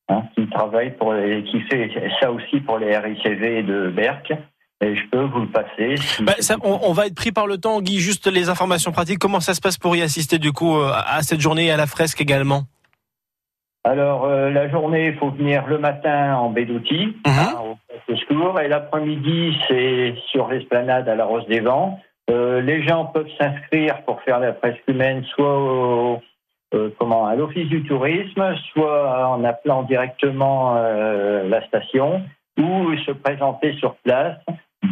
hein, 0.09 0.23
qui 0.33 0.49
travaille 0.49 0.91
pour 0.91 1.13
qui 1.45 1.61
fait 1.61 1.91
ça 2.19 2.31
aussi 2.31 2.61
pour 2.61 2.79
les 2.79 2.97
RICV 2.97 3.61
de 3.61 3.89
Berck 3.89 4.33
et 4.81 4.95
je 4.95 5.07
peux 5.09 5.23
vous 5.23 5.41
le 5.41 5.47
passer 5.47 5.95
si- 5.97 6.23
Bah, 6.23 6.33
ça, 6.39 6.55
on, 6.63 6.79
on 6.83 6.91
va 6.93 7.07
être 7.07 7.15
pris 7.15 7.31
par 7.31 7.47
le 7.47 7.57
temps, 7.57 7.81
Guy. 7.81 7.99
Juste 7.99 8.27
les 8.27 8.49
informations 8.49 8.91
pratiques. 8.91 9.19
Comment 9.19 9.39
ça 9.39 9.53
se 9.53 9.61
passe 9.61 9.77
pour 9.77 9.95
y 9.95 10.01
assister 10.01 10.37
du 10.37 10.51
coup 10.51 10.77
euh, 10.77 10.91
à 10.93 11.21
cette 11.21 11.39
journée 11.41 11.65
et 11.67 11.71
à 11.71 11.77
la 11.77 11.87
fresque 11.87 12.19
également? 12.21 12.63
Alors, 13.83 14.25
euh, 14.25 14.49
la 14.49 14.67
journée, 14.69 15.07
il 15.07 15.15
faut 15.17 15.29
venir 15.29 15.65
le 15.67 15.77
matin 15.77 16.35
en 16.37 16.49
baie 16.49 16.65
d'Outil, 16.65 17.15
hein, 17.25 17.53
au 18.09 18.15
secours, 18.15 18.59
et 18.59 18.67
l'après-midi, 18.67 19.55
c'est 19.67 20.15
sur 20.31 20.47
l'esplanade 20.47 21.07
à 21.07 21.15
la 21.15 21.25
Rose 21.25 21.45
des 21.47 21.59
Vents. 21.59 21.99
Euh, 22.31 22.61
les 22.61 22.81
gens 22.87 23.05
peuvent 23.05 23.29
s'inscrire 23.39 24.01
pour 24.05 24.19
faire 24.23 24.39
la 24.39 24.55
fresque 24.55 24.81
humaine, 24.87 25.23
soit 25.35 25.59
au, 25.59 26.19
euh, 26.73 26.89
comment, 26.99 27.27
à 27.27 27.35
l'Office 27.35 27.69
du 27.69 27.83
tourisme, 27.83 28.55
soit 28.73 29.27
en 29.29 29.43
appelant 29.43 29.83
directement 29.83 30.73
la 30.75 31.65
station. 31.67 32.23
ou 32.57 32.95
se 33.05 33.11
présenter 33.11 33.73
sur 33.79 33.95
place 33.97 34.37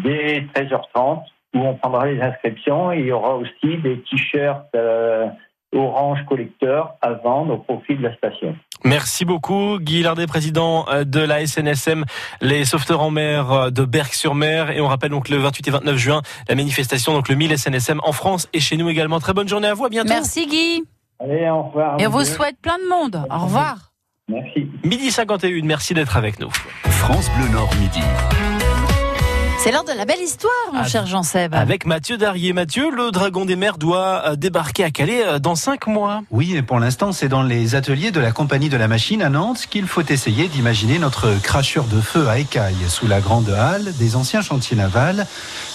dès 0.03 0.45
13h30 0.55 1.23
où 1.55 1.59
on 1.59 1.75
prendra 1.75 2.07
les 2.07 2.21
inscriptions. 2.21 2.91
Et 2.91 2.99
il 2.99 3.05
y 3.07 3.11
aura 3.11 3.35
aussi 3.35 3.77
des 3.77 4.01
t-shirts 4.09 4.67
euh, 4.75 5.27
orange 5.73 6.19
collecteur 6.27 6.95
à 7.01 7.13
vendre 7.13 7.53
au 7.53 7.57
profit 7.57 7.95
de 7.95 8.03
la 8.03 8.15
station. 8.15 8.55
Merci 8.83 9.23
beaucoup, 9.23 9.79
Guy 9.79 10.03
Lardet, 10.03 10.27
président 10.27 10.85
euh, 10.89 11.03
de 11.05 11.19
la 11.19 11.45
SNSM, 11.45 12.03
les 12.41 12.65
sauveteurs 12.65 13.01
en 13.01 13.11
mer 13.11 13.51
euh, 13.51 13.69
de 13.69 13.85
Berck-sur-Mer. 13.85 14.71
Et 14.71 14.81
on 14.81 14.87
rappelle 14.87 15.11
donc 15.11 15.29
le 15.29 15.37
28 15.37 15.67
et 15.67 15.71
29 15.71 15.95
juin, 15.95 16.21
la 16.49 16.55
manifestation, 16.55 17.13
donc 17.13 17.29
le 17.29 17.35
1000 17.35 17.57
SNSM 17.57 18.01
en 18.03 18.11
France 18.11 18.49
et 18.53 18.59
chez 18.59 18.75
nous 18.75 18.89
également. 18.89 19.19
Très 19.19 19.33
bonne 19.33 19.47
journée 19.47 19.67
à 19.67 19.73
vous, 19.73 19.85
à 19.85 19.89
bientôt. 19.89 20.09
Merci 20.09 20.47
Guy. 20.47 20.83
Allez, 21.19 21.49
au 21.49 21.63
revoir. 21.63 21.99
Et 21.99 22.07
on 22.07 22.09
vous 22.09 22.25
souhaite 22.25 22.57
plein 22.61 22.77
de 22.77 22.89
monde. 22.89 23.25
Au 23.29 23.45
revoir. 23.45 23.93
Merci. 24.27 24.69
Midi 24.83 25.11
51, 25.11 25.63
merci 25.63 25.93
d'être 25.93 26.17
avec 26.17 26.39
nous. 26.39 26.49
France 26.83 27.29
Bleu 27.37 27.49
Nord 27.49 27.69
Midi. 27.79 28.01
C'est 29.63 29.71
l'heure 29.71 29.85
de 29.85 29.93
la 29.93 30.03
belle 30.03 30.19
histoire, 30.21 30.51
mon 30.73 30.79
Avec- 30.79 30.91
cher 30.91 31.05
Jean-Seb. 31.05 31.55
Avec 31.55 31.85
Mathieu 31.85 32.17
Darrier. 32.17 32.51
Mathieu, 32.51 32.91
le 32.91 33.11
dragon 33.11 33.45
des 33.45 33.55
mers 33.55 33.77
doit 33.77 34.23
euh, 34.25 34.35
débarquer 34.35 34.83
à 34.83 34.91
Calais 34.91 35.25
euh, 35.25 35.39
dans 35.39 35.55
cinq 35.55 35.87
mois. 35.87 36.21
Oui, 36.31 36.53
et 36.57 36.61
pour 36.61 36.81
l'instant, 36.81 37.13
c'est 37.13 37.29
dans 37.29 37.43
les 37.43 37.73
ateliers 37.73 38.11
de 38.11 38.19
la 38.19 38.33
compagnie 38.33 38.67
de 38.67 38.75
la 38.75 38.89
machine 38.89 39.21
à 39.21 39.29
Nantes 39.29 39.65
qu'il 39.69 39.87
faut 39.87 40.01
essayer 40.01 40.49
d'imaginer 40.49 40.99
notre 40.99 41.41
cracheur 41.41 41.85
de 41.85 42.01
feu 42.01 42.27
à 42.27 42.39
écailles 42.39 42.75
sous 42.89 43.07
la 43.07 43.21
grande 43.21 43.49
halle 43.51 43.93
des 43.95 44.17
anciens 44.17 44.41
chantiers 44.41 44.75
navals. 44.75 45.25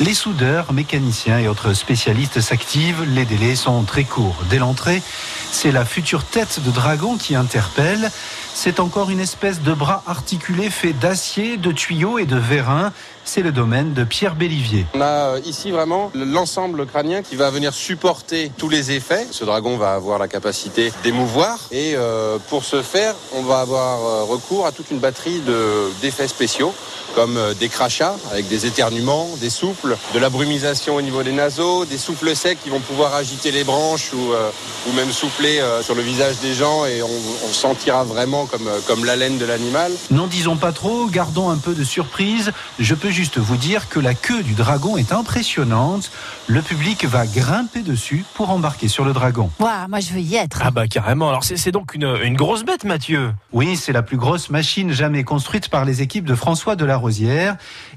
Les 0.00 0.12
soudeurs, 0.12 0.74
mécaniciens 0.74 1.38
et 1.38 1.48
autres 1.48 1.72
spécialistes 1.72 2.42
s'activent. 2.42 3.04
Les 3.14 3.24
délais 3.24 3.56
sont 3.56 3.84
très 3.84 4.04
courts. 4.04 4.36
Dès 4.50 4.58
l'entrée, 4.58 5.02
c'est 5.50 5.72
la 5.72 5.86
future 5.86 6.24
tête 6.24 6.60
de 6.62 6.70
dragon 6.70 7.16
qui 7.16 7.34
interpelle. 7.34 8.10
C'est 8.52 8.80
encore 8.80 9.08
une 9.08 9.20
espèce 9.20 9.62
de 9.62 9.72
bras 9.72 10.02
articulé 10.06 10.68
fait 10.68 10.92
d'acier, 10.92 11.56
de 11.56 11.72
tuyaux 11.72 12.18
et 12.18 12.26
de 12.26 12.36
vérin. 12.36 12.92
C'est 13.28 13.42
le 13.42 13.52
domaine 13.52 13.92
de 13.92 14.04
Pierre 14.04 14.34
Bellivier. 14.34 14.86
On 14.94 15.02
a 15.02 15.04
euh, 15.36 15.40
ici 15.44 15.70
vraiment 15.70 16.10
l'ensemble 16.14 16.86
crânien 16.86 17.20
qui 17.20 17.36
va 17.36 17.50
venir 17.50 17.74
supporter 17.74 18.50
tous 18.56 18.70
les 18.70 18.90
effets. 18.92 19.26
Ce 19.30 19.44
dragon 19.44 19.76
va 19.76 19.92
avoir 19.92 20.18
la 20.18 20.28
capacité 20.28 20.90
d'émouvoir 21.04 21.58
et 21.70 21.92
euh, 21.94 22.38
pour 22.48 22.64
ce 22.64 22.80
faire, 22.80 23.14
on 23.34 23.42
va 23.42 23.60
avoir 23.60 23.98
euh, 24.02 24.24
recours 24.24 24.64
à 24.64 24.72
toute 24.72 24.90
une 24.90 24.98
batterie 24.98 25.40
de- 25.40 25.90
d'effets 26.00 26.26
spéciaux 26.26 26.72
comme 27.18 27.36
euh, 27.36 27.52
des 27.52 27.68
crachats 27.68 28.14
avec 28.30 28.46
des 28.46 28.64
éternuements, 28.64 29.28
des 29.40 29.50
souffles, 29.50 29.96
de 30.14 30.20
la 30.20 30.30
brumisation 30.30 30.94
au 30.94 31.02
niveau 31.02 31.24
des 31.24 31.32
naseaux, 31.32 31.84
des 31.84 31.98
souffles 31.98 32.36
secs 32.36 32.56
qui 32.62 32.70
vont 32.70 32.78
pouvoir 32.78 33.12
agiter 33.16 33.50
les 33.50 33.64
branches 33.64 34.12
ou, 34.12 34.32
euh, 34.32 34.50
ou 34.88 34.92
même 34.92 35.10
souffler 35.10 35.58
euh, 35.58 35.82
sur 35.82 35.96
le 35.96 36.02
visage 36.02 36.38
des 36.38 36.54
gens 36.54 36.84
et 36.86 37.02
on, 37.02 37.08
on 37.08 37.52
sentira 37.52 38.04
vraiment 38.04 38.46
comme, 38.46 38.70
comme 38.86 39.04
l'haleine 39.04 39.36
de 39.36 39.44
l'animal. 39.44 39.90
N'en 40.12 40.28
disons 40.28 40.54
pas 40.54 40.70
trop, 40.70 41.08
gardons 41.08 41.50
un 41.50 41.56
peu 41.56 41.74
de 41.74 41.82
surprise. 41.82 42.52
Je 42.78 42.94
peux 42.94 43.10
juste 43.10 43.38
vous 43.38 43.56
dire 43.56 43.88
que 43.88 43.98
la 43.98 44.14
queue 44.14 44.44
du 44.44 44.54
dragon 44.54 44.96
est 44.96 45.10
impressionnante. 45.10 46.12
Le 46.46 46.62
public 46.62 47.04
va 47.04 47.26
grimper 47.26 47.80
dessus 47.80 48.24
pour 48.34 48.50
embarquer 48.50 48.86
sur 48.86 49.04
le 49.04 49.12
dragon. 49.12 49.50
Ouah, 49.58 49.88
moi, 49.88 49.98
je 49.98 50.12
veux 50.12 50.20
y 50.20 50.36
être. 50.36 50.60
Ah 50.62 50.70
bah 50.70 50.86
carrément. 50.86 51.30
Alors 51.30 51.42
c'est 51.42 51.72
donc 51.72 51.96
une, 51.96 52.16
une 52.22 52.36
grosse 52.36 52.62
bête, 52.64 52.84
Mathieu. 52.84 53.32
Oui, 53.52 53.76
c'est 53.76 53.92
la 53.92 54.02
plus 54.02 54.18
grosse 54.18 54.50
machine 54.50 54.92
jamais 54.92 55.24
construite 55.24 55.68
par 55.68 55.84
les 55.84 56.00
équipes 56.00 56.24
de 56.24 56.36
François 56.36 56.76
de 56.76 56.84
la 56.84 56.96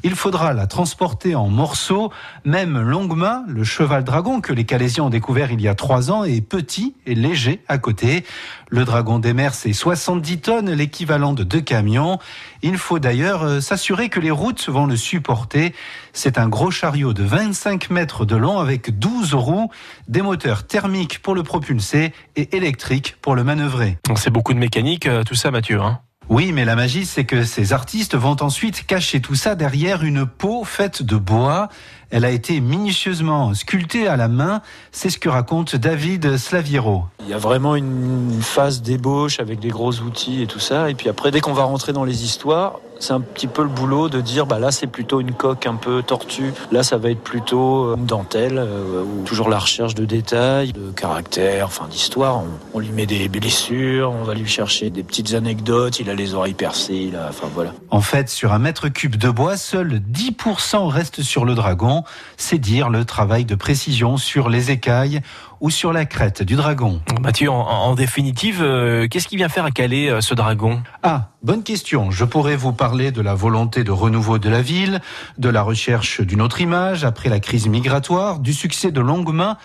Il 0.04 0.16
faudra 0.16 0.54
la 0.54 0.68
transporter 0.68 1.36
en 1.36 1.50
morceaux. 1.50 2.12
Même 2.46 2.80
Longma, 2.80 3.44
le 3.48 3.64
cheval 3.64 4.04
dragon 4.04 4.42
que 4.42 4.54
les 4.54 4.66
Calaisiens 4.66 5.06
ont 5.06 5.10
découvert 5.10 5.52
il 5.52 5.62
y 5.62 5.68
a 5.68 5.76
trois 5.76 6.12
ans, 6.12 6.24
est 6.24 6.42
petit 6.42 6.96
et 7.06 7.16
léger 7.16 7.62
à 7.68 7.78
côté. 7.78 8.24
Le 8.70 8.86
dragon 8.86 9.20
des 9.20 9.34
mers, 9.34 9.54
c'est 9.54 9.74
70 9.74 10.40
tonnes, 10.40 10.72
l'équivalent 10.72 11.34
de 11.34 11.44
deux 11.44 11.62
camions. 11.62 12.20
Il 12.62 12.78
faut 12.78 13.00
d'ailleurs 13.00 13.44
euh, 13.44 13.60
s'assurer 13.60 14.10
que 14.10 14.20
les 14.20 14.32
routes 14.32 14.70
vont 14.70 14.86
le 14.86 14.96
supporter. 14.96 15.74
C'est 16.14 16.38
un 16.38 16.48
gros 16.48 16.72
chariot 16.72 17.14
de 17.14 17.24
25 17.24 17.90
mètres 17.90 18.26
de 18.26 18.36
long 18.36 18.60
avec 18.60 18.98
12 18.98 19.34
roues, 19.34 19.70
des 20.08 20.22
moteurs 20.22 20.66
thermiques 20.66 21.22
pour 21.22 21.36
le 21.36 21.44
propulser 21.44 22.14
et 22.36 22.56
électriques 22.56 23.18
pour 23.22 23.36
le 23.36 23.44
manœuvrer. 23.44 23.98
C'est 24.16 24.32
beaucoup 24.32 24.54
de 24.54 24.60
mécanique, 24.60 25.06
euh, 25.06 25.24
tout 25.24 25.36
ça, 25.36 25.52
Mathieu. 25.52 25.82
Hein. 25.82 26.00
Oui, 26.34 26.54
mais 26.54 26.64
la 26.64 26.78
magie, 26.78 27.06
c'est 27.06 27.26
que 27.26 27.44
ces 27.44 27.74
artistes 27.74 28.16
vont 28.16 28.38
ensuite 28.40 28.86
cacher 28.88 29.20
tout 29.20 29.36
ça 29.36 29.54
derrière 29.54 30.02
une 30.02 30.26
peau 30.26 30.64
faite 30.64 31.04
de 31.04 31.18
bois. 31.18 31.68
Elle 32.12 32.26
a 32.26 32.30
été 32.30 32.60
minutieusement 32.60 33.54
sculptée 33.54 34.08
à 34.08 34.18
la 34.18 34.28
main. 34.28 34.62
C'est 34.92 35.10
ce 35.10 35.18
que 35.18 35.30
raconte 35.30 35.78
David 35.78 36.38
Slaviero. 36.38 37.06
Il 37.22 37.30
y 37.30 37.34
a 37.34 37.38
vraiment 37.38 37.78
une 37.78 38.42
phase 38.42 38.82
d'ébauche 38.82 39.40
avec 39.40 39.60
des 39.60 39.70
gros 39.70 39.94
outils 40.00 40.42
et 40.42 40.48
tout 40.48 40.60
ça. 40.60 40.90
Et 40.90 40.94
puis 40.94 41.08
après, 41.08 41.32
dès 41.32 41.40
qu'on 41.40 41.54
va 41.54 41.64
rentrer 41.64 41.94
dans 41.94 42.04
les 42.04 42.26
histoires, 42.26 42.80
c'est 43.02 43.14
un 43.14 43.22
petit 43.22 43.48
peu 43.48 43.64
le 43.64 43.70
boulot 43.70 44.10
de 44.10 44.22
dire 44.22 44.46
bah 44.46 44.60
là 44.60 44.72
c'est 44.72 44.88
plutôt 44.88 45.20
une 45.20 45.34
coque 45.34 45.66
un 45.66 45.76
peu 45.76 46.04
tortue, 46.04 46.54
là 46.72 46.84
ça 46.84 46.98
va 46.98 47.10
être 47.10 47.22
plutôt 47.22 47.86
euh, 47.86 47.96
une 47.98 48.06
dentelle, 48.06 48.60
euh, 48.60 49.04
ou 49.04 49.24
toujours 49.24 49.50
la 49.50 49.58
recherche 49.58 49.96
de 49.96 50.06
détails, 50.06 50.72
de 50.72 50.92
caractère, 50.92 51.66
enfin 51.66 51.88
d'histoire. 51.90 52.38
On, 52.38 52.48
on 52.76 52.80
lui 52.80 52.92
met 52.92 53.06
des 53.06 53.28
blessures, 53.28 54.12
on 54.12 54.24
va 54.24 54.34
lui 54.34 54.48
chercher 54.48 54.90
des 54.90 55.04
petites 55.04 55.34
anecdotes, 55.34 56.00
il 56.00 56.10
a 56.10 56.14
les 56.14 56.36
oreilles 56.36 56.54
percées, 56.54 57.08
il 57.10 57.16
a, 57.16 57.28
enfin 57.30 57.48
voilà. 57.54 57.74
En 57.90 58.02
fait, 58.02 58.30
sur 58.30 58.54
un 58.54 58.60
mètre 58.60 58.88
cube 58.90 59.16
de 59.16 59.30
bois, 59.30 59.58
seul 59.58 60.02
10% 60.14 60.88
reste 60.88 61.24
sur 61.24 61.44
le 61.44 61.56
dragon. 61.56 62.01
C'est 62.38 62.58
dire 62.58 62.90
le 62.90 63.06
travail 63.06 63.46
de 63.46 63.56
précision 63.56 64.18
sur 64.18 64.50
les 64.50 64.72
écailles 64.72 65.22
ou 65.60 65.70
sur 65.70 65.94
la 65.94 66.06
crête 66.06 66.42
du 66.42 66.56
dragon. 66.56 67.02
Mathieu, 67.22 67.50
en, 67.52 67.60
en 67.60 67.94
définitive, 67.96 68.62
euh, 68.62 69.08
qu'est-ce 69.08 69.28
qui 69.28 69.38
vient 69.38 69.50
faire 69.50 69.66
à 69.66 69.72
Calais 69.72 70.10
euh, 70.10 70.22
ce 70.22 70.34
dragon? 70.34 70.82
Ah, 71.04 71.30
bonne 71.44 71.64
question. 71.64 72.10
Je 72.10 72.26
pourrais 72.26 72.56
vous 72.56 72.74
parler 72.74 73.12
de 73.12 73.22
la 73.22 73.36
volonté 73.36 73.84
de 73.84 73.92
renouveau 73.92 74.40
de 74.40 74.50
la 74.50 74.62
ville, 74.62 75.02
de 75.38 75.50
la 75.50 75.62
recherche 75.62 76.22
d'une 76.22 76.42
autre 76.42 76.62
image 76.62 77.04
après 77.04 77.30
la 77.30 77.40
crise 77.40 77.68
migratoire, 77.68 78.40
du 78.40 78.54
succès 78.54 78.92
de 78.92 79.02
Longuemain, 79.02 79.58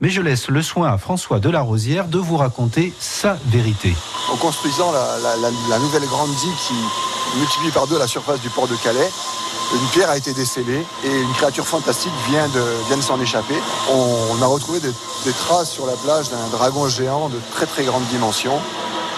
mais 0.00 0.10
je 0.10 0.22
laisse 0.22 0.48
le 0.48 0.62
soin 0.62 0.92
à 0.92 0.98
François 0.98 1.40
Delarosière 1.40 2.06
de 2.06 2.18
vous 2.18 2.36
raconter 2.36 2.92
sa 2.98 3.36
vérité. 3.46 3.94
En 4.32 4.36
construisant 4.36 4.92
la, 4.92 5.78
nouvelle 5.78 6.06
grande 6.06 6.30
digue 6.30 6.56
qui 6.66 6.74
multiplie 7.38 7.70
par 7.70 7.86
deux 7.86 7.98
la 7.98 8.06
surface 8.06 8.40
du 8.40 8.48
port 8.50 8.68
de 8.68 8.76
Calais, 8.76 9.10
une 9.74 9.88
pierre 9.88 10.10
a 10.10 10.16
été 10.16 10.32
décellée 10.32 10.84
et 11.04 11.20
une 11.20 11.32
créature 11.32 11.66
fantastique 11.66 12.12
vient 12.30 12.48
de, 12.48 12.64
vient 12.86 12.96
de 12.96 13.02
s'en 13.02 13.20
échapper. 13.20 13.56
On, 13.90 14.38
on 14.38 14.42
a 14.42 14.46
retrouvé 14.46 14.80
des, 14.80 14.92
des 15.24 15.32
traces 15.32 15.70
sur 15.70 15.86
la 15.86 15.94
plage 15.94 16.30
d'un 16.30 16.48
dragon 16.52 16.88
géant 16.88 17.28
de 17.28 17.38
très 17.52 17.66
très 17.66 17.84
grande 17.84 18.04
dimension. 18.04 18.52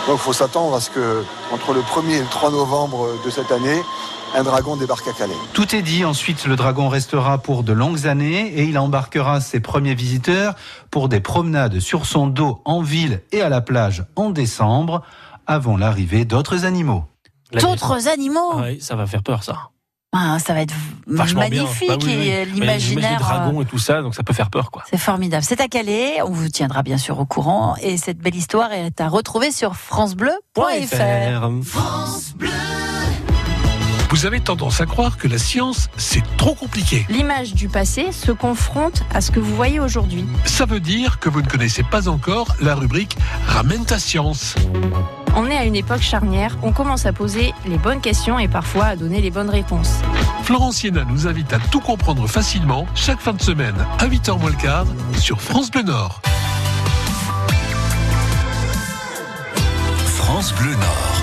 Donc 0.06 0.18
il 0.18 0.22
faut 0.22 0.32
s'attendre 0.32 0.74
à 0.74 0.80
ce 0.80 0.90
que, 0.90 1.24
entre 1.52 1.72
le 1.72 1.82
1er 1.82 2.16
et 2.16 2.20
le 2.20 2.26
3 2.26 2.50
novembre 2.50 3.08
de 3.24 3.30
cette 3.30 3.52
année, 3.52 3.82
un 4.34 4.42
dragon 4.42 4.76
débarque 4.76 5.06
à 5.08 5.12
Calais. 5.12 5.34
Tout 5.52 5.74
est 5.74 5.82
dit, 5.82 6.04
ensuite 6.04 6.46
le 6.46 6.56
dragon 6.56 6.88
restera 6.88 7.38
pour 7.38 7.62
de 7.64 7.72
longues 7.72 8.06
années 8.06 8.46
et 8.54 8.64
il 8.64 8.78
embarquera 8.78 9.40
ses 9.40 9.60
premiers 9.60 9.94
visiteurs 9.94 10.54
pour 10.90 11.08
des 11.08 11.20
promenades 11.20 11.80
sur 11.80 12.06
son 12.06 12.26
dos 12.26 12.62
en 12.64 12.80
ville 12.82 13.22
et 13.32 13.42
à 13.42 13.48
la 13.48 13.60
plage 13.60 14.04
en 14.16 14.30
décembre, 14.30 15.02
avant 15.46 15.76
l'arrivée 15.76 16.24
d'autres 16.24 16.64
animaux. 16.64 17.04
D'autres 17.52 18.08
animaux 18.08 18.52
Ah 18.54 18.62
oui, 18.66 18.80
ça 18.80 18.94
va 18.94 19.06
faire 19.06 19.22
peur, 19.22 19.42
ça. 19.42 19.56
Ah, 20.12 20.38
Ça 20.40 20.54
va 20.54 20.62
être 20.62 20.74
Vachement 21.06 21.40
magnifique 21.40 21.88
Bah 21.88 21.96
oui, 22.02 22.16
oui. 22.18 22.28
et 22.28 22.34
euh, 22.34 22.44
Mais 22.46 22.52
l'imaginaire. 22.52 23.10
les 23.12 23.16
dragons 23.18 23.58
euh, 23.60 23.62
et 23.62 23.66
tout 23.66 23.78
ça, 23.78 24.02
donc 24.02 24.14
ça 24.14 24.22
peut 24.24 24.32
faire 24.32 24.50
peur, 24.50 24.70
quoi. 24.70 24.82
C'est 24.90 24.98
formidable. 24.98 25.44
C'est 25.44 25.60
à 25.60 25.68
Calais. 25.68 26.20
On 26.22 26.30
vous 26.30 26.48
tiendra 26.48 26.82
bien 26.82 26.98
sûr 26.98 27.18
au 27.20 27.26
courant. 27.26 27.74
Et 27.80 27.96
cette 27.96 28.18
belle 28.18 28.34
histoire 28.36 28.72
est 28.72 29.00
à 29.00 29.08
retrouver 29.08 29.50
sur 29.52 29.76
FranceBleu.fr. 29.76 31.50
France 31.64 32.34
Vous 34.10 34.26
avez 34.26 34.40
tendance 34.40 34.80
à 34.80 34.86
croire 34.86 35.16
que 35.16 35.28
la 35.28 35.38
science, 35.38 35.88
c'est 35.96 36.24
trop 36.36 36.56
compliqué. 36.56 37.06
L'image 37.08 37.54
du 37.54 37.68
passé 37.68 38.10
se 38.10 38.32
confronte 38.32 39.04
à 39.14 39.20
ce 39.20 39.30
que 39.30 39.38
vous 39.38 39.54
voyez 39.54 39.78
aujourd'hui. 39.78 40.24
Ça 40.44 40.66
veut 40.66 40.80
dire 40.80 41.20
que 41.20 41.28
vous 41.28 41.42
ne 41.42 41.46
connaissez 41.46 41.84
pas 41.84 42.08
encore 42.08 42.56
la 42.60 42.74
rubrique 42.74 43.16
Ramène 43.46 43.84
ta 43.84 44.00
science. 44.00 44.56
On 45.36 45.46
est 45.46 45.56
à 45.56 45.64
une 45.64 45.76
époque 45.76 46.02
charnière, 46.02 46.58
on 46.62 46.72
commence 46.72 47.06
à 47.06 47.12
poser 47.12 47.54
les 47.66 47.78
bonnes 47.78 48.00
questions 48.00 48.40
et 48.40 48.48
parfois 48.48 48.86
à 48.86 48.96
donner 48.96 49.20
les 49.20 49.30
bonnes 49.30 49.48
réponses. 49.48 50.00
Florence 50.42 50.78
Siena 50.78 51.04
nous 51.04 51.28
invite 51.28 51.52
à 51.52 51.60
tout 51.70 51.80
comprendre 51.80 52.26
facilement 52.26 52.86
chaque 52.96 53.20
fin 53.20 53.32
de 53.32 53.40
semaine 53.40 53.76
à 54.00 54.08
8h 54.08 54.40
moins 54.40 54.50
le 54.50 54.56
quart 54.56 54.86
sur 55.20 55.40
France 55.40 55.70
Bleu 55.70 55.82
Nord. 55.82 56.20
France 60.04 60.52
Bleu 60.54 60.72
Nord. 60.72 61.22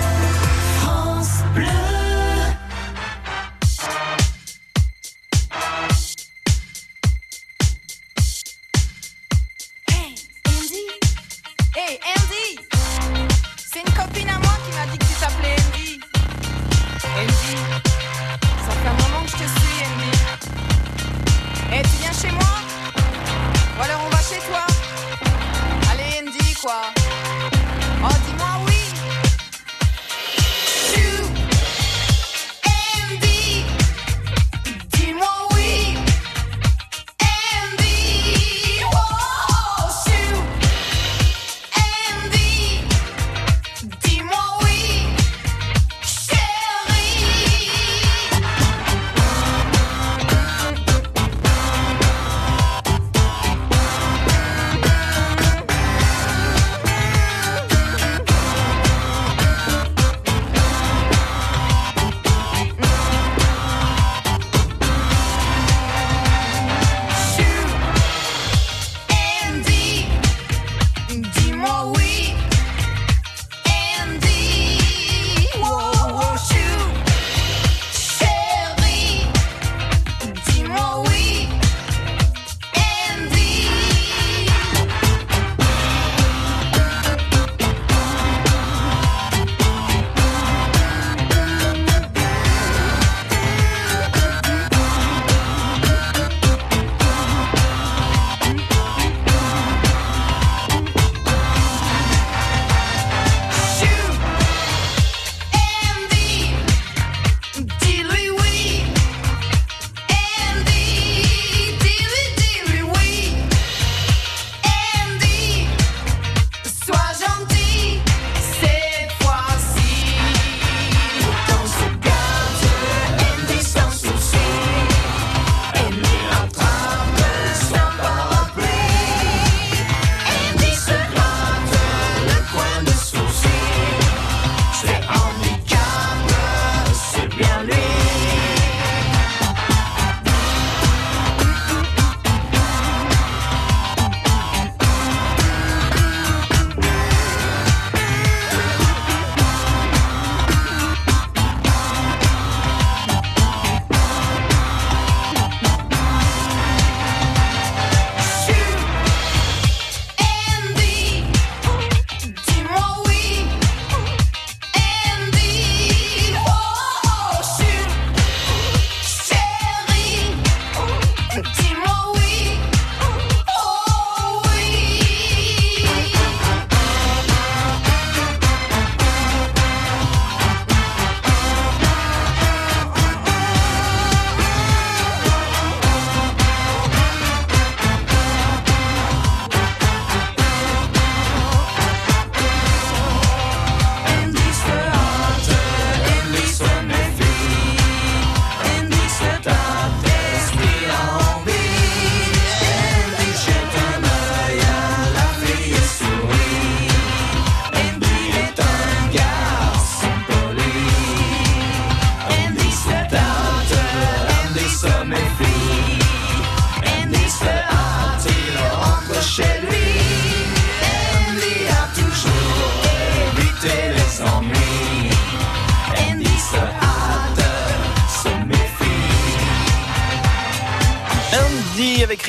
France 0.80 1.42
Bleu. 1.54 1.87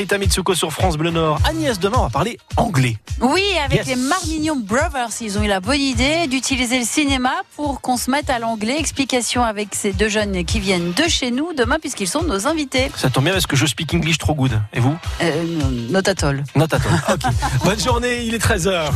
Rita 0.09 0.17
Mitsuko 0.17 0.55
sur 0.55 0.73
France 0.73 0.97
Bleu 0.97 1.11
Nord. 1.11 1.39
Agnès, 1.47 1.77
demain, 1.77 1.97
on 1.99 2.03
va 2.05 2.09
parler 2.09 2.39
anglais. 2.57 2.97
Oui, 3.21 3.43
avec 3.63 3.85
Yes. 3.85 3.87
les 3.89 3.95
Marmignon 3.95 4.55
Brothers, 4.55 5.11
ils 5.21 5.37
ont 5.37 5.43
eu 5.43 5.47
la 5.47 5.59
bonne 5.59 5.79
idée 5.79 6.25
d'utiliser 6.25 6.79
le 6.79 6.85
cinéma 6.85 7.29
pour 7.55 7.79
qu'on 7.79 7.95
se 7.95 8.09
mette 8.09 8.31
à 8.31 8.39
l'anglais. 8.39 8.79
Explication 8.79 9.43
avec 9.43 9.75
ces 9.75 9.93
deux 9.93 10.09
jeunes 10.09 10.43
qui 10.45 10.59
viennent 10.59 10.93
de 10.93 11.03
chez 11.07 11.29
nous 11.29 11.53
demain 11.55 11.77
puisqu'ils 11.79 12.07
sont 12.07 12.23
nos 12.23 12.47
invités. 12.47 12.89
Ça 12.95 13.11
tombe 13.11 13.25
bien 13.25 13.33
parce 13.33 13.45
que 13.45 13.55
je 13.55 13.67
speak 13.67 13.93
English 13.93 14.17
trop 14.17 14.33
good. 14.33 14.59
Et 14.73 14.79
vous 14.79 14.97
Euh, 15.21 15.43
not 15.91 16.09
at 16.09 16.23
all. 16.25 16.43
Not 16.55 16.73
at 16.73 16.77
all. 17.07 17.13
Ok. 17.13 17.31
Bonne 17.63 17.79
journée, 17.79 18.23
il 18.23 18.33
est 18.33 18.43
13h. 18.43 18.89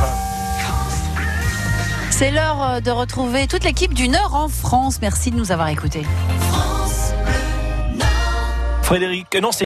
C'est 2.10 2.32
l'heure 2.32 2.60
euh, 2.64 2.80
de 2.80 2.90
retrouver 2.90 3.46
toute 3.46 3.64
l'équipe 3.64 3.94
d'une 3.94 4.16
heure 4.16 4.34
en 4.34 4.48
France. 4.48 4.98
Merci 5.00 5.30
de 5.30 5.36
nous 5.36 5.52
avoir 5.52 5.68
écoutés. 5.68 6.08
Frédéric, 8.82 9.28
euh, 9.36 9.40
non, 9.40 9.52
c'est 9.54 9.62